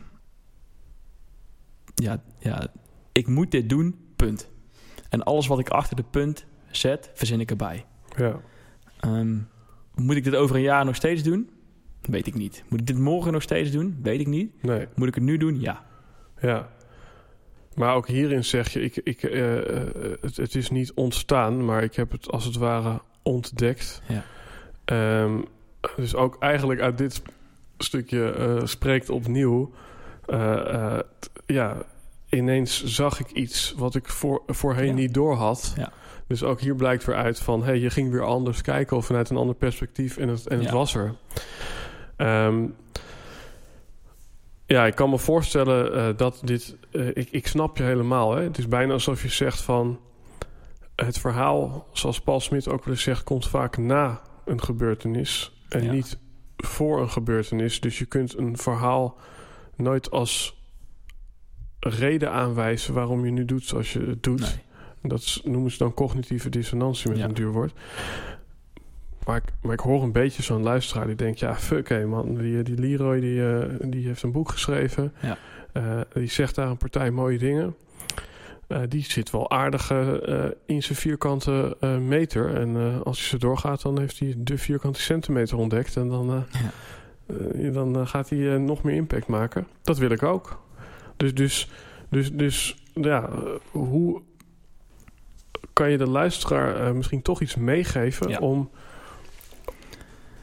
ja, 1.96 2.22
ja, 2.40 2.68
ik 3.12 3.28
moet 3.28 3.52
dit 3.52 3.70
doen, 3.70 3.96
punt. 4.16 4.50
En 5.10 5.24
alles 5.24 5.48
wat 5.48 5.60
ik 5.60 5.70
achter 5.70 5.96
de 5.96 6.04
punt 6.12 6.46
zet, 6.70 7.10
verzin 7.14 7.40
ik 7.40 7.50
erbij. 7.50 7.86
Ja. 8.18 8.40
Ehm, 9.00 9.38
moet 9.96 10.16
ik 10.16 10.24
dit 10.24 10.36
over 10.36 10.56
een 10.56 10.62
jaar 10.62 10.86
nog 10.86 10.96
steeds 10.96 11.24
doen? 11.24 11.50
Weet 12.02 12.28
ik 12.28 12.34
niet. 12.34 12.64
Moet 12.70 12.80
ik 12.80 12.88
dit 12.88 12.98
morgen 12.98 13.32
nog 13.32 13.42
steeds 13.42 13.72
doen? 13.72 14.00
Weet 14.02 14.20
ik 14.20 14.28
niet. 14.28 14.64
Nee. 14.64 14.88
Moet 14.96 15.08
ik 15.08 15.16
het 15.16 15.24
nu 15.24 15.38
doen? 15.38 15.60
Ja. 15.60 15.86
Ja. 16.42 16.70
Maar 17.76 17.96
ook 17.96 18.08
hierin 18.08 18.46
zeg 18.46 18.70
je, 18.70 18.82
ik, 18.82 18.96
ik, 19.04 19.24
uh, 19.24 19.60
het, 20.22 20.38
het, 20.38 20.56
is 20.56 20.70
niet 20.70 20.94
ontstaan, 20.94 21.66
maar 21.66 21.84
ik 21.84 21.96
heb 21.96 22.12
het 22.12 22.32
als 22.32 22.46
het 22.46 22.56
ware 22.56 23.02
ontdekt. 23.24 24.02
Ja. 24.08 24.24
Um, 25.24 25.46
dus 25.96 26.16
ook 26.16 26.36
eigenlijk 26.40 26.82
uit 26.82 26.98
dit 26.98 27.22
stukje 27.78 28.36
uh, 28.38 28.66
spreekt 28.66 29.10
opnieuw. 29.10 29.72
Uh, 30.28 31.00
ja, 31.46 31.78
ineens 32.30 32.84
zag 32.84 33.20
ik 33.20 33.32
iets 33.32 33.74
wat 33.78 33.96
ik 33.96 34.08
voor, 34.08 34.42
voorheen 34.48 34.88
Ja. 34.88 34.94
niet 34.94 35.14
door 35.14 35.36
had. 35.36 35.74
Ja. 35.78 35.92
Dus 36.28 36.44
ook 36.44 36.60
hier 36.60 36.76
blijkt 36.76 37.06
weer 37.06 37.16
uit 37.16 37.40
van... 37.40 37.64
hey, 37.64 37.80
je 37.80 37.90
ging 37.90 38.12
weer 38.12 38.24
anders 38.24 38.62
kijken 38.62 38.98
of 38.98 39.06
vanuit 39.06 39.30
een 39.30 39.38
ander 39.38 39.56
perspectief... 39.56 40.18
en 40.18 40.28
het, 40.28 40.48
en 40.48 40.60
het 40.60 40.72
was 40.72 40.96
er. 40.96 41.16
Ehm, 42.16 42.66
ja, 44.72 44.86
ik 44.86 44.96
kan 44.96 45.10
me 45.10 45.18
voorstellen 45.18 45.94
eh, 45.94 46.18
dat 46.18 46.42
dit... 46.44 46.78
eh, 46.92 47.08
ik, 47.08 47.28
ik 47.32 47.48
snap 47.48 47.78
je 47.78 47.84
helemaal. 47.84 48.36
Hè? 48.36 48.44
Het 48.44 48.58
is 48.58 48.68
bijna 48.68 48.94
alsof 48.94 49.22
je 49.22 49.30
zegt 49.30 49.62
van... 49.62 50.00
het 50.96 51.18
verhaal, 51.20 51.88
zoals 51.94 52.22
Paul 52.22 52.40
Smit 52.40 52.68
ook 52.68 52.86
wel 52.86 52.94
eens 52.94 53.04
zegt... 53.04 53.24
komt 53.24 53.48
vaak 53.48 53.78
na 53.78 54.22
een 54.46 54.62
gebeurtenis... 54.64 55.62
en 55.70 55.84
Ja. 55.84 55.92
niet 55.92 56.18
voor 56.58 57.02
een 57.02 57.10
gebeurtenis. 57.10 57.80
Dus 57.80 58.00
je 58.00 58.06
kunt 58.06 58.38
een 58.38 58.58
verhaal 58.58 59.18
nooit 59.76 60.12
als 60.12 60.60
reden 61.80 62.32
aanwijzen... 62.32 62.94
waarom 62.94 63.26
je 63.26 63.32
nu 63.32 63.46
doet 63.46 63.66
zoals 63.66 63.94
je 63.94 64.00
het 64.00 64.24
doet. 64.24 64.40
Nee. 64.40 65.12
Dat 65.12 65.42
noemen 65.44 65.72
ze 65.72 65.78
dan 65.78 65.94
cognitieve 65.94 66.50
dissonantie 66.50 67.10
met 67.10 67.18
Ja. 67.18 67.26
een 67.26 67.34
duur 67.34 67.52
woord. 67.52 67.74
Maar 69.26 69.36
ik, 69.36 69.44
maar 69.62 69.74
ik 69.74 69.80
hoor 69.80 70.04
een 70.04 70.12
beetje 70.12 70.44
zo'n 70.44 70.64
luisteraar 70.64 71.06
die 71.06 71.16
denkt... 71.16 71.40
ja, 71.40 71.56
fuck 71.56 71.90
hé 71.90 72.06
man, 72.06 72.36
die, 72.36 72.64
die 72.64 72.80
Leroy 72.80 73.20
die, 73.20 73.50
eh, 73.50 73.66
die 73.82 74.08
heeft 74.08 74.24
een 74.24 74.32
boek 74.32 74.50
geschreven. 74.50 75.14
Ja. 75.22 75.38
Eh, 75.74 76.00
die 76.14 76.30
zegt 76.30 76.56
daar 76.56 76.68
een 76.68 76.78
partij 76.78 77.12
mooie 77.12 77.38
dingen. 77.38 77.76
Eh, 78.68 78.82
die 78.90 79.04
zit 79.04 79.30
wel 79.32 79.50
aardig 79.50 79.92
in 80.66 80.84
zijn 80.84 80.98
vierkante 80.98 81.78
meter. 82.02 82.56
En 82.56 83.04
als 83.04 83.20
hij 83.20 83.28
zo 83.28 83.38
doorgaat, 83.38 83.82
dan 83.82 84.00
heeft 84.00 84.20
hij 84.20 84.34
de 84.38 84.58
vierkante 84.58 85.02
centimeter 85.02 85.58
ontdekt. 85.58 85.96
En 85.98 86.08
dan, 86.10 86.46
Ja. 87.56 87.70
dan 87.72 88.08
gaat 88.08 88.30
hij 88.30 88.58
nog 88.58 88.84
meer 88.84 88.96
impact 88.96 89.28
maken. 89.28 89.68
Dat 89.82 89.98
wil 89.98 90.10
ik 90.10 90.24
ook. 90.24 90.62
Dus, 91.18 91.34
dus, 91.34 91.70
dus, 92.10 92.32
dus 92.32 92.84
ja, 92.94 93.30
hoe 93.72 94.22
kan 95.74 95.92
je 95.92 95.98
de 95.98 96.10
luisteraar 96.10 96.96
misschien 96.96 97.22
toch 97.22 97.42
iets 97.42 97.56
meegeven 97.56 98.30
Ja. 98.30 98.38
om, 98.38 98.70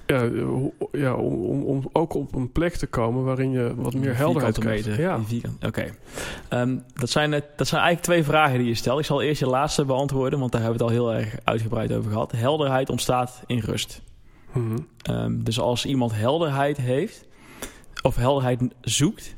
ja, 0.09 0.28
ja, 0.92 1.14
om, 1.14 1.62
om, 1.64 1.88
ook 1.92 2.14
op 2.14 2.34
een 2.34 2.52
plek 2.52 2.74
te 2.74 2.86
komen 2.86 3.24
waarin 3.24 3.50
je 3.50 3.74
wat 3.76 3.94
meer 3.94 4.16
helderheid 4.16 4.59
krijgt. 4.59 4.84
Ja. 5.02 5.16
Oké. 5.66 5.84
Ehm, 6.48 6.76
dat, 6.94 7.11
zijn, 7.11 7.32
het- 7.32 7.44
dat 7.56 7.66
zijn 7.66 7.82
eigenlijk 7.82 8.11
twee 8.12 8.24
vragen 8.34 8.59
die 8.59 8.68
je 8.68 8.74
stelt. 8.74 8.98
Ik 8.98 9.04
zal 9.04 9.22
eerst 9.22 9.40
je 9.40 9.46
laatste 9.46 9.84
beantwoorden, 9.84 10.38
want 10.38 10.52
daar 10.52 10.61
hebben 10.62 10.78
we 10.78 10.84
het 10.84 10.94
al 10.94 11.00
heel 11.11 11.14
erg 11.18 11.36
uitgebreid 11.44 11.92
over 11.92 12.11
gehad. 12.11 12.32
Helderheid 12.32 12.90
ontstaat 12.90 13.42
in 13.46 13.59
rust. 13.59 14.02
Mhm. 14.52 14.78
Ehm, 15.02 15.42
dus 15.42 15.61
als 15.61 15.86
iemand 15.86 16.14
helderheid 16.14 16.76
heeft, 16.76 17.26
of 18.02 18.16
helderheid 18.16 18.61
zoekt. 18.80 19.36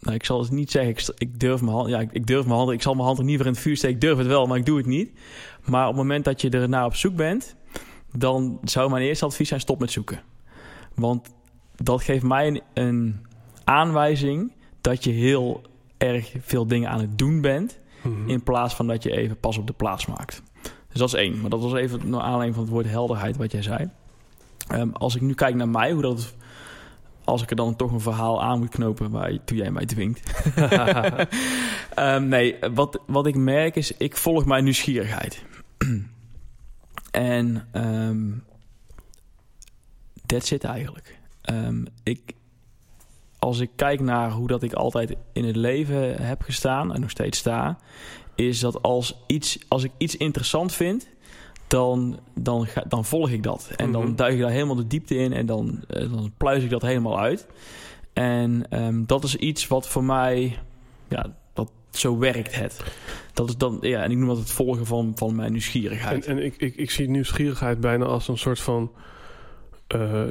Nou, 0.00 0.14
ik 0.14 0.24
zal 0.24 0.40
het 0.40 0.50
niet 0.50 0.70
zeggen, 0.70 0.90
ik, 0.90 1.08
ik 1.18 1.40
durf 1.40 1.60
mijn 1.60 1.72
hand, 1.76 1.88
ja, 1.88 2.00
ik, 2.00 2.12
ik 2.12 2.26
durf 2.26 2.44
mijn 2.44 2.56
hand, 2.58 2.70
ik 2.70 2.82
zal 2.82 2.94
mijn 2.94 3.06
hand 3.06 3.18
er 3.18 3.24
niet 3.24 3.36
voor 3.36 3.46
in 3.46 3.52
het 3.52 3.60
vuur 3.60 3.76
steken. 3.76 3.94
Ik 3.96 4.00
durf 4.00 4.18
het 4.18 4.26
wel, 4.26 4.46
maar 4.46 4.56
ik 4.58 4.66
doe 4.66 4.76
het 4.76 4.86
niet. 4.86 5.10
Maar 5.64 5.82
op 5.82 5.88
het 5.88 5.96
moment 5.96 6.24
dat 6.24 6.40
je 6.40 6.50
er 6.50 6.68
naar 6.68 6.84
op 6.84 6.94
zoek 6.94 7.16
bent, 7.16 7.56
dan 8.12 8.58
zou 8.62 8.90
mijn 8.90 9.02
eerste 9.02 9.24
advies 9.24 9.48
zijn: 9.48 9.60
stop 9.60 9.80
met 9.80 9.90
zoeken. 9.90 10.20
Want 10.94 11.34
dat 11.76 12.02
geeft 12.02 12.22
mij 12.22 12.46
een, 12.46 12.62
een 12.74 13.26
aanwijzing 13.64 14.52
dat 14.80 15.04
je 15.04 15.10
heel 15.10 15.62
erg 15.96 16.34
veel 16.40 16.66
dingen 16.66 16.90
aan 16.90 17.00
het 17.00 17.18
doen 17.18 17.40
bent. 17.40 17.78
Mhm. 18.02 18.28
In 18.28 18.42
plaats 18.42 18.74
van 18.74 18.86
dat 18.86 19.02
je 19.02 19.16
even 19.16 19.40
pas 19.40 19.58
op 19.58 19.66
de 19.66 19.72
plaats 19.72 20.06
maakt. 20.06 20.42
Dus 20.88 20.98
dat 20.98 21.08
is 21.08 21.14
één. 21.14 21.40
Maar 21.40 21.50
dat 21.50 21.62
was 21.62 21.74
even 21.74 22.10
naar 22.10 22.20
aanleiding 22.20 22.54
van 22.54 22.64
het 22.64 22.72
woord 22.72 22.88
helderheid 22.88 23.36
wat 23.36 23.52
jij 23.52 23.62
zei. 23.62 23.90
Ehm, 24.68 24.90
als 24.92 25.14
ik 25.14 25.22
nu 25.22 25.34
kijk 25.34 25.54
naar 25.54 25.68
mij, 25.68 25.92
hoe 25.92 26.02
dat... 26.02 26.34
Als 27.24 27.42
ik 27.42 27.50
er 27.50 27.56
dan 27.56 27.76
toch 27.76 27.92
een 27.92 28.00
verhaal 28.00 28.42
aan 28.42 28.58
moet 28.58 28.68
knopen 28.68 29.10
waar 29.10 29.44
toen 29.44 29.56
jij 29.56 29.70
mij 29.70 29.86
dwingt. 29.86 30.20
Ehm, 31.94 32.28
nee, 32.28 32.56
wat, 32.74 33.00
wat 33.06 33.26
ik 33.26 33.34
merk 33.34 33.76
is, 33.76 33.92
ik 33.96 34.16
volg 34.16 34.44
mijn 34.44 34.64
nieuwsgierigheid. 34.64 35.44
En 37.10 37.68
ehm 37.72 38.30
that's 40.26 40.50
it 40.50 40.64
eigenlijk. 40.64 41.18
Ehm, 41.42 41.84
ik, 42.02 42.32
als 43.38 43.58
ik 43.60 43.70
kijk 43.76 44.00
naar 44.00 44.30
hoe 44.30 44.46
dat 44.48 44.62
ik 44.62 44.72
altijd 44.72 45.16
in 45.32 45.44
het 45.44 45.56
leven 45.56 46.22
heb 46.26 46.42
gestaan 46.42 46.94
en 46.94 47.00
nog 47.00 47.10
steeds 47.10 47.38
sta, 47.38 47.78
is 48.34 48.60
dat 48.60 48.82
als, 48.82 49.18
iets, 49.26 49.58
als 49.68 49.82
ik 49.84 49.90
iets 49.98 50.16
interessant 50.16 50.72
vind, 50.72 51.08
dan, 51.66 52.18
dan, 52.34 52.66
ga, 52.66 52.84
dan 52.88 53.04
volg 53.04 53.30
ik 53.30 53.42
dat. 53.42 53.70
En 53.76 53.92
dan 53.92 54.04
Mhm. 54.04 54.14
duik 54.14 54.34
ik 54.34 54.40
daar 54.40 54.50
helemaal 54.50 54.74
de 54.74 54.86
diepte 54.86 55.14
in 55.16 55.32
en 55.32 55.46
dan, 55.46 55.84
eh, 55.88 56.12
dan 56.12 56.32
pluis 56.36 56.62
ik 56.64 56.70
dat 56.70 56.82
helemaal 56.82 57.18
uit. 57.20 57.46
En 58.12 58.66
ehm, 58.70 59.04
dat 59.06 59.24
is 59.24 59.36
iets 59.36 59.66
wat 59.66 59.88
voor 59.88 60.04
mij, 60.04 60.58
ja, 61.08 61.36
zo 61.90 62.18
werkt 62.18 62.54
het. 62.54 62.84
Dat 63.32 63.48
is 63.48 63.56
dan, 63.56 63.78
ja, 63.80 64.02
en 64.02 64.10
ik 64.10 64.16
noem 64.16 64.28
dat 64.28 64.38
het 64.38 64.50
volgen 64.50 64.86
van, 64.86 65.12
van 65.14 65.34
mijn 65.34 65.46
En, 65.46 65.52
nieuwsgierigheid. 65.52 66.26
en 66.26 66.44
ik, 66.44 66.56
ik, 66.56 66.76
ik 66.76 66.90
zie 66.90 67.08
nieuwsgierigheid 67.08 67.80
bijna 67.80 68.04
als 68.04 68.28
een 68.28 68.38
soort 68.38 68.60
van... 68.60 68.92
eh, 69.86 70.26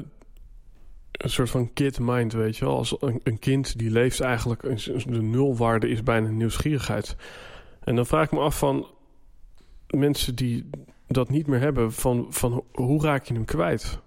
een 1.12 1.30
soort 1.30 1.50
van 1.50 1.74
kid 1.74 2.00
mind, 2.00 2.34
weet 2.34 2.58
je 2.58 2.66
wel. 2.66 2.78
Als 2.78 3.02
een, 3.02 3.20
een 3.24 3.40
kind 3.40 3.78
die 3.80 3.92
leeft 3.92 4.20
eigenlijk... 4.20 4.62
de 5.08 5.22
nulwaarde 5.22 5.90
is 5.90 6.04
bijna 6.04 6.30
nieuwsgierigheid. 6.30 7.16
En 7.84 7.96
dan 7.96 8.06
vraag 8.06 8.26
ik 8.26 8.32
me 8.32 8.40
af 8.40 8.58
van... 8.58 8.88
mensen 9.88 10.36
die 10.36 10.70
dat 11.08 11.30
niet 11.30 11.48
meer 11.48 11.60
hebben... 11.60 11.94
van, 11.94 12.26
van 12.30 12.64
hoe 12.72 13.02
raak 13.04 13.26
je 13.26 13.34
hem 13.34 13.46
kwijt? 13.46 14.00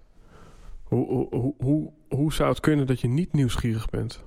Hoe, 0.83 1.27
hoe, 1.29 1.53
hoe, 1.57 1.91
hoe 2.09 2.33
zou 2.33 2.49
het 2.49 2.59
kunnen 2.59 2.87
dat 2.87 3.01
je 3.01 3.07
niet 3.07 3.33
nieuwsgierig 3.33 3.89
bent? 3.89 4.23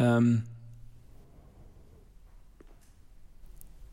Ehm, 0.00 0.36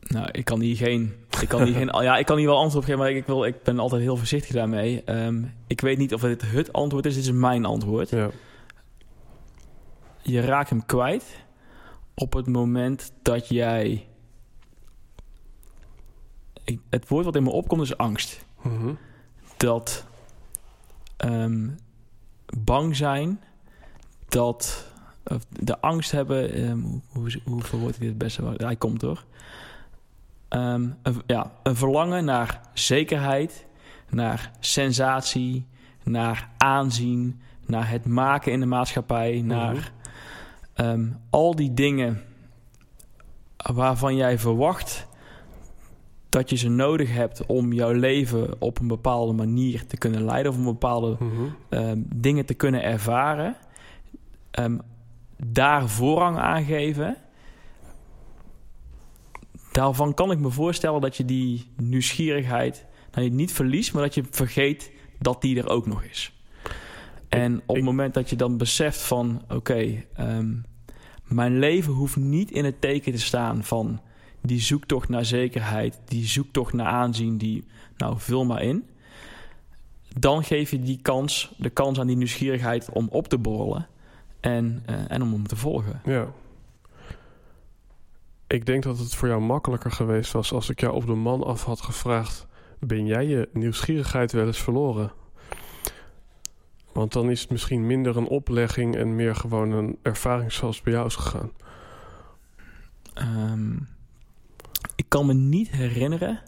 nou, 0.00 0.28
ik 0.32 0.44
kan 0.44 0.60
hier 0.60 0.76
geen. 0.76 1.14
Ik 1.40 1.48
kan 1.48 1.62
hier 1.62 1.74
geen. 1.74 2.02
Ja, 2.02 2.16
ik 2.16 2.26
kan 2.26 2.36
hier 2.36 2.46
wel 2.46 2.56
antwoord 2.58 2.76
op 2.84 2.90
geven, 2.90 2.98
maar 2.98 3.10
ik, 3.10 3.26
wil, 3.26 3.44
ik 3.44 3.62
ben 3.62 3.78
altijd 3.78 4.02
heel 4.02 4.16
voorzichtig 4.16 4.52
daarmee. 4.54 5.04
Ehm, 5.04 5.42
ik 5.66 5.80
weet 5.80 5.98
niet 5.98 6.14
of 6.14 6.20
dit 6.20 6.42
het 6.42 6.72
antwoord 6.72 7.06
is. 7.06 7.14
Dit 7.14 7.24
is 7.24 7.30
mijn 7.32 7.64
antwoord. 7.64 8.10
Ja. 8.10 8.30
Je 10.22 10.40
raakt 10.40 10.70
hem 10.70 10.86
kwijt 10.86 11.24
op 12.14 12.32
het 12.32 12.46
moment 12.46 13.12
dat 13.22 13.48
jij. 13.48 14.06
Ik- 16.64 16.80
het 16.90 17.08
woord 17.08 17.24
wat 17.24 17.36
in 17.36 17.42
me 17.42 17.50
opkomt 17.50 17.82
is 17.82 17.96
angst. 17.96 18.46
Mhm. 18.62 18.92
dat 19.56 20.06
ehm, 21.16 21.68
bang 22.58 22.96
zijn, 22.96 23.40
dat 24.28 24.86
of 25.28 25.44
de 25.60 25.80
angst 25.80 26.10
hebben, 26.10 26.52
ehm, 26.52 26.78
hoe, 26.80 27.00
hoe, 27.12 27.30
hoe 27.44 27.62
verwoord 27.62 27.94
ik 27.94 28.00
dit 28.00 28.08
het 28.08 28.18
beste? 28.18 28.42
Hij 28.56 28.76
komt 28.76 29.00
door. 29.00 29.24
Ehm, 30.48 30.88
een, 31.02 31.22
ja, 31.26 31.52
een 31.62 31.76
verlangen 31.76 32.24
naar 32.24 32.60
zekerheid, 32.72 33.66
naar 34.10 34.50
sensatie, 34.60 35.66
naar 36.04 36.48
aanzien, 36.56 37.40
naar 37.66 37.90
het 37.90 38.06
maken 38.06 38.52
in 38.52 38.60
de 38.60 38.66
maatschappij, 38.66 39.40
naar 39.42 39.92
ehm, 40.74 41.06
al 41.30 41.54
die 41.56 41.74
dingen 41.74 42.22
waarvan 43.72 44.16
jij 44.16 44.38
verwacht 44.38 45.06
dat 46.28 46.50
je 46.50 46.56
ze 46.56 46.68
nodig 46.68 47.12
hebt 47.14 47.46
om 47.46 47.72
jouw 47.72 47.92
leven 47.92 48.60
op 48.60 48.78
een 48.80 48.86
bepaalde 48.86 49.32
manier 49.32 49.86
te 49.86 49.96
kunnen 49.96 50.24
leiden 50.24 50.52
of 50.52 50.58
een 50.58 50.64
bepaalde 50.64 51.16
Mhm. 51.20 51.96
dingen 52.14 52.46
te 52.46 52.54
kunnen 52.54 52.82
ervaren, 52.82 53.56
daar 55.46 55.88
voorrang 55.88 56.38
aan 56.38 56.64
geven. 56.64 57.16
Daarvan 59.72 60.14
kan 60.14 60.30
ik 60.30 60.38
me 60.38 60.50
voorstellen 60.50 61.00
dat 61.00 61.16
je 61.16 61.24
die 61.24 61.70
nieuwsgierigheid 61.76 62.86
nou, 63.12 63.24
je 63.24 63.32
niet 63.32 63.52
verliest, 63.52 63.92
maar 63.92 64.02
dat 64.02 64.14
je 64.14 64.24
vergeet 64.30 64.90
dat 65.18 65.42
die 65.42 65.58
er 65.58 65.68
ook 65.68 65.86
nog 65.86 66.02
is. 66.02 66.32
En 67.28 67.62
op 67.66 67.74
het 67.74 67.84
moment 67.84 68.14
dat 68.14 68.30
je 68.30 68.36
dan 68.36 68.56
beseft 68.56 69.00
van 69.00 69.42
oké, 69.48 70.04
ehm, 70.14 70.54
mijn 71.24 71.58
leven 71.58 71.92
hoeft 71.92 72.16
niet 72.16 72.50
in 72.50 72.64
het 72.64 72.80
teken 72.80 73.12
te 73.12 73.18
staan 73.18 73.64
van 73.64 74.00
die 74.40 74.60
zoektocht 74.60 75.08
naar 75.08 75.24
zekerheid, 75.24 76.00
die 76.04 76.26
zoektocht 76.26 76.72
naar 76.72 76.86
aanzien, 76.86 77.38
die 77.38 77.64
nou 77.96 78.14
vul 78.18 78.44
maar 78.44 78.62
in. 78.62 78.84
Dan 80.18 80.44
geef 80.44 80.70
je 80.70 80.80
die 80.80 80.98
kans, 81.02 81.54
de 81.56 81.70
kans 81.70 82.00
aan 82.00 82.06
die 82.06 82.16
nieuwsgierigheid 82.16 82.90
om 82.92 83.08
op 83.10 83.28
te 83.28 83.38
borrelen 83.38 83.88
en, 84.40 84.82
eh, 84.86 85.10
en 85.10 85.22
om 85.22 85.32
hem 85.32 85.46
te 85.46 85.56
volgen. 85.56 86.00
Ja. 86.04 86.26
ik 88.46 88.66
denk 88.66 88.82
dat 88.82 88.98
het 88.98 89.14
voor 89.14 89.28
jou 89.28 89.40
makkelijker 89.40 89.90
geweest 89.90 90.32
was 90.32 90.52
als 90.52 90.68
ik 90.68 90.80
jou 90.80 90.94
op 90.94 91.06
de 91.06 91.14
man 91.14 91.44
af 91.44 91.64
had 91.64 91.80
gevraagd: 91.80 92.46
ben 92.78 93.06
jij 93.06 93.26
je 93.26 93.48
nieuwsgierigheid 93.52 94.32
wel 94.32 94.46
eens 94.46 94.62
verloren? 94.62 95.12
Want 96.92 97.12
dan 97.12 97.30
is 97.30 97.40
het 97.40 97.50
misschien 97.50 97.86
minder 97.86 98.16
een 98.16 98.28
oplegging 98.28 98.96
en 98.96 99.16
meer 99.16 99.34
gewoon 99.36 99.70
een 99.70 99.98
ervaring 100.02 100.52
zoals 100.52 100.80
bij 100.80 100.92
jou 100.92 101.06
is 101.06 101.14
gegaan. 101.14 101.50
Ehm, 103.14 103.76
ik 104.96 105.04
kan 105.08 105.26
me 105.26 105.34
niet 105.34 105.70
herinneren 105.70 106.40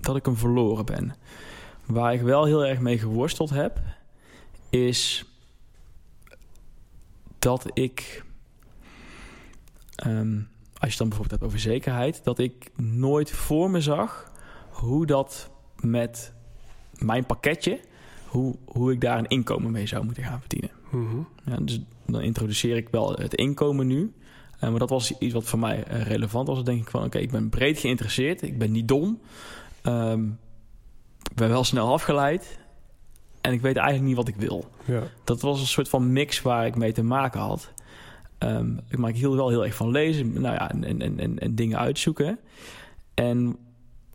dat 0.00 0.16
ik 0.16 0.24
hem 0.24 0.36
verloren 0.36 0.84
ben. 0.84 1.14
Waar 1.86 2.14
ik 2.14 2.20
wel 2.20 2.44
heel 2.44 2.66
erg 2.66 2.80
mee 2.80 2.98
geworsteld 2.98 3.50
heb, 3.50 3.80
is 4.70 5.33
dat 7.44 7.70
ik, 7.72 8.24
ehm, 9.94 10.40
als 10.78 10.92
je 10.92 10.98
dan 10.98 11.08
bijvoorbeeld 11.08 11.30
hebt 11.30 11.42
over 11.42 11.58
zekerheid, 11.58 12.24
dat 12.24 12.38
ik 12.38 12.70
nooit 12.76 13.30
voor 13.30 13.70
me 13.70 13.80
zag 13.80 14.32
hoe 14.70 15.06
dat 15.06 15.50
met 15.80 16.32
mijn 16.98 17.26
pakketje, 17.26 17.80
hoe, 18.26 18.54
hoe 18.64 18.92
ik 18.92 19.00
daar 19.00 19.18
een 19.18 19.28
inkomen 19.28 19.70
mee 19.70 19.86
zou 19.86 20.04
moeten 20.04 20.24
gaan 20.24 20.40
verdienen. 20.40 20.70
Mhm. 20.90 21.16
Ja, 21.44 21.56
dus 21.56 21.80
dan 22.06 22.20
introduceer 22.20 22.76
ik 22.76 22.88
wel 22.88 23.12
het 23.12 23.34
inkomen 23.34 23.86
nu. 23.86 24.12
Uh, 24.54 24.70
maar 24.70 24.78
dat 24.78 24.90
was 24.90 25.18
iets 25.18 25.34
wat 25.34 25.44
voor 25.44 25.58
mij 25.58 25.84
uh, 25.92 26.02
relevant 26.02 26.46
was. 26.46 26.56
Dan 26.56 26.64
denk 26.64 26.80
ik 26.80 26.90
van, 26.90 27.04
oké, 27.04 27.18
ik 27.18 27.30
ben 27.30 27.48
breed 27.48 27.78
geïnteresseerd. 27.78 28.42
Ik 28.42 28.58
ben 28.58 28.72
niet 28.72 28.88
dom. 28.88 29.20
Um, 29.82 30.38
ik 31.30 31.36
ben 31.36 31.48
wel 31.48 31.64
snel 31.64 31.92
afgeleid. 31.92 32.58
En 33.44 33.52
ik 33.52 33.60
weet 33.60 33.76
eigenlijk 33.76 34.06
niet 34.06 34.16
wat 34.16 34.28
ik 34.28 34.36
wil. 34.36 34.64
Ja. 34.84 35.02
Dat 35.24 35.40
was 35.40 35.60
een 35.60 35.66
soort 35.66 35.88
van 35.88 36.12
mix 36.12 36.42
waar 36.42 36.66
ik 36.66 36.76
mee 36.76 36.92
te 36.92 37.02
maken 37.02 37.40
had. 37.40 37.72
Um, 38.38 38.80
maar 38.96 39.10
ik 39.10 39.16
hield 39.16 39.34
wel 39.34 39.48
heel 39.48 39.64
erg 39.64 39.74
van 39.74 39.90
lezen. 39.90 40.40
Nou 40.40 40.54
ja, 40.54 40.70
en, 40.70 41.00
en, 41.00 41.18
en, 41.18 41.38
en 41.38 41.54
dingen 41.54 41.78
uitzoeken. 41.78 42.38
En 43.14 43.56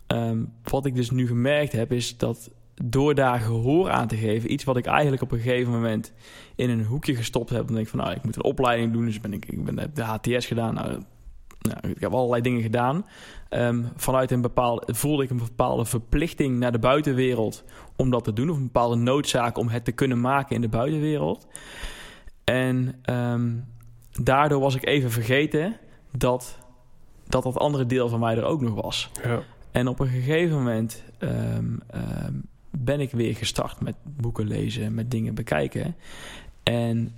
um, 0.07 0.53
wat 0.63 0.85
ik 0.85 0.95
dus 0.95 1.09
nu 1.09 1.27
gemerkt 1.27 1.71
heb, 1.71 1.91
is 1.91 2.17
dat 2.17 2.51
door 2.83 3.15
daar 3.15 3.39
gehoor 3.39 3.89
aan 3.89 4.07
te 4.07 4.15
geven, 4.15 4.51
iets 4.51 4.63
wat 4.63 4.77
ik 4.77 4.85
eigenlijk 4.85 5.21
op 5.21 5.31
een 5.31 5.39
gegeven 5.39 5.71
moment 5.71 6.13
in 6.55 6.69
een 6.69 6.83
hoekje 6.83 7.15
gestopt 7.15 7.49
heb, 7.49 7.65
dan 7.65 7.75
denk 7.75 7.85
ik 7.85 7.91
van 7.91 7.99
nou, 7.99 8.11
ik 8.11 8.23
moet 8.23 8.35
een 8.35 8.43
opleiding 8.43 8.93
doen, 8.93 9.05
dus 9.05 9.21
ben 9.21 9.33
ik, 9.33 9.45
ik 9.45 9.63
ben, 9.63 9.79
heb 9.79 9.95
de 9.95 10.03
HTS 10.03 10.45
gedaan. 10.45 10.73
Nou, 10.73 11.01
nou, 11.59 11.93
ik 11.93 11.99
heb 11.99 12.13
allerlei 12.13 12.41
dingen 12.41 12.61
gedaan. 12.61 13.05
Um, 13.49 13.89
vanuit 13.95 14.31
een 14.31 14.41
bepaalde 14.41 14.93
voelde 14.93 15.23
ik 15.23 15.29
een 15.29 15.37
bepaalde 15.37 15.85
verplichting 15.85 16.59
naar 16.59 16.71
de 16.71 16.79
buitenwereld 16.79 17.63
om 17.95 18.09
dat 18.09 18.23
te 18.23 18.33
doen, 18.33 18.49
of 18.49 18.57
een 18.57 18.63
bepaalde 18.63 18.95
noodzaak 18.95 19.57
om 19.57 19.67
het 19.67 19.85
te 19.85 19.91
kunnen 19.91 20.21
maken 20.21 20.55
in 20.55 20.61
de 20.61 20.69
buitenwereld. 20.69 21.47
En 22.43 23.01
um, 23.05 23.65
daardoor 24.11 24.59
was 24.59 24.75
ik 24.75 24.85
even 24.85 25.11
vergeten 25.11 25.77
dat, 26.17 26.57
dat 27.27 27.43
dat 27.43 27.57
andere 27.57 27.85
deel 27.85 28.09
van 28.09 28.19
mij 28.19 28.37
er 28.37 28.43
ook 28.43 28.61
nog 28.61 28.81
was. 28.81 29.11
Ja. 29.23 29.41
En 29.71 29.87
op 29.87 29.99
een 29.99 30.07
gegeven 30.07 30.57
moment 30.57 31.03
um, 31.19 31.79
um, 31.95 32.43
ben 32.69 32.99
ik 32.99 33.11
weer 33.11 33.35
gestart 33.35 33.81
met 33.81 33.95
boeken 34.03 34.47
lezen, 34.47 34.93
met 34.93 35.11
dingen 35.11 35.35
bekijken. 35.35 35.95
En 36.63 37.15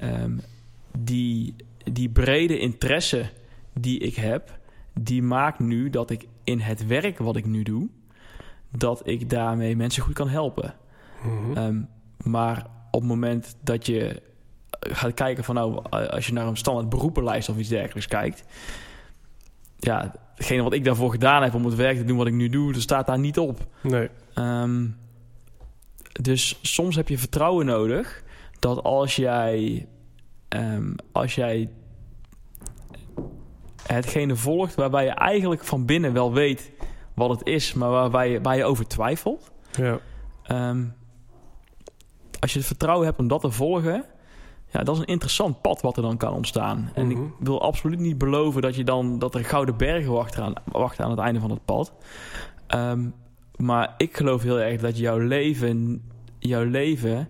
die, 0.98 1.56
die 1.92 2.10
brede 2.10 2.60
interesse 2.60 3.30
die 3.74 4.00
ik 4.00 4.16
heb, 4.16 4.60
die 4.94 5.24
maakt 5.24 5.60
nu 5.60 5.90
dat 5.90 6.10
ik 6.10 6.28
in 6.44 6.60
het 6.60 6.88
werk 6.88 7.18
wat 7.18 7.36
ik 7.36 7.46
nu 7.46 7.64
doe, 7.64 7.88
dat 8.78 9.08
ik 9.08 9.30
daarmee 9.30 9.76
mensen 9.76 10.04
goed 10.04 10.14
kan 10.14 10.30
helpen. 10.30 10.76
Mhm. 11.24 11.58
Um, 11.58 11.88
maar 12.24 12.66
op 12.92 13.00
het 13.00 13.10
moment 13.10 13.56
dat 13.62 13.86
je 13.86 14.22
gaat 14.80 15.14
kijken 15.14 15.44
van 15.44 15.56
nou, 15.56 15.90
als 15.90 16.28
je 16.28 16.34
naar 16.34 16.48
een 16.48 16.58
standaard 16.58 16.90
beroepenlijst 16.90 17.50
of 17.50 17.58
iets 17.58 17.70
dergelijks 17.70 18.08
kijkt, 18.08 18.44
ja, 19.78 20.16
hetgene 20.36 20.64
wat 20.64 20.74
ik 20.74 20.84
daarvoor 20.84 21.12
gedaan 21.12 21.44
heb 21.44 21.54
om 21.54 21.66
het 21.66 21.76
werk 21.76 21.98
te 21.98 22.06
doen 22.06 22.18
wat 22.18 22.28
ik 22.28 22.34
nu 22.34 22.50
doe, 22.50 22.74
dat 22.74 22.82
staat 22.82 23.08
daar 23.08 23.20
niet 23.20 23.40
op. 23.40 23.68
Nee. 23.82 24.10
Um, 24.36 24.96
dus 26.12 26.60
soms 26.62 26.96
heb 26.96 27.08
je 27.08 27.18
vertrouwen 27.18 27.66
nodig 27.66 28.24
dat 28.60 28.84
als 28.84 29.16
jij, 29.16 29.88
um, 30.50 30.96
als 31.12 31.36
jij 31.36 31.70
hetgene 33.94 34.36
volgt 34.36 34.76
waarbij 34.76 35.04
je 35.04 35.10
eigenlijk 35.12 35.64
van 35.64 35.86
binnen 35.86 36.14
wel 36.14 36.34
weet 36.34 36.72
wat 37.14 37.30
het 37.30 37.48
is, 37.48 37.74
maar 37.74 37.90
waarbij 37.90 38.32
je, 38.32 38.42
waar 38.42 38.58
je 38.58 38.66
over 38.66 38.88
twijfelt. 38.88 39.52
Ja. 39.72 40.00
Um, 40.70 40.94
als 42.40 42.52
je 42.52 42.58
het 42.58 42.68
vertrouwen 42.68 43.06
hebt 43.06 43.20
om 43.20 43.28
dat 43.28 43.42
te 43.42 43.52
volgen, 43.52 44.06
ja, 44.68 44.84
dat 44.84 44.96
is 44.96 45.02
een 45.02 45.08
interessant 45.08 45.62
pad 45.62 45.82
wat 45.82 45.98
er 45.98 46.04
dan 46.04 46.18
kan 46.18 46.34
ontstaan. 46.34 46.92
En 46.94 47.08
Mhm. 47.08 47.22
ik 47.22 47.32
wil 47.40 47.62
absoluut 47.62 48.00
niet 48.00 48.18
beloven 48.18 48.62
dat 48.62 48.76
je 48.76 48.84
dan 48.84 49.20
dat 49.20 49.36
er 49.36 49.46
gouden 49.46 49.78
bergen 49.78 50.12
wachten 50.12 50.44
aan, 50.44 50.54
wachten 50.66 51.04
aan 51.06 51.12
het 51.12 51.20
einde 51.20 51.40
van 51.40 51.50
het 51.50 51.66
pad. 51.66 51.94
Um, 52.76 53.14
maar 53.56 53.94
ik 53.98 54.18
geloof 54.18 54.42
heel 54.44 54.60
erg 54.60 54.82
dat 54.82 54.98
jouw 54.98 55.18
leven, 55.18 56.04
jouw 56.40 56.64
leven, 56.64 57.30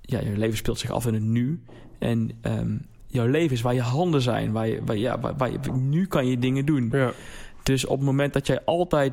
ja, 0.00 0.20
jouw 0.22 0.36
leven 0.36 0.56
speelt 0.56 0.78
zich 0.78 0.90
af 0.90 1.06
in 1.06 1.14
het 1.14 1.22
nu. 1.22 1.62
En 1.98 2.30
um, 2.42 2.86
jouw 3.08 3.26
leven 3.26 3.56
is 3.56 3.62
waar 3.62 3.74
je 3.74 3.80
handen 3.80 4.20
zijn, 4.20 4.52
waar 4.52 4.68
je, 4.68 4.80
waar, 4.84 4.96
ja, 4.96 5.20
waar, 5.20 5.36
waar 5.36 5.50
je, 5.50 5.58
nu 5.72 6.06
kan 6.06 6.26
je 6.26 6.38
dingen 6.38 6.66
doen. 6.66 6.88
Ja. 6.92 7.12
Dus 7.62 7.86
op 7.86 7.96
het 7.96 8.06
moment 8.06 8.32
dat 8.32 8.46
jij 8.46 8.64
altijd 8.64 9.12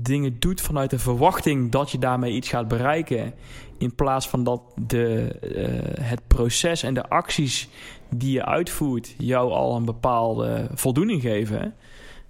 dingen 0.00 0.38
doet 0.38 0.60
vanuit 0.60 0.90
de 0.90 0.98
verwachting 0.98 1.70
dat 1.70 1.90
je 1.90 1.98
daarmee 1.98 2.32
iets 2.32 2.48
gaat 2.48 2.68
bereiken, 2.68 3.34
in 3.78 3.94
plaats 3.94 4.28
van 4.28 4.44
dat 4.44 4.62
de, 4.86 5.36
uh, 5.42 6.04
het 6.04 6.20
proces 6.26 6.82
en 6.82 6.94
de 6.94 7.08
acties 7.08 7.68
die 8.10 8.32
je 8.32 8.44
uitvoert 8.44 9.14
jou 9.18 9.52
al 9.52 9.76
een 9.76 9.84
bepaalde 9.84 10.68
voldoening 10.74 11.22
geven, 11.22 11.74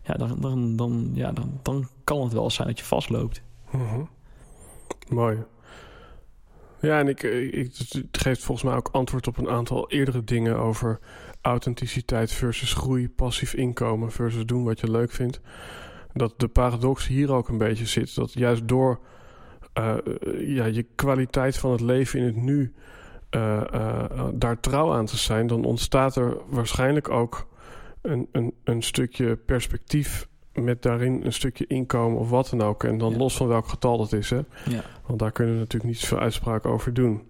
ja, 0.02 0.14
dan, 0.14 0.36
dan, 0.40 0.76
dan, 0.76 1.10
ja, 1.14 1.32
dan, 1.32 1.58
dan 1.62 1.88
kan 2.04 2.22
het 2.22 2.32
wel 2.32 2.50
zijn 2.50 2.68
dat 2.68 2.78
je 2.78 2.84
vastloopt. 2.84 3.42
Mhm. 3.70 4.00
Mooi. 5.08 5.38
Ja, 6.80 6.98
en 6.98 7.08
ik, 7.08 7.22
ik, 7.22 7.72
het 7.88 8.18
geeft 8.18 8.42
volgens 8.42 8.66
mij 8.66 8.76
ook 8.76 8.88
antwoord 8.92 9.26
op 9.26 9.36
een 9.36 9.48
aantal 9.48 9.90
eerdere 9.90 10.24
dingen 10.24 10.56
over 10.56 10.98
authenticiteit 11.40 12.32
versus 12.32 12.72
groei, 12.72 13.08
passief 13.08 13.54
inkomen 13.54 14.12
versus 14.12 14.44
doen 14.44 14.64
wat 14.64 14.80
je 14.80 14.90
leuk 14.90 15.12
vindt. 15.12 15.40
Dat 16.12 16.40
de 16.40 16.48
paradox 16.48 17.06
hier 17.06 17.32
ook 17.32 17.48
een 17.48 17.58
beetje 17.58 17.86
zit. 17.86 18.14
Dat 18.14 18.32
juist 18.32 18.68
door 18.68 19.00
uh, 19.78 19.96
ja, 20.38 20.64
je 20.64 20.86
kwaliteit 20.94 21.56
van 21.56 21.70
het 21.70 21.80
leven 21.80 22.18
in 22.18 22.26
het 22.26 22.36
nu 22.36 22.74
uh, 23.30 23.62
daar 24.34 24.60
trouw 24.60 24.92
aan 24.92 25.06
te 25.06 25.16
zijn, 25.16 25.46
dan 25.46 25.64
ontstaat 25.64 26.16
er 26.16 26.36
waarschijnlijk 26.46 27.08
ook 27.08 27.48
een, 28.02 28.28
een, 28.32 28.54
een 28.64 28.82
stukje 28.82 29.36
perspectief 29.36 30.28
met 30.64 30.82
daarin 30.82 31.20
een 31.24 31.32
stukje 31.32 31.64
inkomen 31.66 32.18
of 32.18 32.30
wat 32.30 32.48
dan 32.50 32.62
ook. 32.62 32.84
En 32.84 32.98
dan 32.98 33.10
Ja. 33.12 33.16
los 33.18 33.36
van 33.36 33.46
welk 33.46 33.68
getal 33.68 33.98
dat 33.98 34.12
is, 34.12 34.30
hè? 34.30 34.40
Ja. 34.68 34.82
Want 35.06 35.18
daar 35.18 35.32
kunnen 35.32 35.54
we 35.54 35.60
natuurlijk 35.60 35.90
niet 35.92 36.00
zoveel 36.00 36.18
uitspraken 36.18 36.70
over 36.70 36.94
doen. 36.94 37.22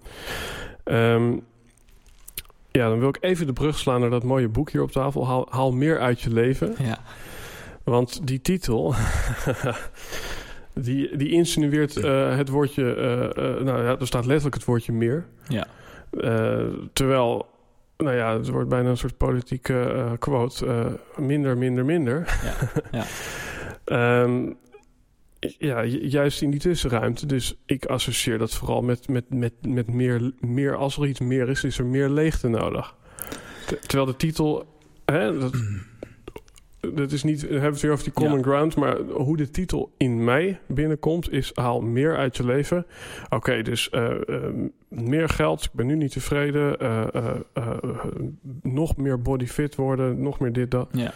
Ehm, 0.85 1.33
ja, 2.71 2.89
dan 2.89 2.99
wil 2.99 3.09
ik 3.09 3.19
even 3.21 3.47
de 3.47 3.53
brug 3.53 3.79
slaan 3.79 4.01
naar 4.01 4.11
dat 4.11 4.23
mooie 4.23 4.49
boek 4.49 4.71
hier 4.71 4.83
op 4.83 4.91
tafel. 4.93 5.27
Haal, 5.27 5.47
haal 5.51 5.73
meer 5.73 5.99
uit 6.01 6.21
je 6.21 6.33
leven. 6.33 6.75
Ja. 6.79 6.99
Want 7.85 8.27
die 8.27 8.41
titel, 8.41 8.95
die, 10.75 11.17
die 11.17 11.31
insinueert 11.31 11.97
uh, 11.97 12.37
het 12.37 12.49
woordje... 12.49 12.83
Uh, 12.97 13.45
uh, 13.45 13.61
nou 13.65 13.83
ja, 13.83 13.97
er 13.99 14.07
staat 14.07 14.25
letterlijk 14.27 14.55
het 14.55 14.65
woordje 14.65 14.93
meer. 14.93 15.27
Ja. 15.49 15.67
Terwijl, 16.93 17.47
nou 17.99 18.17
ja, 18.17 18.39
het 18.39 18.49
wordt 18.49 18.69
bijna 18.69 18.89
een 18.89 18.97
soort 18.97 19.17
politieke 19.17 19.93
uh, 19.95 20.13
quote. 20.19 20.67
Uh, 20.67 20.87
minder, 21.27 21.59
minder, 21.59 21.85
minder. 21.85 22.39
Ja. 22.91 23.05
ja. 23.85 24.23
um, 24.23 24.57
ja, 25.69 25.85
ju- 25.85 26.07
juist 26.07 26.43
in 26.43 26.51
die 26.51 26.61
tussenruimte. 26.61 27.27
Dus 27.27 27.59
ik 27.67 27.87
associeer 27.87 28.39
dat 28.39 28.55
vooral 28.55 28.83
met, 28.83 29.09
met, 29.09 29.25
met, 29.35 29.53
met 29.67 29.93
meer, 29.93 30.33
meer... 30.41 30.77
Als 30.77 30.97
er 30.97 31.07
iets 31.07 31.21
meer 31.21 31.49
is, 31.49 31.65
is 31.65 31.79
er 31.79 31.87
meer 31.87 32.09
leegte 32.09 32.49
nodig. 32.49 32.95
Ter- 33.67 33.81
terwijl 33.81 34.07
de 34.07 34.17
titel... 34.17 34.77
Hè, 35.05 35.39
dat, 35.39 35.53
dat 36.81 37.13
is 37.13 37.23
niet... 37.23 37.41
We 37.41 37.53
hebben 37.53 37.71
het 37.73 37.81
weer 37.81 37.91
over 37.93 38.05
die 38.05 38.13
common 38.13 38.39
Ja. 38.39 38.43
ground... 38.45 38.77
maar 38.77 38.97
hoe 39.01 39.37
de 39.37 39.51
titel 39.51 39.93
in 39.97 40.25
mij 40.25 40.61
binnenkomt... 40.67 41.33
is 41.33 41.51
haal 41.55 41.81
meer 41.81 42.17
uit 42.17 42.37
je 42.37 42.45
leven. 42.45 42.87
Oké, 43.29 43.63
dus 43.63 43.89
uh, 43.93 44.11
uh, 44.27 44.37
meer 44.89 45.29
geld. 45.29 45.65
Ik 45.65 45.73
ben 45.73 45.87
nu 45.87 45.97
niet 45.97 46.13
tevreden. 46.13 46.77
Uh, 46.83 47.35
nog 48.63 48.97
meer 48.97 49.23
body 49.23 49.47
fit 49.47 49.75
worden. 49.75 50.23
Nog 50.23 50.39
meer 50.39 50.53
dit, 50.53 50.71
dat. 50.71 50.89
ja. 50.93 51.13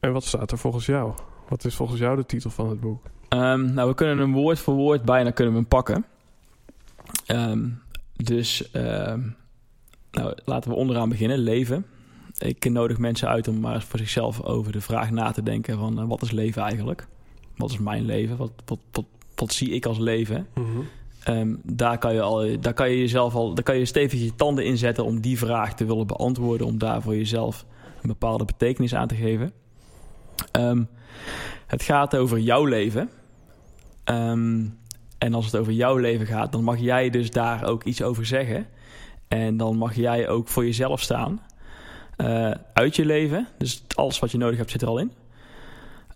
En 0.00 0.12
wat 0.12 0.24
staat 0.24 0.50
er 0.50 0.58
volgens 0.58 0.86
jou? 0.86 1.12
Wat 1.48 1.64
is 1.64 1.74
volgens 1.74 2.00
jou 2.00 2.16
de 2.16 2.26
titel 2.26 2.50
van 2.50 2.68
het 2.68 2.80
boek? 2.80 3.02
Um, 3.28 3.72
nou, 3.74 3.88
we 3.88 3.94
kunnen 3.94 4.18
hem 4.18 4.32
woord 4.32 4.58
voor 4.58 4.74
woord 4.74 5.02
bijna 5.02 5.30
kunnen 5.30 5.54
we 5.54 5.60
hem 5.60 5.68
pakken. 5.68 6.04
Um, 7.26 7.82
dus 8.16 8.70
um, 8.74 9.36
nou, 10.10 10.34
laten 10.44 10.70
we 10.70 10.76
onderaan 10.76 11.08
beginnen. 11.08 11.38
Leven. 11.38 11.86
Ik 12.40 12.70
nodig 12.70 12.98
mensen 12.98 13.28
uit 13.28 13.48
om 13.48 13.60
maar 13.60 13.82
voor 13.82 13.98
zichzelf 13.98 14.42
over 14.42 14.72
de 14.72 14.80
vraag 14.80 15.10
na 15.10 15.30
te 15.30 15.42
denken 15.42 15.78
van 15.78 16.00
uh, 16.00 16.08
wat 16.08 16.22
is 16.22 16.30
leven 16.30 16.62
eigenlijk? 16.62 17.06
Wat 17.56 17.70
is 17.70 17.78
mijn 17.78 18.04
leven? 18.04 18.36
Wat, 18.36 18.52
wat, 18.64 18.78
wat, 18.92 19.04
wat 19.34 19.52
zie 19.52 19.70
ik 19.70 19.86
als 19.86 19.98
leven? 19.98 20.46
Mm-hmm. 20.54 20.88
Um, 21.28 21.60
daar 21.64 21.98
kan 21.98 22.14
je 22.14 22.20
al, 22.20 22.60
daar 22.60 22.74
kan 22.74 22.90
je 22.90 22.98
jezelf 22.98 23.34
al, 23.34 23.54
daar 23.54 23.64
kan 23.64 23.78
je 23.78 23.84
stevig 23.84 24.20
je 24.20 24.34
tanden 24.34 24.64
in 24.64 24.76
zetten 24.76 25.04
om 25.04 25.20
die 25.20 25.38
vraag 25.38 25.74
te 25.74 25.84
willen 25.84 26.06
beantwoorden, 26.06 26.66
om 26.66 26.78
daar 26.78 27.02
voor 27.02 27.16
jezelf 27.16 27.64
een 28.02 28.08
bepaalde 28.08 28.44
betekenis 28.44 28.94
aan 28.94 29.08
te 29.08 29.14
geven. 29.14 29.52
Ehm, 30.52 30.82
het 31.66 31.82
gaat 31.82 32.16
over 32.16 32.38
jouw 32.38 32.64
leven. 32.64 33.10
Ehm, 34.04 34.66
en 35.18 35.34
als 35.34 35.44
het 35.44 35.56
over 35.56 35.72
jouw 35.72 35.96
leven 35.96 36.26
gaat, 36.26 36.52
dan 36.52 36.64
mag 36.64 36.78
jij 36.78 37.10
dus 37.10 37.30
daar 37.30 37.64
ook 37.64 37.84
iets 37.84 38.02
over 38.02 38.26
zeggen. 38.26 38.66
En 39.28 39.56
dan 39.56 39.76
mag 39.76 39.94
jij 39.94 40.28
ook 40.28 40.48
voor 40.48 40.64
jezelf 40.64 41.00
staan. 41.00 41.40
Uh, 42.20 42.50
uit 42.72 42.96
je 42.96 43.04
leven. 43.04 43.48
Dus 43.58 43.82
alles 43.94 44.18
wat 44.18 44.30
je 44.30 44.38
nodig 44.38 44.58
hebt 44.58 44.70
zit 44.70 44.82
er 44.82 44.88
al 44.88 44.98
in. 44.98 45.12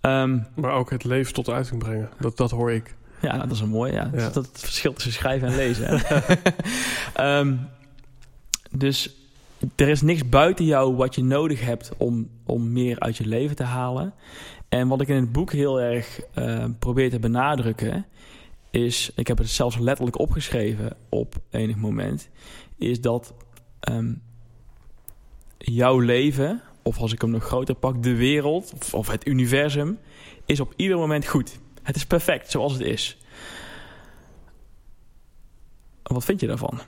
Ehm, 0.01 0.39
maar 0.55 0.73
ook 0.73 0.91
het 0.91 1.05
leven 1.05 1.35
tot 1.35 1.49
uiting 1.49 1.79
brengen. 1.79 2.09
Dat, 2.21 2.37
dat 2.37 2.51
hoor 2.51 2.73
ik. 2.73 2.95
Ja, 3.21 3.39
dat 3.39 3.51
is 3.51 3.61
een 3.61 3.69
mooi. 3.69 3.93
Ja. 3.93 4.05
Dat, 4.05 4.35
dat 4.35 4.47
het 4.47 4.61
verschil 4.61 4.93
tussen 4.93 5.13
schrijven 5.13 5.49
en 5.49 5.57
lezen. 5.57 6.03
um, 7.21 7.69
dus 8.85 9.15
er 9.77 9.89
is 9.89 10.03
niks 10.03 10.29
buiten 10.29 10.65
jou 10.65 10.95
wat 10.95 11.15
je 11.15 11.25
nodig 11.25 11.61
hebt 11.61 11.93
om, 11.97 12.31
om 12.47 12.73
meer 12.73 13.01
uit 13.01 13.17
je 13.17 13.27
leven 13.27 13.57
te 13.57 13.63
halen. 13.63 14.15
En 14.69 14.89
wat 14.89 15.01
ik 15.01 15.09
in 15.09 15.17
het 15.17 15.33
boek 15.33 15.53
heel 15.53 15.81
erg 15.81 16.21
uh, 16.39 16.65
probeer 16.79 17.11
te 17.11 17.19
benadrukken, 17.19 18.07
is, 18.71 19.13
ik 19.15 19.27
heb 19.27 19.39
het 19.39 19.49
zelfs 19.49 19.79
letterlijk 19.79 20.19
opgeschreven 20.19 20.97
op 21.09 21.35
enig 21.51 21.77
moment, 21.77 22.29
is 22.79 23.01
dat 23.01 23.35
um, 23.91 24.23
jouw 25.59 25.99
leven, 25.99 26.63
of 26.83 26.99
als 26.99 27.13
ik 27.13 27.21
hem 27.21 27.31
nog 27.31 27.45
groter 27.45 27.75
pak, 27.75 28.03
de 28.03 28.15
wereld 28.15 28.73
of, 28.73 28.95
of 28.95 29.09
het 29.09 29.27
universum, 29.27 29.99
is 30.47 30.61
op 30.61 30.73
ieder 30.77 30.97
moment 30.97 31.27
goed. 31.27 31.59
Het 31.83 31.97
is 31.97 32.07
perfect 32.07 32.51
zoals 32.51 32.73
het 32.73 32.83
is. 32.83 33.19
Wat 36.03 36.25
vind 36.25 36.41
je 36.41 36.47
daarvan? 36.47 36.81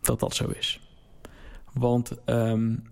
Dat 0.00 0.20
dat 0.20 0.34
zo 0.34 0.48
is. 0.48 0.80
Want 1.72 2.12
um, 2.26 2.86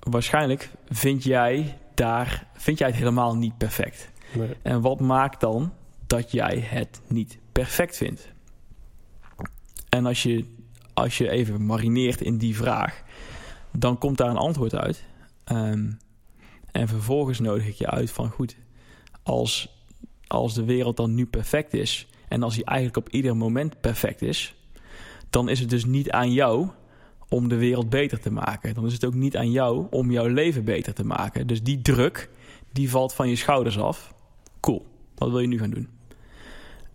waarschijnlijk 0.00 0.70
vind 0.88 1.24
jij 1.24 1.78
daar 1.94 2.46
vind 2.54 2.78
jij 2.78 2.88
het 2.88 2.96
helemaal 2.96 3.36
niet 3.36 3.58
perfect. 3.58 4.10
Nee. 4.32 4.56
En 4.62 4.80
wat 4.80 5.00
maakt 5.00 5.40
dan 5.40 5.72
dat 6.06 6.32
jij 6.32 6.58
het 6.58 7.00
niet 7.06 7.38
perfect 7.52 7.96
vindt? 7.96 8.32
En 9.88 10.06
als 10.06 10.22
je, 10.22 10.44
als 10.94 11.18
je 11.18 11.30
even 11.30 11.66
marineert 11.66 12.20
in 12.20 12.38
die 12.38 12.56
vraag, 12.56 13.02
dan 13.78 13.98
komt 13.98 14.16
daar 14.16 14.30
een 14.30 14.36
antwoord 14.36 14.74
uit. 14.74 15.04
Um, 15.52 15.98
en 16.70 16.88
vervolgens 16.88 17.40
nodig 17.40 17.66
ik 17.66 17.74
je 17.74 17.90
uit 17.90 18.10
van 18.10 18.30
goed, 18.30 18.56
als, 19.22 19.82
als 20.26 20.54
de 20.54 20.64
wereld 20.64 20.96
dan 20.96 21.14
nu 21.14 21.26
perfect 21.26 21.74
is 21.74 22.06
en 22.28 22.42
als 22.42 22.54
die 22.54 22.64
eigenlijk 22.64 22.96
op 23.06 23.08
ieder 23.08 23.36
moment 23.36 23.80
perfect 23.80 24.22
is, 24.22 24.54
dan 25.30 25.48
is 25.48 25.60
het 25.60 25.70
dus 25.70 25.84
niet 25.84 26.10
aan 26.10 26.32
jou 26.32 26.68
om 27.28 27.48
de 27.48 27.56
wereld 27.56 27.88
beter 27.88 28.20
te 28.20 28.30
maken. 28.30 28.74
Dan 28.74 28.86
is 28.86 28.92
het 28.92 29.04
ook 29.04 29.14
niet 29.14 29.36
aan 29.36 29.50
jou 29.50 29.86
om 29.90 30.10
jouw 30.10 30.26
leven 30.26 30.64
beter 30.64 30.94
te 30.94 31.04
maken. 31.04 31.46
Dus 31.46 31.62
die 31.62 31.82
druk, 31.82 32.30
die 32.72 32.90
valt 32.90 33.14
van 33.14 33.28
je 33.28 33.36
schouders 33.36 33.78
af. 33.78 34.14
Cool, 34.60 34.86
wat 35.14 35.30
wil 35.30 35.40
je 35.40 35.46
nu 35.46 35.58
gaan 35.58 35.70
doen? 35.70 35.88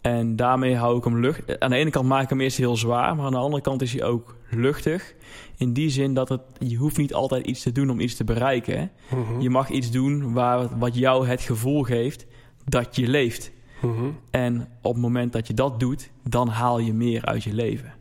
En 0.01 0.35
daarmee 0.35 0.75
hou 0.75 0.97
ik 0.97 1.03
hem 1.03 1.19
lucht. 1.19 1.59
Aan 1.59 1.69
de 1.69 1.75
ene 1.75 1.89
kant 1.89 2.07
maak 2.07 2.23
ik 2.23 2.29
hem 2.29 2.41
eerst 2.41 2.57
heel 2.57 2.77
zwaar, 2.77 3.15
maar 3.15 3.25
aan 3.25 3.31
de 3.31 3.37
andere 3.37 3.61
kant 3.61 3.81
is 3.81 3.93
hij 3.93 4.03
ook 4.03 4.35
luchtig. 4.49 5.15
In 5.57 5.73
die 5.73 5.89
zin 5.89 6.13
dat 6.13 6.29
het, 6.29 6.41
je 6.57 6.75
hoeft 6.75 6.97
niet 6.97 7.13
altijd 7.13 7.45
iets 7.45 7.61
te 7.61 7.71
doen 7.71 7.89
om 7.89 7.99
iets 7.99 8.15
te 8.15 8.23
bereiken. 8.23 8.91
Mhm. 9.09 9.41
Je 9.41 9.49
mag 9.49 9.69
iets 9.69 9.91
doen 9.91 10.33
waar, 10.33 10.77
wat 10.77 10.95
jou 10.95 11.27
het 11.27 11.41
gevoel 11.41 11.83
geeft 11.83 12.25
dat 12.65 12.95
je 12.95 13.07
leeft. 13.07 13.51
Mhm. 13.81 14.05
En 14.31 14.67
op 14.81 14.93
het 14.93 15.01
moment 15.01 15.33
dat 15.33 15.47
je 15.47 15.53
dat 15.53 15.79
doet, 15.79 16.09
dan 16.23 16.47
haal 16.47 16.79
je 16.79 16.93
meer 16.93 17.25
uit 17.25 17.43
je 17.43 17.53
leven. 17.53 17.93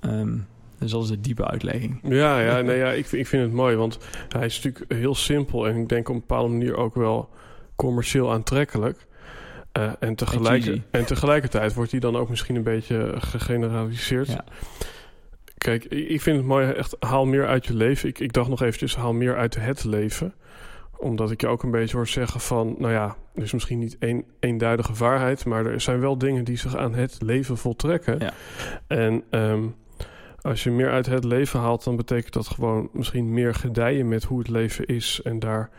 Um, 0.00 0.46
dus 0.78 0.90
dat 0.90 1.02
is 1.02 1.08
de 1.08 1.20
diepe 1.20 1.46
uitlegging. 1.46 2.00
Ja, 2.02 2.40
ja, 2.40 2.60
nee, 2.62 2.76
ja 2.76 2.90
ik, 2.90 3.12
ik 3.12 3.26
vind 3.26 3.42
het 3.42 3.52
mooi, 3.52 3.76
want 3.76 3.98
hij 4.28 4.46
is 4.46 4.62
natuurlijk 4.62 4.92
heel 4.92 5.14
simpel 5.14 5.68
en 5.68 5.76
ik 5.76 5.88
denk 5.88 6.08
op 6.08 6.14
een 6.14 6.20
bepaalde 6.20 6.48
manier 6.48 6.76
ook 6.76 6.94
wel 6.94 7.28
commercieel 7.76 8.32
aantrekkelijk. 8.32 9.06
Uh, 9.78 9.92
en, 10.00 10.14
tegelijk, 10.14 10.80
en 10.90 11.04
tegelijkertijd 11.06 11.74
wordt 11.74 11.90
hij 11.90 12.00
dan 12.00 12.16
ook 12.16 12.28
misschien 12.28 12.56
een 12.56 12.62
beetje 12.62 13.14
gegeneraliseerd. 13.18 14.28
Ja. 14.28 14.44
Kijk, 15.58 15.84
ik 15.84 16.20
vind 16.20 16.36
het 16.36 16.46
mooi, 16.46 16.70
echt 16.70 16.96
haal 17.00 17.26
meer 17.26 17.46
uit 17.46 17.66
je 17.66 17.74
leven. 17.74 18.08
Ik, 18.08 18.18
ik 18.18 18.32
dacht 18.32 18.48
nog 18.48 18.62
eventjes, 18.62 18.96
haal 18.96 19.12
meer 19.12 19.36
uit 19.36 19.54
het 19.54 19.84
leven. 19.84 20.34
Omdat 20.96 21.30
ik 21.30 21.40
je 21.40 21.46
ook 21.46 21.62
een 21.62 21.70
beetje 21.70 21.96
hoor 21.96 22.06
zeggen 22.06 22.40
van, 22.40 22.74
nou 22.78 22.92
ja, 22.92 23.16
er 23.34 23.42
is 23.42 23.52
misschien 23.52 23.78
niet 23.78 23.96
één 23.98 24.24
eenduidige 24.40 24.92
waarheid, 24.92 25.44
maar 25.44 25.66
er 25.66 25.80
zijn 25.80 26.00
wel 26.00 26.18
dingen 26.18 26.44
die 26.44 26.56
zich 26.56 26.76
aan 26.76 26.94
het 26.94 27.16
leven 27.22 27.56
voltrekken. 27.56 28.18
Ja. 28.18 28.32
En 28.86 29.24
um, 29.30 29.74
als 30.40 30.64
je 30.64 30.70
meer 30.70 30.90
uit 30.90 31.06
het 31.06 31.24
leven 31.24 31.60
haalt, 31.60 31.84
dan 31.84 31.96
betekent 31.96 32.32
dat 32.32 32.48
gewoon 32.48 32.88
misschien 32.92 33.32
meer 33.32 33.54
gedijen 33.54 34.08
met 34.08 34.24
hoe 34.24 34.38
het 34.38 34.48
leven 34.48 34.86
is. 34.86 35.20
En 35.24 35.38
daar 35.38 35.70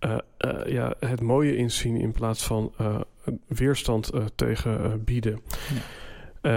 uh, 0.00 0.18
uh, 0.38 0.66
ja, 0.66 0.94
het 1.00 1.20
mooie 1.20 1.56
in 1.56 1.70
zien 1.70 1.96
in 1.96 2.12
plaats 2.12 2.46
van 2.46 2.72
uh, 2.80 3.00
weerstand 3.46 4.10
tegen 4.34 5.04
bieden. 5.04 5.40
Ja. 5.74 5.80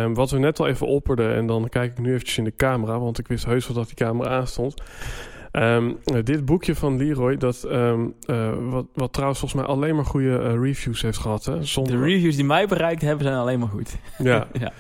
Um, 0.04 0.14
wat 0.14 0.32
we 0.32 0.40
net 0.40 0.60
al 0.60 0.68
even 0.68 0.88
opperden, 0.88 1.36
en 1.36 1.48
dan 1.48 1.70
kijk 1.70 1.92
ik 1.92 2.00
nu 2.00 2.14
eventjes 2.14 2.38
in 2.38 2.44
de 2.44 2.56
camera, 2.56 3.00
want 3.00 3.20
ik 3.20 3.28
wist 3.28 3.46
heus 3.46 3.68
wel 3.68 3.78
dat 3.78 3.86
die 3.86 3.96
camera 3.96 4.30
aanstond. 4.30 4.74
Um, 5.52 5.98
dit 6.24 6.46
boekje 6.46 6.76
van 6.76 6.98
Leroy, 6.98 7.38
dat, 7.38 7.66
um, 7.72 8.14
uh, 8.26 8.54
wat, 8.70 8.86
wat 8.94 9.14
trouwens 9.14 9.40
volgens 9.40 9.62
mij 9.62 9.70
alleen 9.70 9.96
maar 9.96 10.06
goede 10.06 10.40
uh, 10.40 10.62
reviews 10.62 11.02
heeft 11.02 11.18
gehad. 11.18 11.46
Hè? 11.46 11.64
Zonder... 11.64 11.98
De 11.98 12.04
reviews 12.04 12.36
die 12.36 12.46
mij 12.46 12.68
bereikt 12.68 13.02
hebben 13.02 13.26
zijn 13.26 13.38
alleen 13.38 13.60
maar 13.60 13.68
goed. 13.68 13.96
Ja, 14.18 14.48
ja. 14.60 14.72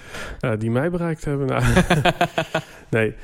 Uh, 0.42 0.60
die 0.60 0.72
mij 0.72 0.90
bereikt 0.90 1.26
hebben. 1.26 1.48
Nou, 1.48 1.64
nee. 2.90 3.16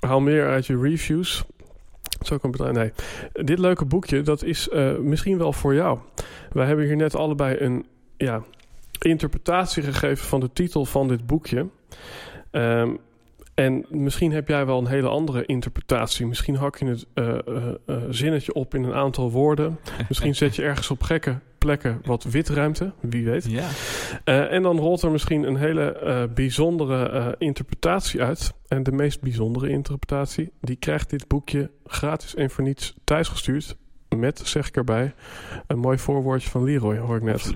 Haal 0.00 0.20
meer 0.20 0.48
uit 0.48 0.66
je 0.66 0.80
reviews. 0.80 1.44
Zo 2.28 2.38
kan 2.38 2.50
bedrijf. 2.50 2.74
Nee. 2.74 2.92
Dit 3.44 3.58
leuke 3.58 3.84
boekje, 3.84 4.22
dat 4.22 4.42
is 4.42 4.68
misschien 5.00 5.38
wel 5.38 5.52
voor 5.52 5.74
jou. 5.74 5.98
Wij 6.52 6.66
hebben 6.66 6.84
hier 6.84 6.96
net 6.96 7.16
allebei 7.16 7.56
een 7.58 7.86
ja, 8.16 8.42
interpretatie 8.98 9.82
gegeven 9.82 10.26
van 10.26 10.40
de 10.40 10.52
titel 10.52 10.84
van 10.84 11.08
dit 11.08 11.26
boekje. 11.26 11.66
Um, 12.52 12.98
en 13.54 13.86
misschien 13.88 14.32
heb 14.32 14.48
jij 14.48 14.66
wel 14.66 14.78
een 14.78 14.86
hele 14.86 15.08
andere 15.08 15.46
interpretatie. 15.46 16.26
Misschien 16.26 16.56
hak 16.56 16.76
je 16.76 16.86
het 16.86 17.06
uh, 17.14 17.38
uh, 17.86 17.96
zinnetje 18.10 18.54
op 18.54 18.74
in 18.74 18.84
een 18.84 18.94
aantal 18.94 19.30
woorden. 19.30 19.78
misschien 20.08 20.34
zet 20.34 20.56
je 20.56 20.62
ergens 20.62 20.90
op 20.90 21.02
gekke 21.02 21.38
plekken 21.58 22.00
wat 22.04 22.24
witruimte, 22.24 22.92
wie 23.00 23.24
weet. 23.24 23.44
Ja. 23.50 23.68
en 24.48 24.62
dan 24.62 24.78
rolt 24.78 25.02
er 25.02 25.10
misschien 25.10 25.42
een 25.42 25.56
hele 25.56 26.30
bijzondere 26.34 27.34
interpretatie 27.38 28.22
uit. 28.22 28.52
En 28.68 28.82
de 28.82 28.92
meest 28.92 29.20
bijzondere 29.20 29.68
interpretatie, 29.68 30.52
die 30.60 30.76
krijgt 30.76 31.10
dit 31.10 31.28
boekje 31.28 31.70
gratis 31.86 32.34
en 32.34 32.50
voor 32.50 32.64
niets 32.64 32.94
thuisgestuurd. 33.04 33.76
Met, 34.16 34.40
zeg 34.44 34.68
ik 34.68 34.76
erbij, 34.76 35.14
een 35.66 35.78
mooi 35.78 35.98
voorwoordje 35.98 36.50
van 36.50 36.64
Leroy, 36.64 36.98
hoor 36.98 37.16
ik 37.16 37.22
net. 37.22 37.54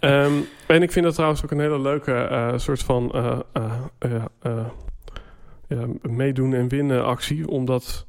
um, 0.00 0.46
en 0.76 0.82
ik 0.82 0.92
vind 0.92 1.04
dat 1.04 1.14
trouwens 1.14 1.44
ook 1.44 1.50
een 1.50 1.60
hele 1.60 1.80
leuke 1.80 2.52
soort 2.56 2.82
van 2.82 3.12
ja, 5.68 5.86
meedoen 6.02 6.54
en 6.54 6.68
winnen 6.68 7.04
actie. 7.04 7.48
Omdat, 7.48 8.06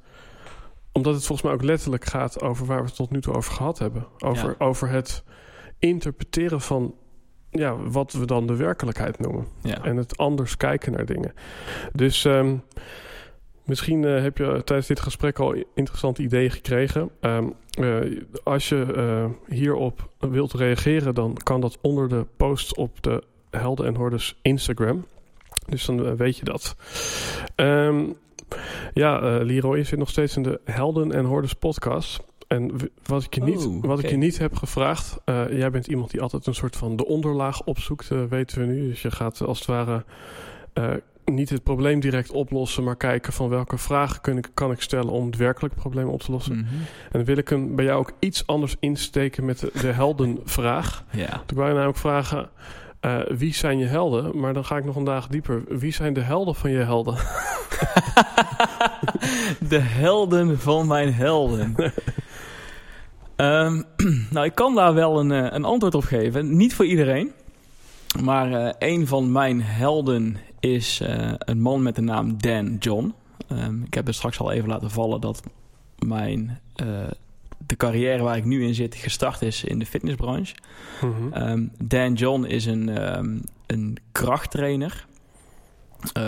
omdat 0.97 1.13
het 1.13 1.25
volgens 1.25 1.47
mij 1.47 1.57
ook 1.57 1.63
letterlijk 1.63 2.05
gaat 2.05 2.41
over 2.41 2.65
waar 2.65 2.79
we 2.79 2.85
het 2.85 2.95
tot 2.95 3.11
nu 3.11 3.21
toe 3.21 3.33
over 3.33 3.53
gehad 3.53 3.79
hebben. 3.79 4.07
Over, 4.19 4.55
over 4.57 4.89
het 4.89 5.23
interpreteren 5.79 6.61
van 6.61 6.95
ja, 7.49 7.77
wat 7.77 8.11
we 8.11 8.25
dan 8.25 8.47
de 8.47 8.55
werkelijkheid 8.55 9.19
noemen. 9.19 9.47
Ja. 9.61 9.83
En 9.83 9.97
het 9.97 10.17
anders 10.17 10.57
kijken 10.57 10.91
naar 10.91 11.05
dingen. 11.05 11.33
Dus 11.93 12.23
um, 12.23 12.63
misschien 13.63 14.03
uh, 14.03 14.21
heb 14.21 14.37
je 14.37 14.61
tijdens 14.63 14.87
dit 14.87 14.99
gesprek 14.99 15.39
al 15.39 15.63
interessante 15.73 16.21
ideeën 16.21 16.51
gekregen. 16.51 17.09
Um, 17.21 17.53
uh, 17.79 18.21
als 18.43 18.69
je 18.69 18.85
uh, 18.95 19.53
hierop 19.55 20.09
wilt 20.19 20.53
reageren, 20.53 21.15
dan 21.15 21.33
kan 21.43 21.61
dat 21.61 21.77
onder 21.81 22.09
de 22.09 22.25
post 22.37 22.75
op 22.75 23.03
de 23.03 23.23
Helden 23.49 23.85
en 23.85 23.95
Hordes 23.95 24.39
Instagram. 24.41 25.05
Dus 25.65 25.85
dan 25.85 26.05
eh, 26.05 26.13
weet 26.13 26.37
je 26.37 26.45
dat. 26.45 26.75
Um, 27.55 28.17
ja, 28.93 29.21
uh, 29.21 29.45
Leroy 29.45 29.83
zit 29.83 29.99
nog 29.99 30.09
steeds 30.09 30.35
in 30.35 30.43
de 30.43 30.59
Helden 30.63 31.11
en 31.11 31.25
Hordes 31.25 31.53
podcast. 31.53 32.23
En 32.47 32.71
wat 33.05 33.23
ik 33.23 33.35
je 33.35 33.41
niet, 33.41 33.65
oh, 33.65 33.83
wat 33.83 33.99
ik 33.99 34.09
je 34.09 34.17
niet 34.17 34.37
heb 34.37 34.55
gevraagd, 34.55 35.17
uh, 35.25 35.57
jij 35.57 35.71
bent 35.71 35.87
iemand 35.87 36.11
die 36.11 36.21
altijd 36.21 36.45
een 36.45 36.55
soort 36.55 36.75
van 36.75 36.95
de 36.95 37.05
onderlaag 37.05 37.63
opzoekt, 37.63 38.09
uh, 38.09 38.23
weten 38.23 38.59
we 38.59 38.65
nu. 38.65 38.87
Dus 38.87 39.01
je 39.01 39.11
gaat 39.11 39.41
als 39.41 39.57
het 39.57 39.67
ware 39.67 40.03
uh, 40.73 40.89
niet 41.25 41.49
het 41.49 41.63
probleem 41.63 41.99
direct 41.99 42.31
oplossen, 42.31 42.83
maar 42.83 42.95
kijken 42.95 43.33
van 43.33 43.49
welke 43.49 43.77
vragen 43.77 44.21
kun 44.21 44.37
ik, 44.37 44.49
kan 44.53 44.71
ik 44.71 44.81
stellen 44.81 45.09
om 45.09 45.25
het 45.25 45.35
werkelijk 45.35 45.75
probleem 45.75 46.07
op 46.07 46.21
te 46.21 46.31
lossen. 46.31 46.55
Mm 46.55 46.65
-hmm. 46.69 46.79
En 46.79 47.11
dan 47.11 47.23
wil 47.23 47.37
ik 47.37 47.49
hem 47.49 47.75
bij 47.75 47.85
jou 47.85 47.99
ook 47.99 48.11
iets 48.19 48.47
anders 48.47 48.75
insteken 48.79 49.45
met 49.45 49.59
de, 49.59 49.71
de 49.81 49.91
heldenvraag. 49.91 51.03
Ja. 51.11 51.43
Toen 51.45 51.57
wou 51.57 51.69
je 51.69 51.75
namelijk 51.75 51.99
vragen. 51.99 52.49
Uh, 53.01 53.19
wie 53.27 53.53
zijn 53.53 53.77
je 53.77 53.85
helden? 53.85 54.39
Maar 54.39 54.53
dan 54.53 54.65
ga 54.65 54.77
ik 54.77 54.85
nog 54.85 54.95
een 54.95 55.03
dag 55.03 55.27
dieper. 55.27 55.63
Wie 55.67 55.93
zijn 55.93 56.13
de 56.13 56.21
helden 56.21 56.55
van 56.55 56.71
je 56.71 56.77
helden? 56.77 57.13
de 59.69 59.79
helden 59.79 60.59
van 60.59 60.87
mijn 60.87 61.13
helden. 61.13 61.75
um, 63.35 63.83
nou, 64.33 64.45
ik 64.45 64.55
kan 64.55 64.75
daar 64.75 64.93
wel 64.93 65.19
een, 65.19 65.55
een 65.55 65.65
antwoord 65.65 65.95
op 65.95 66.03
geven. 66.03 66.57
Niet 66.57 66.75
voor 66.75 66.85
iedereen. 66.85 67.31
Maar 68.23 68.51
uh, 68.51 68.69
een 68.79 69.07
van 69.07 69.31
mijn 69.31 69.61
helden 69.61 70.37
is 70.59 71.01
uh, 71.01 71.33
een 71.37 71.61
man 71.61 71.83
met 71.83 71.95
de 71.95 72.01
naam 72.01 72.41
Dan 72.41 72.75
John. 72.79 73.13
Ehm, 73.47 73.83
ik 73.83 73.93
heb 73.93 74.07
er 74.07 74.13
straks 74.13 74.39
al 74.39 74.51
even 74.51 74.69
laten 74.69 74.91
vallen 74.91 75.21
dat 75.21 75.43
mijn, 75.99 76.59
de 77.67 77.75
carrière 77.75 78.23
waar 78.23 78.37
ik 78.37 78.45
nu 78.45 78.63
in 78.63 78.75
zit 78.75 78.95
gestart 78.95 79.41
is 79.41 79.63
in 79.63 79.79
de 79.79 79.85
fitnessbranche. 79.85 80.55
Mhm. 81.01 81.33
Ehm, 81.33 81.65
Dan 81.83 82.13
John 82.13 82.43
is 82.43 82.65
een, 82.65 83.17
um, 83.17 83.41
een 83.65 83.97
krachttrainer. 84.11 85.05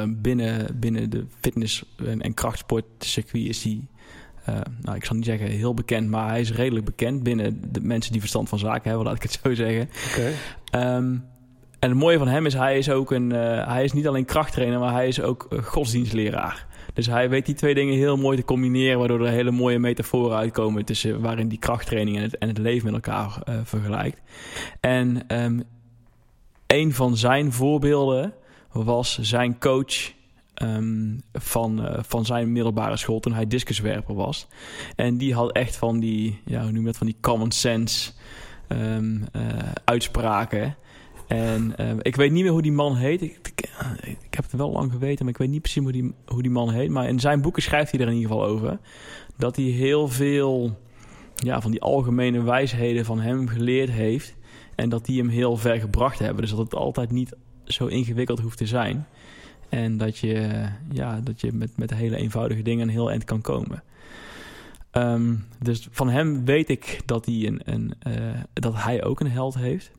binnen, 0.08 0.80
binnen 0.80 1.10
de 1.10 1.26
fitness- 1.42 1.84
en, 2.06 2.22
en 2.22 2.34
krachtsportcircuit 2.34 3.46
is 3.46 3.64
hij 3.64 3.82
uh, 4.50 4.56
nou, 4.82 4.96
ik 4.96 5.06
zal 5.06 5.16
niet 5.16 5.26
zeggen 5.26 5.48
heel 5.48 5.74
bekend, 5.74 6.10
maar 6.10 6.30
hij 6.30 6.40
is 6.40 6.52
redelijk 6.52 6.86
bekend 6.86 7.24
binnen 7.24 7.72
de 7.72 7.82
mensen 7.82 8.12
die 8.12 8.22
verstand 8.22 8.50
van 8.50 8.60
zaken 8.60 8.90
hebben, 8.90 9.06
laat 9.06 9.16
ik 9.16 9.22
het 9.22 9.40
zo 9.44 9.54
zeggen. 9.54 9.90
Okay. 10.12 10.34
Ehm, 10.70 11.16
en 11.80 11.90
het 11.90 11.94
mooie 11.94 12.18
van 12.18 12.28
hem 12.28 12.46
is, 12.46 12.54
hij 12.54 12.78
is 12.78 12.90
ook 12.90 13.12
een, 13.12 13.30
uh, 13.34 13.68
hij 13.68 13.84
is 13.84 13.94
niet 13.94 14.08
alleen 14.08 14.26
krachttrainer, 14.26 14.80
maar 14.80 14.94
hij 14.94 15.08
is 15.08 15.22
ook 15.22 15.48
godsdienstleraar. 15.64 16.68
Dus 17.00 17.08
hij 17.08 17.30
weet 17.30 17.46
die 17.46 17.56
twee 17.56 17.74
dingen 17.74 17.96
heel 17.96 18.18
mooi 18.18 18.38
te 18.38 18.44
combineren, 18.44 19.00
waardoor 19.00 19.26
er 19.26 19.32
hele 19.32 19.52
mooie 19.52 19.80
metaforen 19.80 20.38
uitkomen 20.38 20.86
tussen 20.86 21.22
waarin 21.22 21.48
die 21.48 21.60
krachttraining 21.60 22.18
en 22.18 22.24
het, 22.24 22.38
en 22.38 22.48
het 22.48 22.58
leven 22.58 22.86
met 22.86 22.94
elkaar 22.94 23.42
uh, 23.50 23.56
vergelijkt. 23.64 24.22
En 24.80 25.24
um, 25.44 25.64
een 26.68 26.94
van 26.94 27.18
zijn 27.18 27.52
voorbeelden 27.52 28.34
was 28.72 29.20
zijn 29.22 29.60
coach 29.60 30.18
Um, 30.64 31.22
van, 31.34 31.86
uh, 31.86 32.00
van 32.02 32.26
zijn 32.26 32.52
middelbare 32.52 32.98
school 32.98 33.20
toen 33.20 33.34
hij 33.34 33.48
discuswerper 33.48 34.16
was. 34.16 34.48
En 34.96 35.18
die 35.18 35.34
had 35.34 35.52
echt 35.52 35.76
van 35.76 36.00
die, 36.00 36.42
ja, 36.46 36.62
hoe 36.62 36.72
noem 36.72 36.86
dat, 36.86 36.98
van 36.98 37.08
die 37.08 37.18
common 37.22 37.52
sense 37.52 38.12
um, 38.68 39.26
uh, 39.36 39.42
uitspraken. 39.86 40.76
En 41.30 41.74
uh, 41.80 41.92
ik 42.02 42.16
weet 42.16 42.32
niet 42.32 42.44
meer 42.44 42.52
hoe 42.52 42.62
die 42.62 42.72
man 42.72 42.96
heet. 42.96 43.22
Ik, 43.22 43.38
ik, 43.44 43.70
ik, 44.02 44.34
heb 44.34 44.44
het 44.44 44.54
wel 44.54 44.72
lang 44.72 44.92
geweten, 44.92 45.26
maar 45.26 45.34
ik 45.34 45.40
weet 45.40 45.50
niet 45.50 45.62
precies 45.62 45.84
hoe 45.84 45.92
die, 45.92 46.14
hoe 46.26 46.42
die 46.42 46.52
man 46.52 46.72
heet. 46.72 46.90
Maar 46.90 47.08
in 47.08 47.20
zijn 47.20 47.42
boeken 47.42 47.62
schrijft 47.62 47.92
hij 47.92 48.00
er 48.00 48.08
in 48.08 48.14
ieder 48.14 48.30
geval 48.30 48.46
over. 48.46 48.80
Dat 49.38 49.56
hij 49.56 49.66
heel 49.66 50.08
veel 50.08 50.78
ja, 51.36 51.62
van 51.62 51.72
die 51.72 51.82
algemene 51.82 52.44
wijsheden 52.44 53.06
van 53.06 53.20
hem 53.20 53.48
geleerd 53.48 53.90
heeft. 53.90 54.36
En 54.76 54.90
dat 54.90 55.06
die 55.06 55.20
hem 55.20 55.30
heel 55.30 55.58
ver 55.58 55.80
gebracht 55.80 56.20
hebben. 56.20 56.42
Dus 56.42 56.50
dat 56.50 56.60
het 56.60 56.76
altijd 56.76 57.12
niet 57.12 57.36
zo 57.64 57.86
ingewikkeld 57.86 58.40
hoeft 58.40 58.58
te 58.58 58.68
zijn. 58.68 59.08
En 59.70 59.98
dat 59.98 60.18
je, 60.18 60.66
ja, 60.92 61.20
dat 61.20 61.42
je 61.42 61.52
met, 61.54 61.78
met 61.78 61.94
hele 61.94 62.16
eenvoudige 62.16 62.62
dingen 62.62 62.88
een 62.88 62.94
heel 62.94 63.10
eind 63.10 63.24
kan 63.24 63.42
komen. 63.42 63.84
Um, 64.92 65.46
dus 65.60 65.88
van 65.92 66.10
hem 66.10 66.46
weet 66.46 66.70
ik 66.70 67.02
dat 67.06 67.26
hij, 67.26 67.48
een, 67.48 67.62
een, 67.64 67.94
uh, 68.08 68.14
dat 68.54 68.84
hij 68.84 69.04
ook 69.04 69.20
een 69.20 69.32
held 69.32 69.56
heeft. 69.56 69.92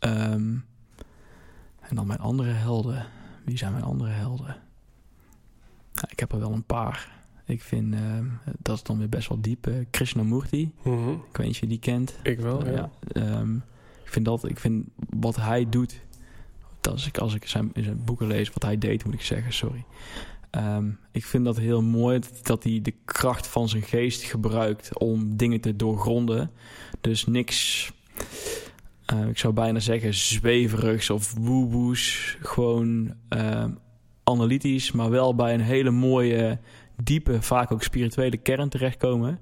Um, 0.00 0.64
en 1.80 1.96
dan 1.96 2.06
mijn 2.06 2.20
andere 2.20 2.50
helden. 2.50 3.06
Wie 3.44 3.58
zijn 3.58 3.72
mijn 3.72 3.84
andere 3.84 4.10
helden? 4.10 4.56
Nou, 5.92 6.08
ik 6.08 6.20
heb 6.20 6.32
er 6.32 6.38
wel 6.38 6.52
een 6.52 6.64
paar. 6.64 7.14
Ik 7.44 7.62
vind, 7.62 7.94
uh, 7.94 8.00
dat 8.58 8.76
is 8.76 8.82
dan 8.82 8.98
weer 8.98 9.08
best 9.08 9.28
wel 9.28 9.40
diep. 9.40 9.66
Uh, 9.66 9.84
Krishnamurti. 9.90 10.72
Mm 10.82 11.04
-hmm. 11.04 11.12
Ik 11.30 11.36
weet 11.36 11.46
niet 11.46 11.54
of 11.54 11.60
je 11.60 11.66
die 11.66 11.78
kent. 11.78 12.14
Ik 12.22 12.40
wel, 12.40 12.66
ja. 12.66 12.90
ja 13.12 13.38
um, 13.40 13.64
ik 14.04 14.12
vind 14.12 14.24
dat, 14.24 14.48
ik 14.48 14.58
vind 14.58 14.84
wat 15.10 15.36
hij 15.36 15.68
doet 15.68 16.00
als 16.86 17.06
ik, 17.06 17.18
als 17.18 17.34
ik 17.34 17.46
zijn, 17.46 17.70
zijn 17.74 18.04
boeken 18.04 18.26
lees, 18.26 18.50
wat 18.50 18.62
hij 18.62 18.78
deed, 18.78 19.04
moet 19.04 19.14
ik 19.14 19.22
zeggen, 19.22 19.52
sorry. 19.52 19.84
Um, 20.50 20.98
ik 21.12 21.24
vind 21.24 21.44
dat 21.44 21.56
heel 21.56 21.82
mooi 21.82 22.20
dat 22.42 22.62
hij 22.62 22.80
de 22.82 22.94
kracht 23.04 23.46
van 23.46 23.68
zijn 23.68 23.82
geest 23.82 24.22
gebruikt 24.22 24.98
om 24.98 25.36
dingen 25.36 25.60
te 25.60 25.76
doorgronden. 25.76 26.50
Dus 27.00 27.26
niks, 27.26 27.90
uh, 29.14 29.28
ik 29.28 29.38
zou 29.38 29.52
bijna 29.52 29.78
zeggen, 29.78 30.14
zweverigs 30.14 31.10
of 31.10 31.34
woeboes. 31.34 32.36
Gewoon 32.40 33.14
uh, 33.28 33.64
analytisch, 34.24 34.92
maar 34.92 35.10
wel 35.10 35.34
bij 35.34 35.54
een 35.54 35.60
hele 35.60 35.90
mooie, 35.90 36.58
diepe, 37.02 37.42
vaak 37.42 37.72
ook 37.72 37.82
spirituele 37.82 38.36
kern 38.36 38.68
terechtkomen. 38.68 39.40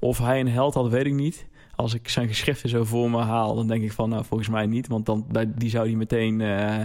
Of 0.00 0.18
hij 0.18 0.40
een 0.40 0.48
held 0.48 0.74
had, 0.74 0.88
weet 0.88 1.06
ik 1.06 1.14
niet 1.14 1.46
als 1.76 1.94
ik 1.94 2.08
zijn 2.08 2.28
geschriften 2.28 2.68
zo 2.68 2.84
voor 2.84 3.10
me 3.10 3.18
haal, 3.18 3.54
dan 3.54 3.66
denk 3.66 3.82
ik 3.82 3.92
van, 3.92 4.08
nou, 4.08 4.24
volgens 4.24 4.48
mij 4.48 4.66
niet. 4.66 4.86
Want 4.86 5.06
dan, 5.06 5.26
die 5.56 5.70
zou 5.70 5.86
hij 5.86 5.96
meteen 5.96 6.40
uh, 6.40 6.80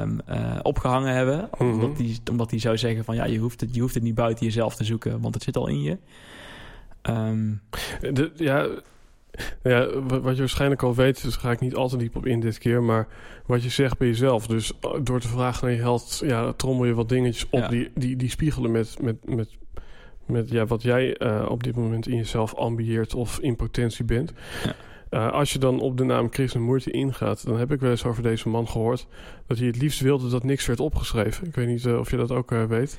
um, 0.00 0.20
uh, 0.30 0.58
opgehangen 0.62 1.14
hebben. 1.14 1.36
Mm 1.36 1.48
-hmm. 1.58 1.72
omdat, 1.72 1.96
die, 1.96 2.20
omdat 2.30 2.50
hij 2.50 2.58
zou 2.58 2.78
zeggen 2.78 3.04
van, 3.04 3.14
ja, 3.14 3.24
je 3.24 3.38
hoeft, 3.38 3.60
het, 3.60 3.74
je 3.74 3.80
hoeft 3.80 3.94
het 3.94 4.02
niet 4.02 4.14
buiten 4.14 4.46
jezelf 4.46 4.74
te 4.74 4.84
zoeken, 4.84 5.20
want 5.20 5.34
het 5.34 5.42
zit 5.42 5.56
al 5.56 5.68
in 5.68 5.82
je. 5.82 5.98
Um, 7.02 7.60
De, 8.00 8.32
ja, 8.34 8.68
ja, 9.62 10.00
wat 10.00 10.34
je 10.34 10.38
waarschijnlijk 10.38 10.82
al 10.82 10.94
weet, 10.94 11.22
dus 11.22 11.36
ga 11.36 11.50
ik 11.50 11.60
niet 11.60 11.74
al 11.74 11.88
te 11.88 11.96
diep 11.96 12.16
op 12.16 12.26
in 12.26 12.40
dit 12.40 12.58
keer. 12.58 12.82
Maar 12.82 13.08
wat 13.46 13.62
je 13.62 13.68
zegt 13.68 13.98
bij 13.98 14.08
jezelf. 14.08 14.46
Dus 14.46 14.72
door 15.02 15.20
te 15.20 15.28
vragen 15.28 15.66
naar 15.66 15.76
je 15.76 15.82
held, 15.82 16.22
ja, 16.24 16.52
trommel 16.52 16.84
je 16.84 16.94
wat 16.94 17.08
dingetjes 17.08 17.46
op 17.50 17.60
ja. 17.60 17.68
die, 17.68 17.90
die, 17.94 18.16
die 18.16 18.30
spiegelen 18.30 18.70
met, 18.70 18.96
met, 19.02 19.16
met 19.34 19.48
met 20.26 20.50
ja, 20.50 20.66
wat 20.66 20.82
jij 20.82 21.16
uh, 21.18 21.46
op 21.48 21.62
dit 21.62 21.76
moment 21.76 22.08
in 22.08 22.16
jezelf 22.16 22.54
ambieert 22.54 23.14
of 23.14 23.38
in 23.38 23.56
potentie 23.56 24.04
bent. 24.04 24.32
Ja. 24.64 24.74
Uh, 25.10 25.32
als 25.32 25.52
je 25.52 25.58
dan 25.58 25.80
op 25.80 25.96
de 25.96 26.04
naam 26.04 26.28
Krishnamurti 26.28 26.90
ingaat, 26.90 27.46
dan 27.46 27.58
heb 27.58 27.72
ik 27.72 27.80
wel 27.80 27.90
eens 27.90 28.04
over 28.04 28.22
deze 28.22 28.48
man 28.48 28.68
gehoord 28.68 29.06
dat 29.46 29.58
hij 29.58 29.66
het 29.66 29.76
liefst 29.76 30.00
wilde 30.00 30.28
dat 30.28 30.44
niks 30.44 30.66
werd 30.66 30.80
opgeschreven. 30.80 31.46
Ik 31.46 31.54
weet 31.54 31.66
niet 31.66 31.84
uh, 31.84 31.98
of 31.98 32.10
je 32.10 32.16
dat 32.16 32.30
ook 32.30 32.50
weet. 32.50 32.98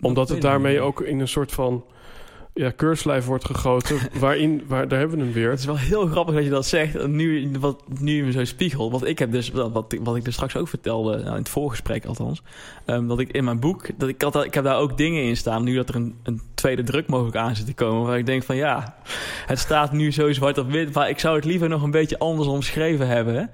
Omdat 0.00 0.28
het 0.28 0.40
daarmee 0.40 0.80
ook 0.80 1.00
in 1.00 1.20
een 1.20 1.28
soort 1.28 1.52
van 1.52 1.84
ja, 2.54 2.70
keurslijf 2.70 3.24
wordt 3.24 3.44
gegoten. 3.44 3.98
waarin, 4.20 4.62
waar, 4.66 4.88
daar 4.88 4.98
hebben 4.98 5.18
we 5.18 5.24
hem 5.24 5.32
weer. 5.32 5.50
Het 5.50 5.58
is 5.58 5.64
wel 5.64 5.78
heel 5.78 6.06
grappig 6.06 6.34
dat 6.34 6.44
je 6.44 6.50
dat 6.50 6.66
zegt. 6.66 7.06
Nu, 7.06 7.50
wat, 7.58 7.82
nu 7.98 8.24
me 8.24 8.32
zo 8.32 8.44
spiegelt. 8.44 8.90
Want 8.90 9.06
ik 9.06 9.18
heb 9.18 9.32
dus, 9.32 9.50
wat, 9.50 9.94
wat 10.00 10.16
ik 10.16 10.26
er 10.26 10.32
straks 10.32 10.56
ook 10.56 10.68
vertelde, 10.68 11.16
nou, 11.16 11.28
in 11.28 11.32
het 11.32 11.48
voorgesprek 11.48 12.04
althans. 12.04 12.42
Um, 12.86 13.08
dat 13.08 13.18
ik 13.18 13.30
in 13.30 13.44
mijn 13.44 13.60
boek, 13.60 13.86
dat 13.98 14.08
ik, 14.08 14.22
had, 14.22 14.44
ik 14.44 14.54
heb 14.54 14.64
daar 14.64 14.78
ook 14.78 14.96
dingen 14.96 15.22
in 15.22 15.36
staan. 15.36 15.64
Nu 15.64 15.74
dat 15.74 15.88
er 15.88 15.94
een, 15.94 16.14
een 16.22 16.40
tweede 16.54 16.82
druk 16.82 17.06
mogelijk 17.06 17.36
aan 17.36 17.56
zit 17.56 17.66
te 17.66 17.74
komen. 17.74 18.06
Waar 18.06 18.18
ik 18.18 18.26
denk 18.26 18.42
van 18.42 18.56
ja, 18.56 18.96
het 19.46 19.58
staat 19.58 19.92
nu 19.92 20.12
zo 20.12 20.32
zwart 20.32 20.58
op 20.58 20.70
wit. 20.70 20.94
Maar 20.94 21.08
ik 21.08 21.18
zou 21.18 21.36
het 21.36 21.44
liever 21.44 21.68
nog 21.68 21.82
een 21.82 21.90
beetje 21.90 22.18
anders 22.18 22.48
omschreven 22.48 23.06
hebben. 23.06 23.50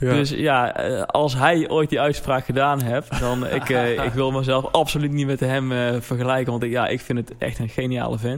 Ja. 0.00 0.12
Dus 0.12 0.30
ja, 0.30 0.68
als 1.06 1.34
hij 1.34 1.68
ooit 1.68 1.88
die 1.88 2.00
uitspraak 2.00 2.44
gedaan 2.44 2.82
heeft. 2.82 3.20
Dan 3.20 3.46
ik, 3.46 3.68
uh, 3.68 4.04
ik 4.04 4.12
wil 4.12 4.30
mezelf 4.30 4.72
absoluut 4.72 5.12
niet 5.12 5.26
met 5.26 5.40
hem 5.40 5.72
uh, 5.72 5.94
vergelijken. 6.00 6.50
Want 6.52 6.62
ik, 6.62 6.70
ja, 6.70 6.86
ik 6.86 7.00
vind 7.00 7.18
het 7.18 7.32
echt 7.38 7.58
een 7.58 7.68
geniale 7.68 8.18
vent. 8.18 8.35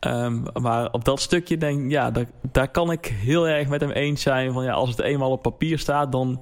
Um, 0.00 0.44
maar 0.60 0.92
op 0.92 1.04
dat 1.04 1.20
stukje 1.20 1.58
denk 1.58 1.90
ja, 1.90 2.10
daar, 2.10 2.26
daar 2.52 2.68
kan 2.68 2.90
ik 2.90 3.06
heel 3.06 3.48
erg 3.48 3.68
met 3.68 3.80
hem 3.80 3.90
eens 3.90 4.22
zijn. 4.22 4.52
Van 4.52 4.64
ja, 4.64 4.72
als 4.72 4.90
het 4.90 5.00
eenmaal 5.00 5.30
op 5.30 5.42
papier 5.42 5.78
staat, 5.78 6.12
dan 6.12 6.40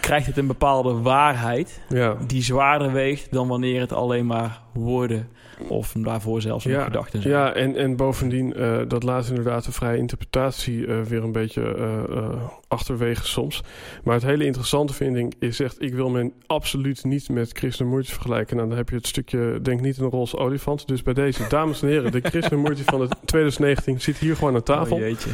krijgt 0.00 0.26
het 0.26 0.36
een 0.36 0.46
bepaalde 0.46 0.92
waarheid 0.92 1.80
ja. 1.88 2.16
die 2.26 2.42
zwaarder 2.42 2.92
weegt 2.92 3.32
dan 3.32 3.48
wanneer 3.48 3.80
het 3.80 3.92
alleen 3.92 4.26
maar 4.26 4.60
woorden 4.72 5.28
of 5.68 5.94
daarvoor 5.98 6.40
zelfs 6.40 6.64
ja, 6.64 6.84
gedachten 6.84 7.22
zijn. 7.22 7.34
Ja, 7.34 7.52
en, 7.52 7.76
en 7.76 7.96
bovendien, 7.96 8.54
uh, 8.56 8.78
dat 8.88 9.02
laat 9.02 9.28
inderdaad 9.28 9.64
de 9.64 9.72
vrije 9.72 9.98
interpretatie 9.98 10.86
uh, 10.86 11.00
weer 11.00 11.24
een 11.24 11.32
beetje 11.32 11.76
uh, 12.10 12.28
achterwege 12.68 13.26
soms. 13.26 13.62
Maar 14.04 14.14
het 14.14 14.22
hele 14.22 14.44
interessante 14.44 14.92
vind 14.92 15.16
ik, 15.16 15.34
is 15.38 15.56
zegt, 15.56 15.82
ik 15.82 15.94
wil 15.94 16.10
men 16.10 16.32
absoluut 16.46 17.04
niet 17.04 17.28
met 17.28 17.52
Krishnamurti 17.52 18.12
vergelijken. 18.12 18.56
Nou, 18.56 18.68
dan 18.68 18.78
heb 18.78 18.88
je 18.88 18.96
het 18.96 19.06
stukje, 19.06 19.58
denk 19.62 19.80
niet 19.80 19.98
een 19.98 20.10
roze 20.10 20.36
olifant. 20.36 20.88
Dus 20.88 21.02
bij 21.02 21.14
deze, 21.14 21.48
dames 21.48 21.82
en 21.82 21.88
heren, 21.88 22.12
de 22.12 22.20
Krishnamurti 22.20 22.82
van 22.84 23.00
het 23.00 23.14
2019 23.24 24.00
zit 24.00 24.18
hier 24.18 24.36
gewoon 24.36 24.54
aan 24.54 24.62
tafel. 24.62 24.96
Oh, 24.96 25.02
jeetje. 25.02 25.30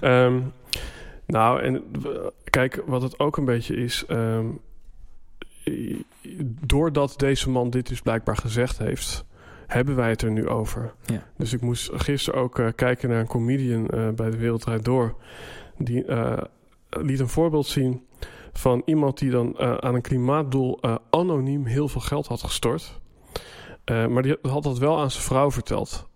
Um, 0.00 0.52
nou, 1.26 1.60
en 1.60 1.84
kijk, 2.44 2.82
wat 2.86 3.02
het 3.02 3.18
ook 3.18 3.36
een 3.36 3.44
beetje 3.44 3.76
is... 3.76 4.04
Um, 4.10 4.60
doordat 6.60 7.14
deze 7.16 7.50
man 7.50 7.70
dit 7.70 7.88
dus 7.88 8.02
blijkbaar 8.02 8.36
gezegd 8.36 8.78
heeft 8.78 9.26
hebben 9.66 9.96
wij 9.96 10.08
het 10.08 10.22
er 10.22 10.30
nu 10.30 10.48
over. 10.48 10.94
Ja. 11.04 11.22
Dus 11.36 11.52
ik 11.52 11.60
moest 11.60 11.90
gisteren 11.94 12.40
ook 12.40 12.58
uh, 12.58 12.68
kijken 12.74 13.08
naar 13.08 13.20
een 13.20 13.26
comedian 13.26 13.88
uh, 13.94 14.08
bij 14.08 14.30
de 14.30 14.36
Wereldrijd 14.36 14.84
Door. 14.84 15.14
Die 15.78 16.04
uh, 16.04 16.36
liet 16.90 17.20
een 17.20 17.28
voorbeeld 17.28 17.66
zien 17.66 18.06
van 18.52 18.82
iemand 18.84 19.18
die 19.18 19.30
dan 19.30 19.58
aan 19.58 19.94
een 19.94 20.02
klimaatdoel 20.02 20.80
anoniem 21.10 21.64
heel 21.64 21.88
veel 21.88 22.00
geld 22.00 22.26
had 22.26 22.42
gestort. 22.42 23.00
maar 23.84 24.22
die 24.22 24.36
had 24.42 24.62
dat 24.62 24.78
wel 24.78 25.00
aan 25.00 25.10
zijn 25.10 25.24
vrouw 25.24 25.50
verteld. 25.50 26.08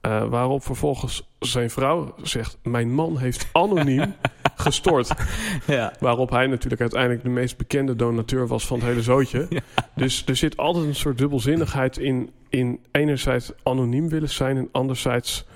Waarop 0.00 0.62
vervolgens 0.62 1.30
zijn 1.38 1.70
vrouw 1.70 2.14
zegt: 2.22 2.58
Mijn 2.62 2.92
man 2.92 3.18
heeft 3.18 3.48
anoniem 3.52 4.14
gestort. 4.60 5.10
Ja. 5.66 5.92
Waarop 6.00 6.30
hij 6.30 6.46
natuurlijk 6.46 6.80
uiteindelijk 6.80 7.22
de 7.22 7.28
meest 7.28 7.56
bekende 7.56 7.96
donateur 7.96 8.46
was 8.46 8.66
van 8.66 8.78
het 8.78 8.86
hele 8.86 9.02
zootje. 9.02 9.46
Ja. 9.50 9.60
Dus 9.94 10.22
er 10.26 10.36
zit 10.36 10.56
altijd 10.56 10.84
een 10.84 10.94
soort 10.94 11.18
dubbelzinnigheid 11.18 11.98
in. 11.98 12.30
In 12.48 12.80
enerzijds 12.90 13.52
anoniem 13.62 14.08
willen 14.08 14.28
zijn 14.28 14.56
en 14.56 14.68
anderzijds 14.72 15.46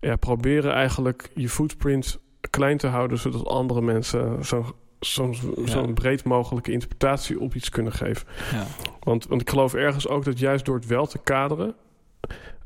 ja, 0.00 0.16
proberen 0.16 0.72
eigenlijk 0.72 1.30
je 1.34 1.48
footprint 1.48 2.18
klein 2.50 2.76
te 2.76 2.86
houden, 2.86 3.18
zodat 3.18 3.46
andere 3.46 3.82
mensen 3.82 4.44
zo'n 4.44 4.64
zo'n 5.00 5.36
zo 5.66 5.92
breed 5.92 6.24
mogelijke 6.24 6.72
interpretatie 6.72 7.40
op 7.40 7.54
iets 7.54 7.68
kunnen 7.68 7.92
geven. 7.92 8.26
Ja. 8.52 8.66
Want, 9.00 9.26
want 9.26 9.40
ik 9.40 9.50
geloof 9.50 9.74
ergens 9.74 10.08
ook 10.08 10.24
dat 10.24 10.38
juist 10.38 10.64
door 10.64 10.74
het 10.74 10.86
wel 10.86 11.06
te 11.06 11.18
kaderen, 11.18 11.74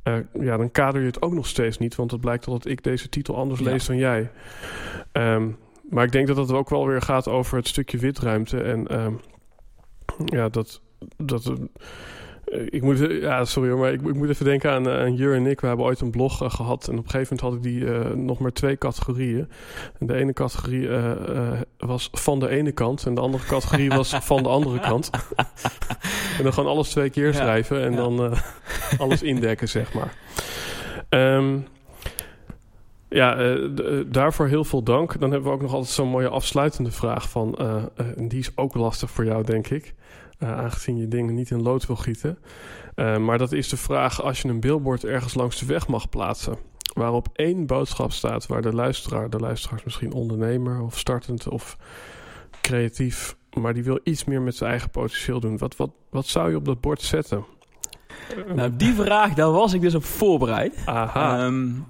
uh, 0.05 0.15
ja, 0.33 0.57
dan 0.57 0.71
kader 0.71 1.01
je 1.01 1.07
het 1.07 1.23
ook 1.23 1.33
nog 1.33 1.47
steeds 1.47 1.79
niet. 1.79 1.95
Want 1.95 2.11
het 2.11 2.21
blijkt 2.21 2.45
dat 2.45 2.67
ik 2.67 2.83
deze 2.83 3.09
titel 3.09 3.37
anders 3.37 3.61
ja. 3.61 3.71
lees 3.71 3.87
dan 3.87 3.97
jij. 3.97 4.31
Um, 5.13 5.57
maar 5.91 6.05
ik 6.05 6.13
denk 6.13 6.27
dat 6.27 6.37
het 6.37 6.53
ook 6.53 6.71
wel 6.71 6.87
weer 6.87 7.03
gaat 7.03 7.29
over 7.29 7.57
het 7.57 7.69
stukje 7.69 7.99
witruimte. 7.99 8.61
En 8.61 9.01
um, 9.01 9.21
ja, 10.25 10.49
dat, 10.49 10.81
dat 11.17 11.53
Eh, 12.51 12.67
ik 12.67 12.83
moet, 12.83 12.99
ja, 12.99 13.45
sorry 13.45 13.71
hoor, 13.71 13.79
maar 13.79 13.93
ik, 13.93 14.03
ik 14.03 14.15
moet 14.15 14.29
even 14.29 14.45
denken 14.45 14.71
aan, 14.71 14.89
aan 14.89 15.15
Jur 15.15 15.35
en 15.35 15.47
ik. 15.47 15.61
We 15.61 15.67
hebben 15.67 15.87
ooit 15.87 16.01
een 16.01 16.11
blog 16.11 16.43
uh, 16.43 16.51
gehad 16.51 16.89
en 16.89 16.99
op 16.99 17.05
een 17.05 17.11
gegeven 17.11 17.37
moment 17.37 17.41
had 17.41 17.67
ik 17.67 17.73
die 17.73 17.91
uh, 17.91 18.15
nog 18.15 18.39
maar 18.39 18.53
twee 18.53 18.79
categorieën. 18.79 19.49
En 19.99 20.07
de 20.07 20.15
ene 20.15 20.33
categorie 20.33 20.81
uh, 20.81 21.61
was 21.79 22.09
van 22.13 22.41
de 22.41 22.49
ene 22.49 22.73
kant 22.73 23.07
en 23.07 23.15
de 23.15 23.21
andere 23.21 23.45
categorie 23.45 23.89
was 23.89 24.15
van 24.33 24.43
de 24.43 24.49
andere 24.49 24.81
kant. 24.81 25.11
en 26.39 26.43
dan 26.43 26.53
gewoon 26.53 26.71
alles 26.71 26.89
twee 26.89 27.11
keer 27.11 27.35
schrijven 27.35 27.83
en 27.83 27.91
ja. 27.91 27.97
dan 27.97 28.35
alles 28.99 29.23
indekken, 29.23 29.69
zeg 29.69 29.93
maar. 29.95 30.15
Um, 31.09 31.67
ja, 33.09 33.41
uh, 33.41 34.05
daarvoor 34.07 34.47
heel 34.47 34.65
veel 34.65 34.83
dank. 34.83 35.21
Dan 35.21 35.31
hebben 35.31 35.49
we 35.49 35.55
ook 35.55 35.63
nog 35.63 35.73
altijd 35.73 35.93
zo'n 35.93 36.09
mooie 36.09 36.29
afsluitende 36.29 36.91
vraag 36.91 37.31
van... 37.31 37.59
Uh, 37.61 37.83
uh, 38.01 38.07
die 38.29 38.39
is 38.39 38.57
ook 38.57 38.75
lastig 38.75 39.11
voor 39.11 39.25
jou, 39.25 39.45
denk 39.45 39.69
ik. 39.69 39.95
aangezien 40.39 40.97
je 40.97 41.09
dingen 41.09 41.35
niet 41.35 41.51
in 41.51 41.63
lood 41.63 41.87
wil 41.87 41.97
gieten. 41.97 42.39
maar 42.97 43.39
dat 43.39 43.53
is 43.53 43.69
de 43.69 43.77
vraag 43.77 44.23
als 44.23 44.43
je 44.43 44.49
een 44.49 44.61
billboard 44.61 45.05
ergens 45.05 45.35
langs 45.35 45.59
de 45.59 45.67
weg 45.67 45.89
mag 45.89 46.09
plaatsen... 46.09 46.57
waarop 46.95 47.29
één 47.33 47.67
boodschap 47.67 48.13
staat 48.13 48.47
waar 48.47 48.63
de 48.63 48.73
luisteraar... 48.73 49.31
de 49.31 49.39
luisteraar 49.39 49.79
is 49.79 49.85
misschien 49.85 50.13
ondernemer 50.13 50.83
of 50.83 50.99
startend 50.99 51.49
of 51.49 51.77
creatief... 52.61 53.37
maar 53.61 53.75
die 53.75 53.85
wil 53.85 54.01
iets 54.05 54.25
meer 54.25 54.43
met 54.43 54.57
zijn 54.57 54.71
eigen 54.71 54.91
potentieel 54.91 55.41
doen. 55.41 55.59
Wat, 55.59 55.77
wat, 55.77 55.91
wat 56.11 56.27
zou 56.27 56.51
je 56.51 56.57
op 56.57 56.65
dat 56.65 56.81
bord 56.81 57.03
zetten? 57.03 57.45
Nou, 58.55 58.77
die 58.77 58.95
vraag, 58.95 59.35
daar 59.35 59.51
was 59.51 59.73
ik 59.73 59.81
dus 59.81 59.95
op 59.95 60.05
voorbereid. 60.05 60.83
Aha. 60.85 61.45
Um, 61.45 61.87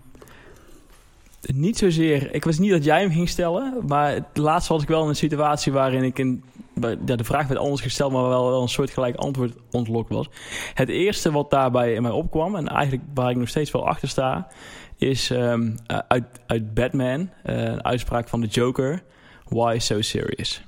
niet 1.40 1.78
zozeer. 1.78 2.34
Ik 2.34 2.44
wist 2.44 2.60
niet 2.60 2.70
dat 2.70 2.84
jij 2.84 3.00
hem 3.00 3.10
ging 3.10 3.28
stellen. 3.28 3.82
Maar 3.86 4.12
het 4.12 4.36
laatste 4.36 4.72
was 4.72 4.82
ik 4.82 4.88
wel 4.88 5.02
in 5.02 5.08
een 5.08 5.16
situatie 5.16 5.72
waarin 5.72 6.02
ik 6.02 6.18
in. 6.18 6.44
Ja, 6.80 7.16
de 7.16 7.24
vraag 7.24 7.46
werd 7.46 7.60
anders 7.60 7.80
gesteld, 7.80 8.12
maar 8.12 8.28
wel, 8.28 8.50
wel 8.50 8.62
een 8.62 8.68
soort 8.68 8.90
gelijk 8.90 9.16
antwoord 9.16 9.56
ontlokt 9.70 10.12
was. 10.12 10.28
Het 10.74 10.88
eerste 10.88 11.32
wat 11.32 11.50
daarbij 11.50 11.94
in 11.94 12.02
mij 12.02 12.10
opkwam, 12.10 12.56
en 12.56 12.68
eigenlijk 12.68 13.08
waar 13.14 13.30
ik 13.30 13.36
nog 13.36 13.48
steeds 13.48 13.70
wel 13.70 13.86
achter 13.86 14.08
sta, 14.08 14.48
is 14.96 15.30
um, 15.30 15.76
uit, 15.86 16.24
uit 16.46 16.74
Batman, 16.74 17.20
uh, 17.20 17.28
een 17.44 17.84
uitspraak 17.84 18.28
van 18.28 18.40
de 18.40 18.46
Joker: 18.46 19.02
Why 19.44 19.76
so 19.78 20.00
serious? 20.00 20.62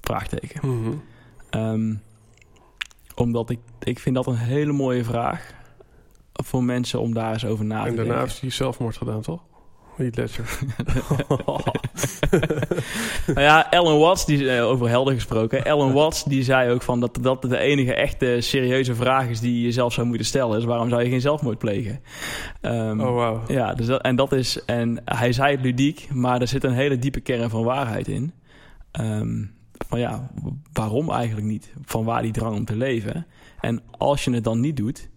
Vraagteken. 0.00 0.60
Mm 0.62 0.84
-hmm. 0.84 1.02
um, 1.62 2.02
omdat 3.14 3.50
ik, 3.50 3.58
ik 3.82 3.98
vind 3.98 4.14
dat 4.14 4.26
een 4.26 4.36
hele 4.36 4.72
mooie 4.72 5.04
vraag 5.04 5.54
voor 6.32 6.64
mensen 6.64 7.00
om 7.00 7.14
daar 7.14 7.32
eens 7.32 7.46
over 7.46 7.64
na 7.64 7.78
te 7.78 7.84
denken. 7.84 8.02
En 8.02 8.08
daarna 8.08 8.22
heeft 8.22 8.40
hij 8.40 8.50
zelfmoord 8.50 8.96
gedaan, 8.96 9.20
toch? 9.20 9.40
Heath 9.98 10.16
Ledger. 10.16 10.58
nou 13.34 13.40
ja, 13.40 13.70
Ellen 13.70 13.98
Watts, 13.98 14.26
die, 14.26 14.42
uh, 14.42 14.66
over 14.66 14.88
helder 14.88 15.14
gesproken. 15.14 15.64
Ellen 15.64 15.92
Watts 15.92 16.24
die 16.24 16.42
zei 16.42 16.70
ook 16.70 16.82
van 16.82 17.00
dat 17.00 17.18
dat 17.20 17.42
de 17.42 17.58
enige 17.58 17.94
echte 17.94 18.36
serieuze 18.40 18.94
vraag 18.94 19.28
is 19.28 19.40
die 19.40 19.62
je 19.62 19.72
zelf 19.72 19.92
zou 19.92 20.06
moeten 20.06 20.26
stellen. 20.26 20.58
Is 20.58 20.64
waarom 20.64 20.88
zou 20.88 21.02
je 21.02 21.10
geen 21.10 21.20
zelfmoord 21.20 21.58
plegen? 21.58 22.00
Um, 22.62 23.00
oh 23.00 23.10
wow. 23.10 23.50
Ja, 23.50 23.74
dus 23.74 23.86
dat, 23.86 24.02
en 24.02 24.16
dat 24.16 24.32
is. 24.32 24.64
En 24.64 25.02
hij 25.04 25.32
zei 25.32 25.50
het 25.50 25.64
ludiek, 25.64 26.08
maar 26.12 26.40
er 26.40 26.48
zit 26.48 26.64
een 26.64 26.72
hele 26.72 26.98
diepe 26.98 27.20
kern 27.20 27.50
van 27.50 27.64
waarheid 27.64 28.08
in. 28.08 28.32
Um, 29.00 29.56
van 29.88 29.98
ja, 29.98 30.30
waarom 30.72 31.10
eigenlijk 31.10 31.46
niet? 31.46 31.72
Van 31.84 32.04
waar 32.04 32.22
die 32.22 32.32
drang 32.32 32.56
om 32.56 32.64
te 32.64 32.76
leven? 32.76 33.26
En 33.60 33.82
als 33.90 34.24
je 34.24 34.30
het 34.30 34.44
dan 34.44 34.60
niet 34.60 34.76
doet, 34.76 35.08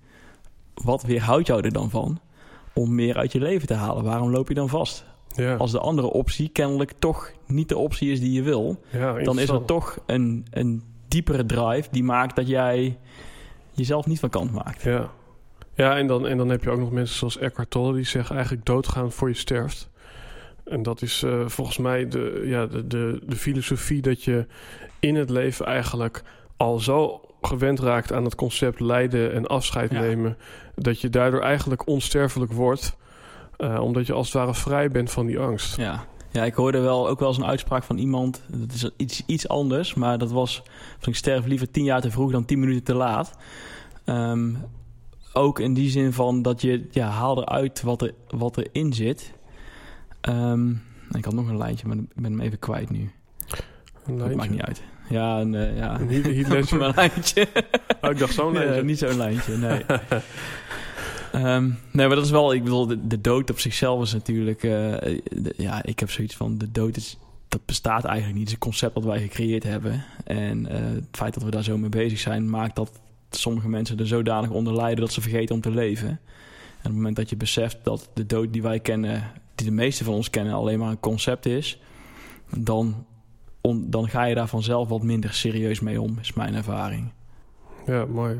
wat 0.74 1.04
weerhoudt 1.04 1.48
jou 1.48 1.62
er 1.62 1.74
dan 1.74 1.90
van? 1.90 2.20
Om 2.74 2.96
meer 2.96 3.18
uit 3.18 3.32
je 3.32 3.40
leven 3.40 3.68
te 3.68 3.74
halen. 3.74 4.04
Waarom 4.04 4.30
loop 4.30 4.48
je 4.48 4.54
dan 4.54 4.70
vast? 4.70 5.06
Ja. 5.36 5.56
Als 5.56 5.72
de 5.72 5.80
andere 5.80 6.08
optie 6.08 6.50
kennelijk 6.50 6.94
toch 7.00 7.32
niet 7.48 7.70
de 7.70 7.78
optie 7.78 8.12
is 8.12 8.20
die 8.20 8.32
je 8.32 8.42
wil, 8.42 8.80
ja, 8.90 9.14
dan 9.14 9.40
is 9.40 9.50
er 9.50 9.66
toch 9.66 10.00
een, 10.06 10.46
een 10.52 10.84
diepere 11.08 11.46
drive 11.46 11.88
die 11.92 12.04
maakt 12.04 12.36
dat 12.36 12.48
jij 12.48 12.98
jezelf 13.72 14.06
niet 14.06 14.20
van 14.20 14.30
kant 14.30 14.52
maakt. 14.52 14.84
Ja, 14.84 15.12
ja 15.76 15.98
en, 15.98 16.08
dan, 16.08 16.28
en 16.28 16.38
dan 16.38 16.50
heb 16.50 16.64
je 16.64 16.70
ook 16.70 16.80
nog 16.80 16.92
mensen 16.92 17.18
zoals 17.18 17.38
Eckhart 17.38 17.70
Tolle 17.70 17.94
die 17.94 18.06
zeggen 18.06 18.36
eigenlijk 18.36 18.66
doodgaan 18.66 19.12
voor 19.12 19.28
je 19.28 19.36
sterft. 19.36 19.90
En 20.64 20.84
dat 20.84 21.02
is 21.02 21.24
uh, 21.24 21.48
volgens 21.48 21.78
mij 21.78 22.08
de, 22.08 22.42
ja, 22.46 22.66
de, 22.66 22.88
de, 22.88 23.22
de 23.26 23.36
filosofie 23.36 24.02
dat 24.02 24.24
je 24.24 24.46
in 25.00 25.16
het 25.16 25.30
leven 25.30 25.66
eigenlijk 25.66 26.24
al 26.58 26.80
zo 26.80 27.22
gewend 27.42 27.80
raakt 27.80 28.14
aan 28.14 28.24
het 28.24 28.36
concept 28.36 28.80
lijden 28.80 29.34
en 29.34 29.48
afscheid 29.48 29.92
ja. 29.92 30.00
nemen, 30.00 30.38
dat 30.76 31.02
je 31.02 31.10
daardoor 31.10 31.42
eigenlijk 31.42 31.88
onsterfelijk 31.88 32.52
wordt, 32.52 32.98
uh, 33.58 33.80
omdat 33.82 34.08
je 34.08 34.14
als 34.14 34.26
het 34.26 34.36
ware 34.36 34.54
vrij 34.54 34.90
bent 34.90 35.12
van 35.12 35.26
die 35.26 35.40
angst. 35.40 35.78
Ja. 35.78 36.06
Ja, 36.32 36.44
ik 36.44 36.54
hoorde 36.54 36.80
wel 36.80 37.10
ook 37.10 37.20
wel 37.20 37.28
eens 37.28 37.38
een 37.38 37.46
uitspraak 37.46 37.84
van 37.84 37.98
iemand. 37.98 38.42
Dat 38.48 38.74
is 38.74 38.90
iets, 38.98 39.24
iets 39.26 39.48
anders, 39.48 39.94
maar 39.94 40.18
dat 40.18 40.32
was: 40.32 40.64
van 41.00 41.10
ik 41.12 41.16
sterf 41.16 41.46
liever 41.46 41.72
tien 41.72 41.84
jaar 41.84 42.02
te 42.02 42.12
vroeg 42.12 42.32
dan 42.32 42.46
tien 42.46 42.60
minuten 42.60 42.84
te 42.84 42.94
laat. 42.94 43.38
Um, 44.06 44.58
ook 45.34 45.60
in 45.60 45.74
die 45.74 45.90
zin 45.90 46.14
van 46.14 46.42
dat 46.42 46.62
je 46.62 46.88
ja, 46.92 47.08
haal 47.08 47.42
eruit 47.42 47.82
wat, 47.82 48.02
er, 48.02 48.14
wat 48.30 48.58
erin 48.58 48.94
zit. 48.94 49.34
Um, 50.22 50.82
ik 51.12 51.26
had 51.26 51.34
nog 51.34 51.48
een 51.48 51.58
lijntje, 51.58 51.88
maar 51.88 51.98
ik 51.98 52.04
ben 52.16 52.32
hem 52.32 52.42
even 52.42 52.60
kwijt 52.60 52.90
nu. 52.90 53.12
Een 54.06 54.18
dat 54.18 54.36
maakt 54.36 54.50
niet 54.50 54.62
uit. 54.62 54.82
Ja, 55.12 55.40
een, 55.40 55.54
uh, 55.54 55.78
ja. 55.78 56.00
Een 56.00 56.10
heat, 56.10 56.50
heat 56.50 56.72
een 56.72 56.94
lijntje. 56.96 57.48
Oh, 58.02 58.10
ik 58.10 58.18
dacht 58.18 58.34
zo'n 58.34 58.54
lijntje. 58.54 58.84
Niet 58.84 58.98
zo'n 58.98 59.18
lijntje, 59.18 59.58
nee. 59.58 59.86
um, 61.36 61.78
nee, 61.92 62.08
maar 62.08 62.16
dat 62.16 62.26
is 62.26 62.32
wel... 62.32 62.54
Ik 62.54 62.64
bedoel, 62.64 62.88
de, 62.88 63.08
de 63.08 63.22
dood 63.22 63.50
op 63.50 63.60
zichzelf 63.60 64.02
is 64.02 64.14
natuurlijk... 64.14 64.64
Uh, 64.64 64.72
de, 64.72 65.54
ja, 65.58 65.84
ik 65.84 66.00
heb 66.00 66.12
zoiets 66.12 66.36
van... 66.36 66.58
De 66.58 66.72
dood 66.72 66.98
is... 66.98 67.18
Dat 67.48 67.66
bestaat 67.66 68.06
eigenlijk 68.06 68.38
niet. 68.38 68.44
Het 68.44 68.48
is 68.48 68.54
een 68.54 68.70
concept 68.72 68.94
dat 68.94 69.04
wij 69.04 69.22
gecreëerd 69.22 69.64
hebben. 69.64 70.04
En 70.24 70.60
uh, 70.60 70.72
het 70.72 71.08
feit 71.12 71.34
dat 71.34 71.44
we 71.44 71.52
daar 71.52 71.64
zo 71.64 71.78
mee 71.78 71.90
bezig 71.90 72.20
zijn... 72.20 72.50
maakt 72.50 72.76
dat 72.76 72.92
sommige 73.30 73.70
mensen 73.70 74.00
er 74.00 74.08
zodanig 74.08 74.50
onder 74.50 74.76
lijden... 74.76 75.00
dat 75.00 75.14
ze 75.14 75.22
vergeten 75.22 75.56
om 75.56 75.62
te 75.62 75.72
leven. 75.72 76.08
En 76.08 76.18
op 76.78 76.84
het 76.84 76.94
moment 76.94 77.16
dat 77.16 77.30
je 77.30 77.36
beseft 77.36 77.78
dat 77.84 78.10
de 78.14 78.26
dood 78.26 78.54
die 78.54 78.62
wij 78.62 78.80
kennen... 78.80 79.32
die 79.56 79.66
de 79.66 79.74
meeste 79.74 80.04
van 80.04 80.14
ons 80.14 80.30
kennen... 80.30 80.54
alleen 80.54 80.80
maar 80.80 80.90
een 80.90 81.00
concept 81.00 81.46
is... 81.46 81.80
dan 82.58 83.06
dan 83.62 84.10
ga 84.10 84.24
je 84.24 84.36
daar 84.36 84.48
vanzelf 84.48 84.90
wat 84.90 85.04
minder 85.04 85.34
serieus 85.34 85.80
mee 85.80 86.02
om, 86.02 86.18
is 86.22 86.34
mijn 86.34 86.56
ervaring. 86.56 87.12
Ja, 87.86 88.06
mooi. 88.06 88.40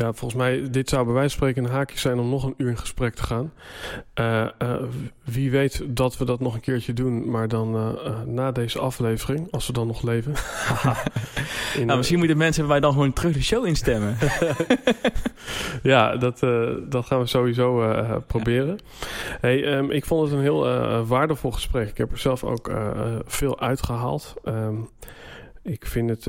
Ja, 0.00 0.12
volgens 0.12 0.34
mij, 0.34 0.70
dit 0.70 0.88
zou 0.88 1.04
bij 1.04 1.14
wijze 1.14 1.28
van 1.28 1.38
spreken 1.38 1.64
een 1.64 1.76
haakje 1.76 1.98
zijn 1.98 2.18
om 2.18 2.28
nog 2.28 2.44
een 2.44 2.54
uur 2.56 2.68
in 2.68 2.78
gesprek 2.78 3.14
te 3.14 3.22
gaan. 3.22 3.52
Uh, 4.20 4.46
uh, 4.62 4.74
wie 5.24 5.50
weet 5.50 5.82
dat 5.86 6.18
we 6.18 6.24
dat 6.24 6.40
nog 6.40 6.54
een 6.54 6.60
keertje 6.60 6.92
doen, 6.92 7.30
maar 7.30 7.48
dan 7.48 7.76
uh, 7.76 8.22
na 8.26 8.52
deze 8.52 8.78
aflevering, 8.78 9.48
als 9.50 9.66
we 9.66 9.72
dan 9.72 9.86
nog 9.86 10.02
leven. 10.02 10.32
in, 11.78 11.86
nou, 11.86 11.96
misschien 11.96 12.18
moeten 12.18 12.36
mensen 12.36 12.66
bij 12.66 12.80
dan 12.80 12.92
gewoon 12.92 13.12
terug 13.12 13.32
de 13.32 13.42
show 13.42 13.66
instemmen. 13.66 14.16
ja, 15.82 16.16
dat, 16.16 16.38
dat 16.88 17.06
gaan 17.06 17.20
we 17.20 17.26
sowieso 17.26 17.94
proberen. 18.26 18.78
Hey, 19.40 19.76
um, 19.76 19.90
ik 19.90 20.04
vond 20.04 20.22
het 20.22 20.32
een 20.32 20.42
heel 20.42 21.04
waardevol 21.04 21.50
gesprek. 21.50 21.88
Ik 21.88 21.98
heb 21.98 22.12
er 22.12 22.18
zelf 22.18 22.44
ook 22.44 22.70
veel 23.26 23.60
uitgehaald. 23.60 24.34
Um, 24.44 24.88
ik 25.62 25.86
vind 25.86 26.10
het 26.10 26.26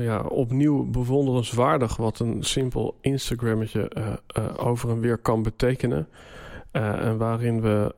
ja, 0.00 0.20
opnieuw 0.20 0.84
bewonderenswaardig 0.84 1.96
wat 1.96 2.18
een 2.18 2.42
simpel 2.42 2.96
Instagrammetje 3.00 3.90
uh, 3.98 4.06
uh, 4.38 4.66
over 4.66 4.90
en 4.90 5.00
weer 5.00 5.18
kan 5.18 5.42
betekenen. 5.42 6.08
Uh, 6.72 7.06
en 7.06 7.18
waarin 7.18 7.60
we 7.60 7.94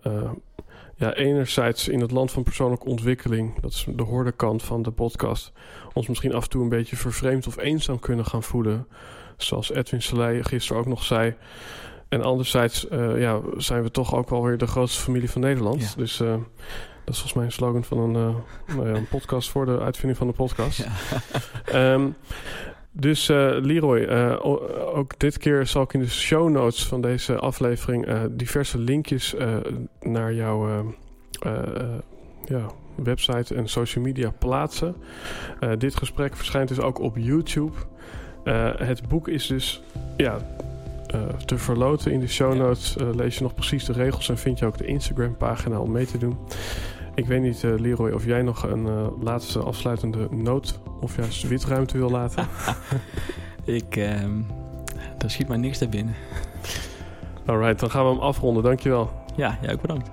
ja, 0.95 1.15
enerzijds 1.15 1.89
in 1.89 2.01
het 2.01 2.11
land 2.11 2.31
van 2.31 2.43
persoonlijke 2.43 2.87
ontwikkeling, 2.87 3.61
dat 3.61 3.73
is 3.73 3.87
de 3.95 4.03
hoorde 4.03 4.33
kant 4.33 4.63
van 4.63 4.83
de 4.83 4.91
podcast, 4.91 5.53
ons 5.93 6.07
misschien 6.07 6.35
af 6.35 6.43
en 6.43 6.51
toe 6.51 6.63
een 6.63 6.69
beetje 6.69 6.97
vervreemd 6.97 7.47
of 7.47 7.59
eenzaam 7.59 7.99
kunnen 7.99 8.25
gaan 8.25 8.43
voelen. 8.43 8.87
Zoals 9.37 9.73
Edwin 9.73 10.03
Selei 10.03 10.43
gisteren 10.43 10.83
ook 10.83 10.89
nog 10.89 11.05
zei. 11.05 11.35
En 12.09 12.23
anderzijds 12.23 12.87
ja, 13.17 13.41
zijn 13.57 13.83
we 13.83 13.91
toch 13.91 14.15
ook 14.15 14.31
wel 14.31 14.45
weer 14.45 14.59
de 14.59 14.67
grootste 14.67 15.03
familie 15.03 15.31
van 15.31 15.41
Nederland. 15.41 15.83
Ja. 15.83 15.89
Dus 15.97 16.23
dat 17.07 17.15
is 17.15 17.21
volgens 17.21 17.33
mij 17.33 17.45
een 17.45 17.53
slogan 17.53 17.85
van 17.85 17.99
een, 17.99 18.15
uh, 18.15 18.75
nou 18.77 18.89
ja, 18.89 18.95
een 18.95 19.09
podcast 19.09 19.51
voor 19.51 19.67
de 19.67 19.81
uitvinding 19.81 20.19
van 20.19 20.27
de 20.27 20.33
podcast. 20.33 20.87
Ja. 21.73 21.93
um, 21.93 22.17
dus 22.93 23.29
uh, 23.29 23.57
Leroy, 23.61 23.99
uh, 23.99 24.47
ook 24.97 25.19
dit 25.19 25.39
keer 25.39 25.67
zal 25.67 25.83
ik 25.83 25.93
in 25.93 26.01
de 26.01 26.11
show 26.11 26.51
notes 26.51 26.87
van 26.87 27.01
deze 27.01 27.39
aflevering 27.39 28.07
diverse 28.31 28.79
linkjes 28.79 29.35
naar 30.01 30.35
jouw 30.35 30.95
ja, 32.45 32.67
website 32.95 33.55
en 33.55 33.69
social 33.69 34.05
media 34.05 34.31
plaatsen. 34.31 34.97
dit 35.79 35.97
gesprek 35.97 36.37
verschijnt 36.37 36.69
dus 36.69 36.81
ook 36.81 36.99
op 36.99 37.17
YouTube. 37.17 37.77
het 38.77 39.09
boek 39.09 39.29
is 39.29 39.47
dus 39.47 39.83
ja, 40.17 40.39
te 41.45 41.59
verloten. 41.59 42.13
In 42.13 42.21
de 42.21 42.29
show 42.29 42.55
notes 42.55 42.97
lees 43.15 43.37
je 43.37 43.43
nog 43.43 43.55
precies 43.55 43.85
de 43.85 43.93
regels 43.93 44.29
en 44.29 44.39
vind 44.39 44.59
je 44.59 44.67
ook 44.67 44.79
de 44.79 44.87
Instagram 44.87 45.37
pagina 45.37 45.81
om 45.81 45.91
mee 45.91 46.07
te 46.07 46.19
doen. 46.19 46.39
Ik 47.17 47.27
weet 47.27 47.43
niet, 47.43 47.63
uh, 47.63 47.79
Leroy, 47.79 48.11
of 48.11 48.25
jij 48.25 48.43
nog 48.43 48.63
een 48.63 48.87
uh, 48.87 49.07
laatste 49.21 49.59
afsluitende 49.59 50.29
noot 50.31 50.81
of 51.01 51.17
juist 51.17 51.49
witruimte 51.49 51.99
wil 51.99 52.11
laten. 52.11 52.47
ik, 53.65 53.97
uh, 53.97 54.21
daar 55.19 55.31
schiet 55.31 55.49
maar 55.49 55.59
niks 55.59 55.79
naar 55.79 55.89
binnen. 55.89 56.15
Alright, 57.47 57.81
dan 57.81 57.91
gaan 57.91 58.05
we 58.05 58.11
hem 58.11 58.21
afronden. 58.21 58.63
Dankjewel. 58.63 59.11
Ja, 59.37 59.59
jij 59.63 59.73
ook 59.73 59.81
bedankt. 59.81 60.11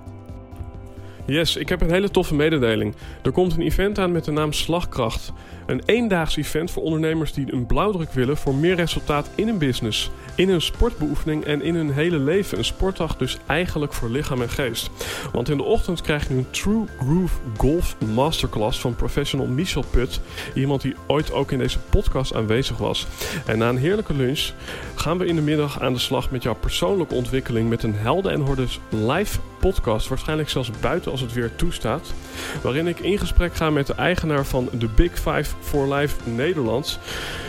Yes, 1.26 1.56
ik 1.56 1.68
heb 1.68 1.80
een 1.80 1.90
hele 1.90 2.10
toffe 2.10 2.34
mededeling. 2.34 2.94
Er 3.22 3.32
komt 3.32 3.52
een 3.56 3.62
event 3.62 3.98
aan 3.98 4.12
met 4.12 4.24
de 4.24 4.30
naam 4.30 4.52
Slagkracht. 4.52 5.32
Een 5.66 5.82
eendaags 5.86 6.36
event 6.36 6.70
voor 6.70 6.82
ondernemers 6.82 7.32
die 7.32 7.52
een 7.52 7.66
blauwdruk 7.66 8.12
willen 8.12 8.36
voor 8.36 8.54
meer 8.54 8.74
resultaat 8.74 9.30
in 9.34 9.46
hun 9.46 9.58
business, 9.58 10.10
in 10.34 10.48
hun 10.48 10.60
sportbeoefening 10.60 11.44
en 11.44 11.62
in 11.62 11.74
hun 11.74 11.92
hele 11.92 12.18
leven. 12.18 12.58
Een 12.58 12.64
sportdag 12.64 13.16
dus 13.16 13.38
eigenlijk 13.46 13.92
voor 13.92 14.08
lichaam 14.08 14.42
en 14.42 14.50
geest. 14.50 14.90
Want 15.32 15.48
in 15.48 15.56
de 15.56 15.62
ochtend 15.62 16.00
krijg 16.00 16.28
je 16.28 16.34
een 16.34 16.50
True 16.50 16.84
Groove 16.98 17.34
Golf 17.56 17.96
Masterclass 18.14 18.80
van 18.80 18.96
professional 18.96 19.46
Michel 19.46 19.84
Put. 19.90 20.20
Iemand 20.54 20.82
die 20.82 20.94
ooit 21.06 21.32
ook 21.32 21.52
in 21.52 21.58
deze 21.58 21.78
podcast 21.78 22.34
aanwezig 22.34 22.76
was. 22.76 23.06
En 23.46 23.58
na 23.58 23.68
een 23.68 23.76
heerlijke 23.76 24.14
lunch 24.14 24.50
gaan 24.94 25.18
we 25.18 25.26
in 25.26 25.36
de 25.36 25.42
middag 25.42 25.80
aan 25.80 25.92
de 25.92 25.98
slag 25.98 26.30
met 26.30 26.42
jouw 26.42 26.54
persoonlijke 26.54 27.14
ontwikkeling 27.14 27.68
met 27.68 27.82
een 27.82 27.94
Helden 27.94 28.32
en 28.32 28.40
Hordes 28.40 28.80
live 28.88 29.38
podcast. 29.58 30.08
Waarschijnlijk 30.08 30.48
zelfs 30.48 30.70
buiten 30.80 31.10
als 31.10 31.20
het 31.20 31.32
weer 31.32 31.56
toestaat. 31.56 32.14
Waarin 32.62 32.86
ik 32.86 32.98
in 32.98 33.18
gesprek 33.18 33.54
ga 33.54 33.70
met 33.70 33.86
de 33.86 33.94
eigenaar 33.94 34.46
van 34.46 34.68
de 34.78 34.88
Big 34.88 35.12
Five 35.12 35.53
for 35.60 35.94
Life 35.94 36.30
Nederlands, 36.30 36.98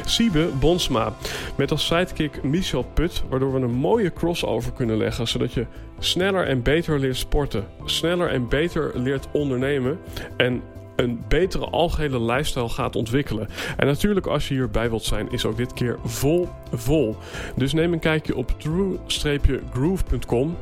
Siebe 0.06 0.50
Bonsma. 0.60 1.14
Met 1.56 1.72
als 1.72 1.86
sidekick 1.86 2.44
Michel 2.44 2.86
Put, 2.94 3.24
waardoor 3.30 3.54
we 3.54 3.60
een 3.60 3.72
mooie 3.72 4.14
crossover 4.14 4.72
kunnen 4.72 4.98
leggen. 4.98 5.28
Zodat 5.28 5.54
je 5.54 5.66
sneller 6.00 6.48
en 6.48 6.62
beter 6.62 7.00
leert 7.00 7.18
sporten, 7.18 7.68
sneller 7.86 8.30
en 8.30 8.48
beter 8.48 8.92
leert 8.94 9.28
ondernemen 9.32 10.00
en 10.38 10.62
een 10.96 11.24
betere 11.28 11.66
algehele 11.66 12.22
lifestyle 12.22 12.70
gaat 12.70 12.96
ontwikkelen. 12.96 13.48
En 13.78 13.86
natuurlijk 13.86 14.26
als 14.26 14.48
je 14.48 14.54
hierbij 14.54 14.90
wilt 14.90 15.04
zijn 15.04 15.32
is 15.32 15.46
ook 15.46 15.58
dit 15.58 15.74
keer 15.74 15.98
vol 16.04 16.50
vol. 16.72 17.16
Dus 17.56 17.74
neem 17.74 17.94
een 17.94 18.00
kijkje 18.00 18.36
op 18.36 18.56
true-groove.com. 18.58 20.58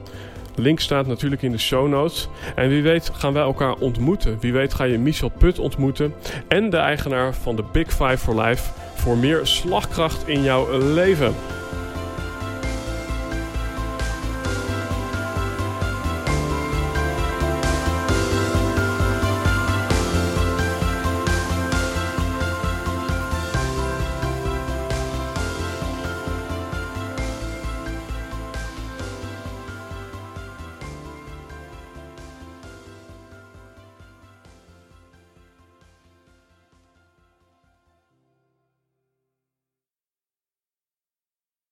Link 0.55 0.79
staat 0.79 1.07
natuurlijk 1.07 1.41
in 1.41 1.51
de 1.51 1.57
show 1.57 1.87
notes. 1.87 2.27
En 2.55 2.69
wie 2.69 2.83
weet 2.83 3.11
gaan 3.13 3.33
wij 3.33 3.43
elkaar 3.43 3.75
ontmoeten. 3.75 4.37
Wie 4.39 4.53
weet 4.53 4.73
ga 4.73 4.83
je 4.83 4.97
Michel 4.97 5.29
Put 5.29 5.59
ontmoeten. 5.59 6.13
En 6.47 6.69
de 6.69 6.77
eigenaar 6.77 7.33
van 7.33 7.55
de 7.55 7.63
Big 7.71 7.89
Five 7.89 8.17
for 8.17 8.41
Life. 8.41 8.71
Voor 8.95 9.17
meer 9.17 9.39
slagkracht 9.43 10.27
in 10.27 10.43
jouw 10.43 10.93
leven. 10.93 11.33